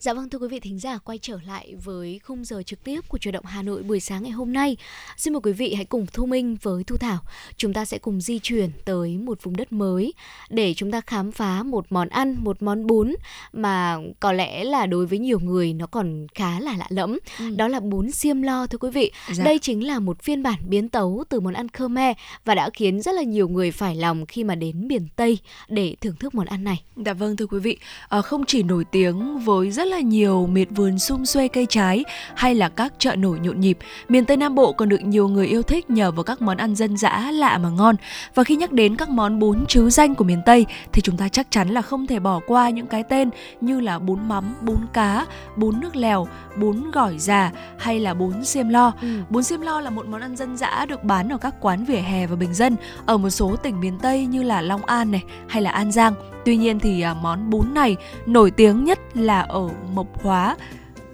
Dạ 0.00 0.12
vâng 0.12 0.28
thưa 0.28 0.38
quý 0.38 0.48
vị 0.48 0.60
thính 0.60 0.78
giả 0.78 0.98
quay 0.98 1.18
trở 1.22 1.38
lại 1.46 1.74
với 1.84 2.20
khung 2.24 2.44
giờ 2.44 2.62
trực 2.62 2.84
tiếp 2.84 3.00
của 3.08 3.18
chuyển 3.18 3.32
động 3.32 3.44
Hà 3.44 3.62
Nội 3.62 3.82
buổi 3.82 4.00
sáng 4.00 4.22
ngày 4.22 4.32
hôm 4.32 4.52
nay. 4.52 4.76
Xin 5.16 5.32
mời 5.32 5.40
quý 5.40 5.52
vị 5.52 5.74
hãy 5.74 5.84
cùng 5.84 6.06
Thu 6.12 6.26
Minh 6.26 6.56
với 6.62 6.84
Thu 6.84 6.96
Thảo. 6.96 7.18
Chúng 7.56 7.72
ta 7.72 7.84
sẽ 7.84 7.98
cùng 7.98 8.20
di 8.20 8.38
chuyển 8.38 8.70
tới 8.84 9.18
một 9.18 9.42
vùng 9.42 9.56
đất 9.56 9.72
mới 9.72 10.14
để 10.50 10.74
chúng 10.74 10.90
ta 10.90 11.00
khám 11.00 11.32
phá 11.32 11.62
một 11.62 11.86
món 11.90 12.08
ăn, 12.08 12.36
một 12.38 12.62
món 12.62 12.86
bún 12.86 13.14
mà 13.52 13.98
có 14.20 14.32
lẽ 14.32 14.64
là 14.64 14.86
đối 14.86 15.06
với 15.06 15.18
nhiều 15.18 15.38
người 15.40 15.72
nó 15.72 15.86
còn 15.86 16.26
khá 16.34 16.60
là 16.60 16.76
lạ 16.76 16.86
lẫm. 16.88 17.18
Đó 17.56 17.68
là 17.68 17.80
bún 17.80 18.10
xiêm 18.10 18.42
lo 18.42 18.66
thưa 18.66 18.78
quý 18.78 18.90
vị. 18.90 19.12
Dạ. 19.32 19.44
Đây 19.44 19.58
chính 19.58 19.86
là 19.86 19.98
một 19.98 20.22
phiên 20.22 20.42
bản 20.42 20.58
biến 20.68 20.88
tấu 20.88 21.24
từ 21.28 21.40
món 21.40 21.54
ăn 21.54 21.68
Khmer 21.68 22.16
và 22.44 22.54
đã 22.54 22.70
khiến 22.74 23.02
rất 23.02 23.14
là 23.14 23.22
nhiều 23.22 23.48
người 23.48 23.70
phải 23.70 23.96
lòng 23.96 24.26
khi 24.26 24.44
mà 24.44 24.54
đến 24.54 24.88
miền 24.88 25.08
Tây 25.16 25.38
để 25.68 25.96
thưởng 26.00 26.16
thức 26.16 26.34
món 26.34 26.46
ăn 26.46 26.64
này. 26.64 26.82
Dạ 26.96 27.12
vâng 27.12 27.36
thưa 27.36 27.46
quý 27.46 27.58
vị, 27.58 27.78
à, 28.08 28.22
không 28.22 28.44
chỉ 28.46 28.62
nổi 28.62 28.84
tiếng 28.84 29.38
với 29.38 29.70
rất 29.70 29.89
là 29.90 30.00
nhiều 30.00 30.46
miệt 30.46 30.68
vườn 30.70 30.98
sum 30.98 31.24
xuê 31.24 31.48
cây 31.48 31.66
trái 31.66 32.04
hay 32.34 32.54
là 32.54 32.68
các 32.68 32.92
chợ 32.98 33.16
nổi 33.16 33.38
nhộn 33.42 33.60
nhịp, 33.60 33.78
miền 34.08 34.24
Tây 34.24 34.36
Nam 34.36 34.54
Bộ 34.54 34.72
còn 34.72 34.88
được 34.88 35.02
nhiều 35.02 35.28
người 35.28 35.46
yêu 35.46 35.62
thích 35.62 35.90
nhờ 35.90 36.10
vào 36.10 36.24
các 36.24 36.42
món 36.42 36.56
ăn 36.56 36.74
dân 36.74 36.96
dã 36.96 37.30
lạ 37.30 37.58
mà 37.58 37.68
ngon. 37.68 37.96
Và 38.34 38.44
khi 38.44 38.56
nhắc 38.56 38.72
đến 38.72 38.96
các 38.96 39.08
món 39.08 39.38
bún 39.38 39.66
trứ 39.66 39.90
danh 39.90 40.14
của 40.14 40.24
miền 40.24 40.42
Tây 40.46 40.66
thì 40.92 41.02
chúng 41.02 41.16
ta 41.16 41.28
chắc 41.28 41.50
chắn 41.50 41.68
là 41.68 41.82
không 41.82 42.06
thể 42.06 42.18
bỏ 42.18 42.40
qua 42.46 42.70
những 42.70 42.86
cái 42.86 43.02
tên 43.02 43.30
như 43.60 43.80
là 43.80 43.98
bún 43.98 44.28
mắm, 44.28 44.54
bún 44.60 44.78
cá, 44.92 45.26
bún 45.56 45.80
nước 45.80 45.96
lèo, 45.96 46.28
bún 46.56 46.90
gỏi 46.90 47.18
già 47.18 47.52
hay 47.78 48.00
là 48.00 48.14
bún 48.14 48.44
xiêm 48.44 48.68
lo. 48.68 48.92
Ừ. 49.02 49.08
Bún 49.30 49.42
xiêm 49.42 49.60
lo 49.60 49.80
là 49.80 49.90
một 49.90 50.06
món 50.06 50.20
ăn 50.20 50.36
dân 50.36 50.56
dã 50.56 50.86
được 50.88 51.04
bán 51.04 51.28
ở 51.32 51.38
các 51.38 51.54
quán 51.60 51.84
vỉa 51.84 51.96
hè 51.96 52.26
và 52.26 52.36
bình 52.36 52.54
dân 52.54 52.76
ở 53.06 53.16
một 53.16 53.30
số 53.30 53.56
tỉnh 53.56 53.80
miền 53.80 53.98
Tây 53.98 54.26
như 54.26 54.42
là 54.42 54.62
Long 54.62 54.84
An 54.84 55.10
này 55.10 55.22
hay 55.48 55.62
là 55.62 55.70
An 55.70 55.92
Giang. 55.92 56.14
Tuy 56.44 56.56
nhiên 56.56 56.78
thì 56.78 57.00
à, 57.00 57.14
món 57.14 57.50
bún 57.50 57.74
này 57.74 57.96
nổi 58.26 58.50
tiếng 58.50 58.84
nhất 58.84 58.98
là 59.14 59.40
ở 59.40 59.68
Mộc 59.94 60.22
Hóa, 60.22 60.56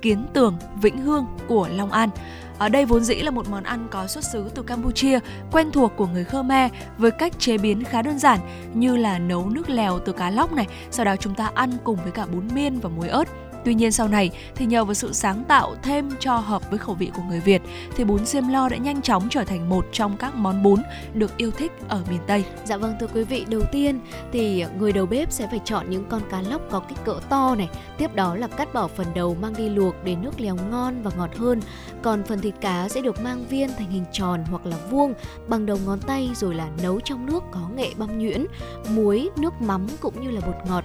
Kiến 0.03 0.27
Tường, 0.33 0.57
Vĩnh 0.83 0.99
Hương 0.99 1.27
của 1.49 1.68
Long 1.72 1.91
An. 1.91 2.11
Ở 2.59 2.68
đây 2.68 2.85
vốn 2.85 3.05
dĩ 3.05 3.14
là 3.14 3.31
một 3.31 3.49
món 3.49 3.64
ăn 3.64 3.89
có 3.91 4.07
xuất 4.07 4.24
xứ 4.24 4.51
từ 4.55 4.62
Campuchia, 4.62 5.18
quen 5.53 5.70
thuộc 5.72 5.93
của 5.97 6.07
người 6.07 6.24
Khmer 6.24 6.70
với 6.99 7.11
cách 7.11 7.39
chế 7.39 7.59
biến 7.59 7.85
khá 7.85 8.03
đơn 8.03 8.18
giản 8.18 8.41
như 8.74 8.97
là 8.97 9.18
nấu 9.18 9.49
nước 9.49 9.70
lèo 9.70 9.99
từ 9.99 10.12
cá 10.12 10.31
lóc 10.31 10.53
này, 10.53 10.66
sau 10.91 11.05
đó 11.05 11.16
chúng 11.16 11.35
ta 11.35 11.51
ăn 11.55 11.70
cùng 11.85 11.99
với 12.03 12.12
cả 12.12 12.27
bún 12.27 12.49
miên 12.55 12.81
và 12.81 12.89
muối 12.89 13.09
ớt. 13.09 13.29
Tuy 13.67 13.75
nhiên 13.75 13.93
sau 13.93 14.09
này 14.09 14.31
thì 14.55 14.67
nhờ 14.67 14.85
vào 14.85 14.95
sự 14.95 15.12
sáng 15.12 15.45
tạo 15.49 15.75
thêm 15.83 16.11
cho 16.21 16.37
hợp 16.37 16.71
với 16.71 16.79
khẩu 16.79 16.95
vị 16.95 17.11
của 17.17 17.23
người 17.29 17.41
Việt 17.41 17.62
thì 17.97 18.05
bún 18.05 18.27
xiêm 18.27 18.49
lo 18.49 18.69
đã 18.69 18.77
nhanh 18.77 19.03
chóng 19.03 19.29
trở 19.31 19.45
thành 19.45 19.69
một 19.69 19.87
trong 19.93 20.17
các 20.17 20.35
món 20.35 20.62
bún 20.62 20.83
được 21.14 21.37
yêu 21.37 21.51
thích 21.51 21.73
ở 21.89 22.03
miền 22.11 22.21
Tây. 22.27 22.45
Dạ 22.64 22.77
vâng 22.77 22.95
thưa 23.01 23.07
quý 23.14 23.25
vị, 23.25 23.47
đầu 23.49 23.62
tiên 23.73 24.01
thì 24.33 24.64
người 24.79 24.93
đầu 24.93 25.07
bếp 25.07 25.33
sẽ 25.33 25.47
phải 25.51 25.61
chọn 25.64 25.91
những 25.91 26.05
con 26.09 26.23
cá 26.31 26.43
lóc 26.43 26.62
có 26.71 26.81
kích 26.81 26.99
cỡ 27.05 27.21
to 27.29 27.55
này, 27.55 27.69
tiếp 27.99 28.14
đó 28.14 28.35
là 28.35 28.47
cắt 28.47 28.75
bỏ 28.75 28.89
phần 28.89 29.07
đầu 29.14 29.37
mang 29.41 29.55
đi 29.57 29.69
luộc 29.69 29.95
để 30.05 30.17
nước 30.17 30.41
lèo 30.41 30.57
ngon 30.71 31.03
và 31.03 31.11
ngọt 31.17 31.37
hơn. 31.37 31.61
Còn 32.03 32.25
phần 32.25 32.41
thịt 32.41 32.55
cá 32.61 32.89
sẽ 32.89 33.01
được 33.01 33.21
mang 33.21 33.47
viên 33.49 33.71
thành 33.79 33.91
hình 33.91 34.05
tròn 34.12 34.45
hoặc 34.51 34.67
là 34.67 34.77
vuông 34.91 35.14
bằng 35.49 35.67
đầu 35.67 35.79
ngón 35.87 36.01
tay 36.01 36.31
rồi 36.35 36.55
là 36.55 36.69
nấu 36.83 37.01
trong 37.01 37.27
nước 37.27 37.43
có 37.53 37.61
nghệ 37.77 37.91
băm 37.97 38.19
nhuyễn, 38.19 38.47
muối, 38.91 39.31
nước 39.37 39.61
mắm 39.61 39.87
cũng 40.01 40.23
như 40.23 40.31
là 40.31 40.41
bột 40.47 40.57
ngọt. 40.69 40.85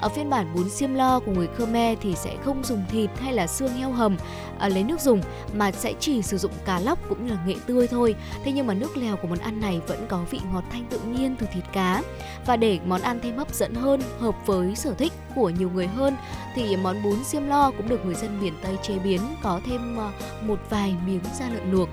Ở 0.00 0.08
phiên 0.08 0.30
bản 0.30 0.54
bún 0.54 0.70
xiêm 0.70 0.94
lo 0.94 1.20
của 1.20 1.32
người 1.32 1.48
Khmer 1.56 1.98
thì 2.00 2.14
sẽ 2.14 2.36
không 2.44 2.64
dùng 2.64 2.82
thịt 2.88 3.10
hay 3.20 3.32
là 3.32 3.46
xương 3.46 3.72
heo 3.74 3.92
hầm 3.92 4.16
à, 4.58 4.68
lấy 4.68 4.84
nước 4.84 5.00
dùng 5.00 5.20
mà 5.52 5.72
sẽ 5.72 5.94
chỉ 6.00 6.22
sử 6.22 6.38
dụng 6.38 6.52
cá 6.64 6.78
lóc 6.78 6.98
cũng 7.08 7.26
như 7.26 7.32
là 7.32 7.38
nghệ 7.46 7.54
tươi 7.66 7.88
thôi. 7.88 8.14
Thế 8.44 8.52
nhưng 8.52 8.66
mà 8.66 8.74
nước 8.74 8.96
lèo 8.96 9.16
của 9.16 9.28
món 9.28 9.38
ăn 9.38 9.60
này 9.60 9.80
vẫn 9.86 10.06
có 10.08 10.24
vị 10.30 10.40
ngọt 10.52 10.64
thanh 10.70 10.84
tự 10.90 11.00
nhiên 11.00 11.36
từ 11.38 11.46
thịt 11.54 11.64
cá. 11.72 12.02
Và 12.46 12.56
để 12.56 12.78
món 12.86 13.00
ăn 13.00 13.20
thêm 13.22 13.36
hấp 13.36 13.54
dẫn 13.54 13.74
hơn, 13.74 14.00
hợp 14.18 14.34
với 14.46 14.76
sở 14.76 14.94
thích 14.94 15.12
của 15.34 15.50
nhiều 15.50 15.70
người 15.74 15.86
hơn 15.86 16.16
thì 16.54 16.76
món 16.76 17.02
bún 17.02 17.24
xiêm 17.24 17.46
lo 17.46 17.70
cũng 17.70 17.88
được 17.88 18.04
người 18.04 18.14
dân 18.14 18.40
miền 18.40 18.54
Tây 18.62 18.76
chế 18.82 18.98
biến 18.98 19.20
có 19.42 19.60
thêm 19.66 20.00
à, 20.00 20.12
một 20.42 20.58
vài 20.70 20.94
miếng 21.06 21.22
da 21.38 21.48
lợn 21.48 21.72
luộc. 21.72 21.88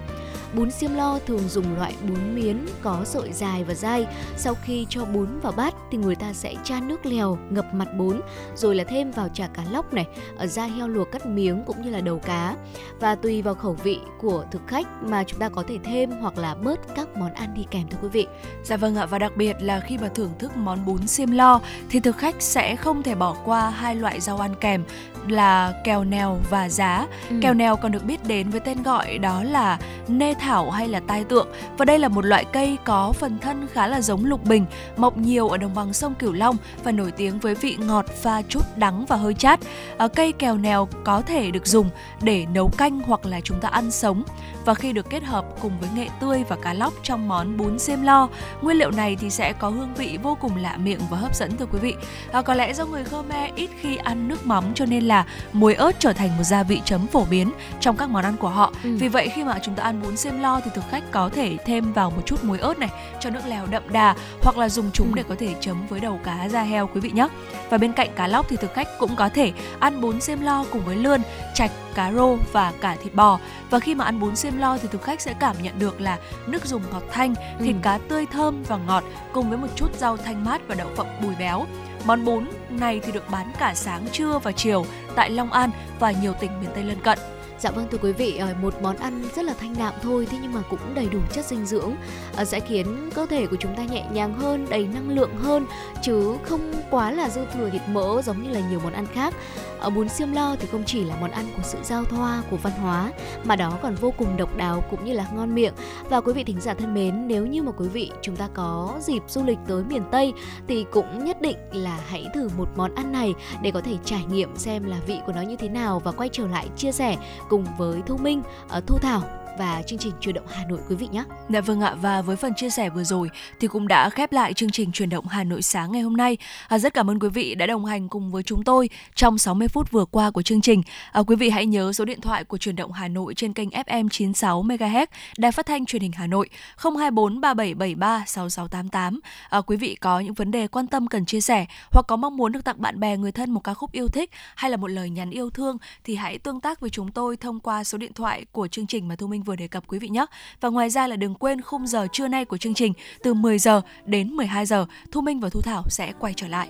Bún 0.56 0.72
xiêm 0.72 0.96
lo 0.96 1.20
thường 1.28 1.50
dùng 1.50 1.76
loại 1.76 1.94
bún 2.08 2.36
miến 2.36 2.66
có 2.82 3.02
sợi 3.06 3.34
dài 3.34 3.64
và 3.64 3.74
dai. 3.74 4.08
Sau 4.38 4.56
khi 4.64 4.86
cho 4.90 5.06
bún 5.06 5.40
vào 5.40 5.52
bát 5.52 5.74
thì 5.92 5.98
người 5.98 6.16
ta 6.16 6.34
sẽ 6.34 6.56
chan 6.64 6.88
nước 6.88 7.06
lèo 7.06 7.38
ngập 7.50 7.74
mặt 7.74 7.88
bún 7.98 8.22
rồi 8.56 8.76
là 8.76 8.84
thêm 8.84 9.12
vào 9.12 9.30
chả 9.34 9.48
cá 9.48 9.64
lóc 9.72 9.94
này, 9.94 10.08
ở 10.38 10.48
da 10.48 10.66
heo 10.66 10.88
luộc 10.88 11.12
cắt 11.12 11.26
miếng 11.26 11.64
cũng 11.68 11.82
như 11.82 11.90
là 11.90 12.02
đầu 12.02 12.20
cá. 12.20 12.56
Và 13.00 13.16
tùy 13.16 13.42
vào 13.42 13.56
khẩu 13.56 13.74
vị 13.74 14.00
của 14.22 14.46
thực 14.52 14.62
khách 14.68 14.88
mà 15.04 15.24
chúng 15.24 15.40
ta 15.40 15.50
có 15.50 15.64
thể 15.68 15.78
thêm 15.84 16.12
hoặc 16.12 16.38
là 16.38 16.56
bớt 16.56 16.80
các 16.96 17.18
món 17.18 17.34
ăn 17.34 17.54
đi 17.54 17.66
kèm 17.72 17.88
thưa 17.90 17.98
quý 18.02 18.08
vị. 18.08 18.28
Dạ 18.64 18.78
vâng 18.78 18.96
ạ 18.96 19.06
và 19.06 19.20
đặc 19.20 19.32
biệt 19.38 19.56
là 19.60 19.80
khi 19.80 19.98
mà 19.98 20.08
thưởng 20.08 20.32
thức 20.40 20.58
món 20.58 20.86
bún 20.86 21.08
xiêm 21.08 21.32
lo 21.32 21.62
thì 21.90 22.00
thực 22.00 22.18
khách 22.18 22.36
sẽ 22.40 22.76
không 22.76 23.04
thể 23.04 23.16
bỏ 23.16 23.36
qua 23.46 23.70
hai 23.70 23.96
loại 23.96 24.20
rau 24.20 24.38
ăn 24.38 24.56
kèm 24.62 24.84
là 25.32 25.74
kèo 25.84 26.04
nèo 26.04 26.38
và 26.50 26.70
giá. 26.70 27.08
Ừ. 27.30 27.36
Kèo 27.42 27.54
nèo 27.54 27.76
còn 27.76 27.92
được 27.92 28.06
biết 28.06 28.28
đến 28.28 28.50
với 28.50 28.60
tên 28.60 28.84
gọi 28.84 29.18
đó 29.18 29.44
là 29.44 29.78
nê 30.08 30.34
thảo 30.34 30.72
hay 30.72 30.88
là 30.88 31.00
tai 31.08 31.24
tượng 31.24 31.48
và 31.78 31.86
đây 31.86 32.00
là 32.00 32.08
một 32.08 32.26
loại 32.26 32.46
cây 32.54 32.78
có 32.86 33.12
phần 33.12 33.38
thân 33.40 33.68
khá 33.74 33.88
là 33.88 34.02
giống 34.02 34.26
lục 34.26 34.44
bình, 34.46 34.66
mọc 34.98 35.18
nhiều 35.18 35.50
ở 35.50 35.58
đồng 35.58 35.76
bằng 35.76 35.94
sông 35.94 36.16
Cửu 36.16 36.34
Long 36.34 36.58
và 36.84 36.92
nổi 36.92 37.12
tiếng 37.12 37.40
với 37.40 37.56
vị 37.56 37.78
ngọt 37.80 38.06
pha 38.22 38.42
chút 38.42 38.64
đắng 38.76 39.06
và 39.06 39.16
hơi 39.16 39.34
chát. 39.34 39.60
À, 39.98 40.08
cây 40.08 40.32
kèo 40.32 40.58
nèo 40.58 40.88
có 41.04 41.22
thể 41.22 41.52
được 41.52 41.68
dùng 41.68 41.90
để 42.22 42.46
nấu 42.54 42.70
canh 42.70 43.00
hoặc 43.00 43.26
là 43.26 43.42
chúng 43.42 43.60
ta 43.60 43.70
ăn 43.70 43.92
sống 43.92 44.24
và 44.66 44.74
khi 44.74 44.94
được 44.94 45.10
kết 45.10 45.24
hợp 45.24 45.46
cùng 45.62 45.72
với 45.80 45.90
nghệ 45.96 46.08
tươi 46.20 46.44
và 46.50 46.56
cá 46.56 46.74
lóc 46.74 46.94
trong 47.04 47.28
món 47.28 47.58
bún 47.58 47.80
xiêm 47.80 48.02
lo, 48.02 48.30
nguyên 48.62 48.78
liệu 48.78 48.92
này 48.92 49.16
thì 49.16 49.30
sẽ 49.30 49.54
có 49.54 49.70
hương 49.70 49.94
vị 49.94 50.18
vô 50.24 50.38
cùng 50.42 50.56
lạ 50.56 50.78
miệng 50.78 51.00
và 51.10 51.18
hấp 51.18 51.36
dẫn 51.36 51.58
thưa 51.58 51.66
quý 51.66 51.80
vị. 51.80 51.96
À, 52.32 52.42
có 52.42 52.54
lẽ 52.54 52.74
do 52.74 52.86
người 52.86 53.04
Khmer 53.04 53.54
ít 53.56 53.70
khi 53.80 53.96
ăn 53.96 54.28
nước 54.28 54.46
mắm 54.46 54.64
cho 54.76 54.86
nên 54.86 55.04
là 55.04 55.15
muối 55.54 55.74
ớt 55.74 55.92
trở 56.00 56.14
thành 56.14 56.38
một 56.38 56.44
gia 56.44 56.64
vị 56.64 56.82
chấm 56.86 57.08
phổ 57.08 57.26
biến 57.26 57.52
trong 57.80 57.98
các 57.98 58.10
món 58.10 58.24
ăn 58.24 58.38
của 58.38 58.50
họ. 58.50 58.74
Ừ. 58.84 58.96
Vì 59.00 59.08
vậy 59.08 59.30
khi 59.36 59.44
mà 59.44 59.60
chúng 59.64 59.76
ta 59.76 59.84
ăn 59.84 60.02
bún 60.02 60.18
xiêm 60.18 60.40
lo 60.40 60.62
thì 60.66 60.72
thực 60.76 60.84
khách 60.92 61.04
có 61.12 61.30
thể 61.36 61.58
thêm 61.66 61.94
vào 61.94 62.10
một 62.12 62.22
chút 62.26 62.44
muối 62.44 62.60
ớt 62.60 62.80
này 62.80 62.90
cho 63.20 63.30
nước 63.30 63.40
lèo 63.48 63.66
đậm 63.66 63.84
đà 63.90 64.16
hoặc 64.44 64.58
là 64.58 64.70
dùng 64.70 64.92
chúng 64.94 65.08
Ừ. 65.08 65.12
để 65.16 65.24
có 65.30 65.36
thể 65.40 65.56
chấm 65.60 65.88
với 65.88 66.00
đầu 66.00 66.20
cá 66.24 66.50
da 66.50 66.62
heo 66.62 66.88
quý 66.94 67.00
vị 67.02 67.12
nhé. 67.12 67.28
Và 67.70 67.78
bên 67.78 67.94
cạnh 67.94 68.10
cá 68.16 68.28
lóc 68.28 68.46
thì 68.50 68.56
thực 68.58 68.74
khách 68.74 68.88
cũng 69.00 69.16
có 69.16 69.30
thể 69.30 69.52
ăn 69.80 70.02
bún 70.02 70.22
xiêm 70.22 70.42
lo 70.42 70.66
cùng 70.72 70.86
với 70.86 70.96
lươn, 70.96 71.22
chạch, 71.54 71.72
cá 71.96 72.12
rô 72.12 72.36
và 72.52 72.74
cả 72.82 72.96
thịt 73.04 73.16
bò. 73.16 73.40
Và 73.70 73.80
khi 73.80 73.96
mà 73.96 74.06
ăn 74.06 74.20
bún 74.20 74.36
xiêm 74.36 74.58
lo 74.58 74.78
thì 74.78 74.88
thực 74.92 75.04
khách 75.04 75.22
sẽ 75.22 75.34
cảm 75.40 75.56
nhận 75.62 75.80
được 75.80 76.02
là 76.02 76.18
nước 76.48 76.66
dùng 76.66 76.82
ngọt 76.92 77.04
thanh, 77.12 77.36
thịt 77.60 77.76
Ừ. 77.76 77.80
cá 77.82 77.98
tươi 78.10 78.26
thơm 78.26 78.64
và 78.68 78.78
ngọt 78.78 79.04
cùng 79.34 79.50
với 79.50 79.58
một 79.58 79.68
chút 79.76 79.96
rau 79.98 80.18
thanh 80.18 80.46
mát 80.46 80.62
và 80.68 80.76
đậu 80.76 80.88
phộng 80.96 81.22
bùi 81.22 81.36
béo. 81.40 81.66
Món 82.06 82.26
bún 82.26 82.46
này 82.70 83.00
thì 83.04 83.12
được 83.12 83.30
bán 83.32 83.52
cả 83.60 83.74
sáng, 83.76 84.06
trưa 84.12 84.40
và 84.44 84.52
chiều 84.52 84.86
tại 85.16 85.30
Long 85.30 85.52
An 85.52 85.70
và 86.00 86.12
nhiều 86.12 86.34
tỉnh 86.40 86.52
miền 86.62 86.70
Tây 86.76 86.84
lân 86.84 87.00
cận. 87.04 87.20
Dạ 87.66 87.72
vâng 87.72 87.88
thưa 87.92 87.98
quý 87.98 88.12
vị, 88.12 88.38
ờ, 88.38 88.54
một 88.62 88.82
món 88.82 88.98
ăn 88.98 89.24
rất 89.36 89.46
là 89.46 89.54
thanh 89.60 89.76
đạm 89.80 89.94
thôi 90.02 90.28
thế 90.32 90.38
nhưng 90.42 90.54
mà 90.54 90.62
cũng 90.70 90.80
đầy 90.96 91.08
đủ 91.12 91.20
chất 91.34 91.46
dinh 91.46 91.66
dưỡng 91.66 91.96
ờ, 92.36 92.46
sẽ 92.46 92.60
khiến 92.60 93.10
cơ 93.16 93.26
thể 93.26 93.48
của 93.48 93.56
chúng 93.60 93.76
ta 93.76 93.84
nhẹ 93.84 94.06
nhàng 94.12 94.34
hơn, 94.34 94.66
đầy 94.70 94.88
năng 94.88 95.10
lượng 95.10 95.36
hơn 95.38 95.66
chứ 96.02 96.38
không 96.44 96.74
quá 96.92 97.12
là 97.12 97.30
dư 97.30 97.42
thừa 97.54 97.70
thịt 97.70 97.82
mỡ 97.88 98.22
giống 98.22 98.44
như 98.44 98.50
là 98.50 98.70
nhiều 98.70 98.80
món 98.84 98.94
ăn 98.94 99.08
khác. 99.14 99.34
Ở 99.80 99.90
bún 99.90 100.10
xiêm 100.10 100.32
lo 100.32 100.56
thì 100.60 100.68
không 100.72 100.84
chỉ 100.86 101.04
là 101.04 101.16
món 101.22 101.32
ăn 101.32 101.46
của 101.58 101.64
sự 101.64 101.78
giao 101.84 102.04
thoa 102.04 102.44
của 102.52 102.58
văn 102.58 102.74
hóa 102.74 103.12
mà 103.44 103.56
đó 103.56 103.78
còn 103.82 103.96
vô 103.96 104.14
cùng 104.18 104.38
độc 104.38 104.58
đáo 104.58 104.84
cũng 104.92 105.06
như 105.06 105.14
là 105.14 105.28
ngon 105.36 105.56
miệng. 105.56 105.74
Và 106.10 106.22
quý 106.22 106.34
vị 106.34 106.44
thính 106.44 106.62
giả 106.62 106.74
thân 106.74 106.94
mến, 106.94 107.28
nếu 107.28 107.46
như 107.46 107.64
mà 107.64 107.72
quý 107.72 107.88
vị 107.88 108.12
chúng 108.22 108.36
ta 108.36 108.50
có 108.54 108.98
dịp 109.02 109.24
du 109.28 109.44
lịch 109.44 109.58
tới 109.68 109.84
miền 109.84 110.04
Tây 110.12 110.34
thì 110.68 110.86
cũng 110.92 111.26
nhất 111.26 111.42
định 111.42 111.58
là 111.72 112.00
hãy 112.08 112.28
thử 112.34 112.50
một 112.58 112.70
món 112.76 112.96
ăn 112.96 113.12
này 113.12 113.34
để 113.62 113.72
có 113.72 113.82
thể 113.82 113.94
trải 114.06 114.26
nghiệm 114.32 114.58
xem 114.58 114.84
là 114.84 114.98
vị 115.08 115.20
của 115.26 115.34
nó 115.34 115.42
như 115.42 115.56
thế 115.56 115.70
nào 115.70 116.00
và 116.00 116.12
quay 116.12 116.30
trở 116.32 116.48
lại 116.48 116.68
chia 116.78 116.92
sẻ 116.92 117.18
cùng 117.50 117.55
cùng 117.56 117.66
với 117.78 118.02
Thu 118.06 118.18
Minh, 118.18 118.44
ở 118.70 118.82
Thu 118.88 118.98
Thảo 118.98 119.22
và 119.58 119.82
chương 119.88 120.00
trình 120.00 120.14
truyền 120.22 120.36
động 120.36 120.46
Hà 120.50 120.66
Nội 120.66 120.80
quý 120.90 120.96
vị 120.96 121.08
nhé. 121.12 121.24
Dạ 121.50 121.62
vâng 121.62 121.82
ạ 121.82 121.96
và 122.02 122.22
với 122.22 122.36
phần 122.36 122.54
chia 122.56 122.70
sẻ 122.70 122.90
vừa 122.90 123.04
rồi 123.04 123.30
thì 123.60 123.68
cũng 123.68 123.88
đã 123.88 124.10
khép 124.10 124.32
lại 124.32 124.54
chương 124.54 124.70
trình 124.70 124.92
truyền 124.92 125.10
động 125.10 125.28
Hà 125.28 125.44
Nội 125.44 125.62
sáng 125.62 125.92
ngày 125.92 126.02
hôm 126.02 126.18
nay. 126.18 126.38
À, 126.68 126.80
rất 126.80 126.94
cảm 126.94 127.10
ơn 127.10 127.20
quý 127.20 127.30
vị 127.30 127.56
đã 127.56 127.68
đồng 127.68 127.86
hành 127.86 128.10
cùng 128.10 128.32
với 128.32 128.44
chúng 128.44 128.64
tôi 128.64 128.90
trong 129.16 129.38
60 129.38 129.68
phút 129.68 129.92
vừa 129.92 130.06
qua 130.06 130.32
của 130.32 130.42
chương 130.42 130.62
trình. 130.62 130.82
À, 131.12 131.22
quý 131.28 131.36
vị 131.36 131.50
hãy 131.50 131.66
nhớ 131.66 131.94
số 131.94 132.06
điện 132.06 132.22
thoại 132.22 132.44
của 132.44 132.58
truyền 132.58 132.76
động 132.76 132.92
Hà 132.92 133.08
Nội 133.08 133.34
trên 133.34 133.54
kênh 133.54 133.70
FM 133.70 134.10
96 134.10 134.64
MHz 134.64 135.08
Đài 135.38 135.52
Phát 135.52 135.66
thanh 135.66 135.86
Truyền 135.86 136.02
hình 136.02 136.12
Hà 136.12 136.28
Nội 136.28 136.50
024 136.78 137.42
3773 137.42 138.24
6688. 138.28 139.20
À, 139.50 139.62
quý 139.62 139.78
vị 139.78 139.96
có 139.96 140.20
những 140.20 140.34
vấn 140.34 140.52
đề 140.52 140.68
quan 140.68 140.88
tâm 140.88 141.08
cần 141.08 141.26
chia 141.26 141.42
sẻ 141.42 141.66
hoặc 141.92 142.06
có 142.08 142.16
mong 142.16 142.38
muốn 142.38 142.52
được 142.52 142.64
tặng 142.64 142.82
bạn 142.82 143.00
bè 143.00 143.18
người 143.18 143.32
thân 143.32 143.52
một 143.52 143.64
ca 143.64 143.74
khúc 143.74 143.92
yêu 143.92 144.08
thích 144.08 144.30
hay 144.56 144.72
là 144.72 144.78
một 144.78 144.88
lời 144.88 145.10
nhắn 145.10 145.30
yêu 145.30 145.50
thương 145.50 145.78
thì 146.04 146.16
hãy 146.16 146.38
tương 146.38 146.60
tác 146.60 146.80
với 146.80 146.90
chúng 146.90 147.12
tôi 147.12 147.38
thông 147.38 147.60
qua 147.60 147.84
số 147.84 147.98
điện 147.98 148.14
thoại 148.14 148.46
của 148.52 148.68
chương 148.68 148.88
trình 148.88 149.08
mà 149.08 149.16
Thu 149.16 149.28
Minh 149.28 149.44
vừa 149.46 149.56
đề 149.56 149.68
cập 149.68 149.84
quý 149.88 150.00
vị 150.00 150.10
nhé. 150.10 150.26
Và 150.62 150.70
ngoài 150.70 150.90
ra 150.90 151.08
là 151.08 151.16
đừng 151.16 151.36
quên 151.36 151.62
khung 151.62 151.88
giờ 151.88 152.08
trưa 152.12 152.28
nay 152.28 152.46
của 152.46 152.58
chương 152.58 152.74
trình 152.74 152.94
từ 153.24 153.34
10 153.34 153.60
giờ 153.60 153.82
đến 154.06 154.30
12 154.30 154.66
giờ, 154.66 154.86
Thu 155.12 155.22
Minh 155.22 155.40
và 155.40 155.50
Thu 155.50 155.62
Thảo 155.62 155.84
sẽ 155.90 156.14
quay 156.20 156.34
trở 156.34 156.48
lại. 156.48 156.70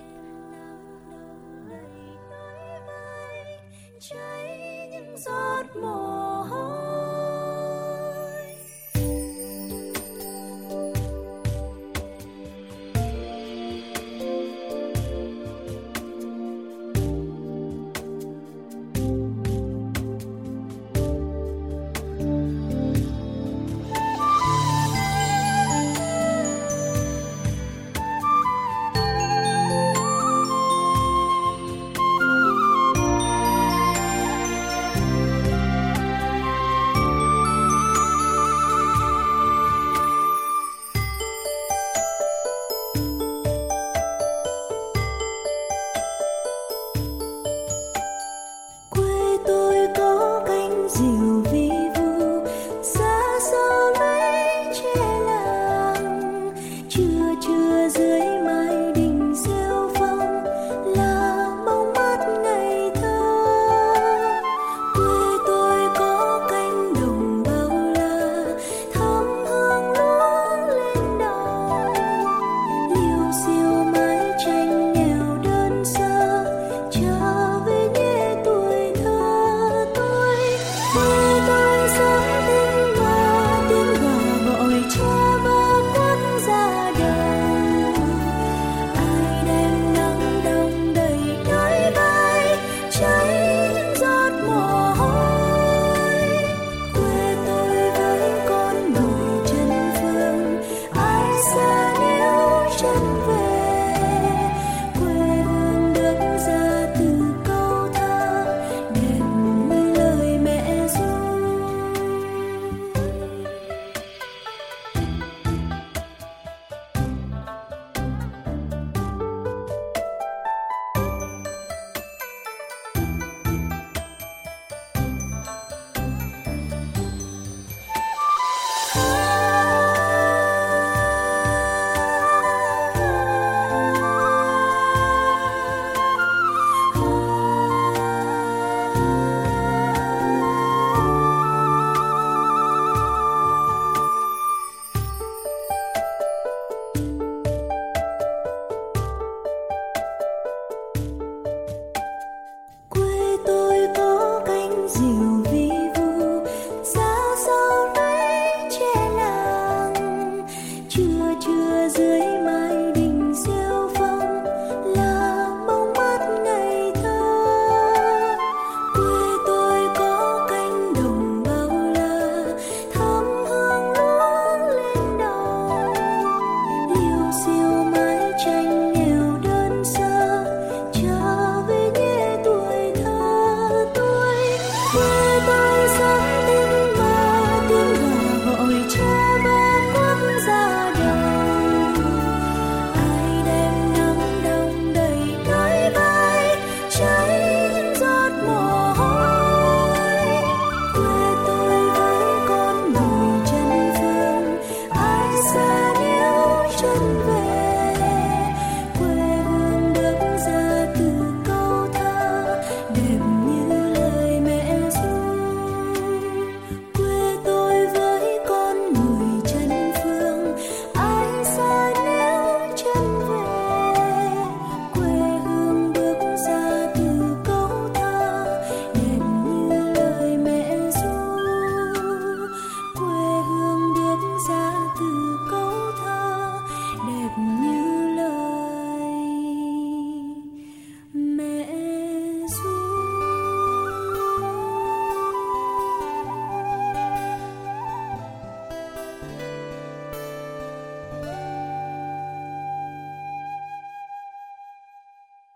giọt 5.26 5.76
mồ 5.82 6.05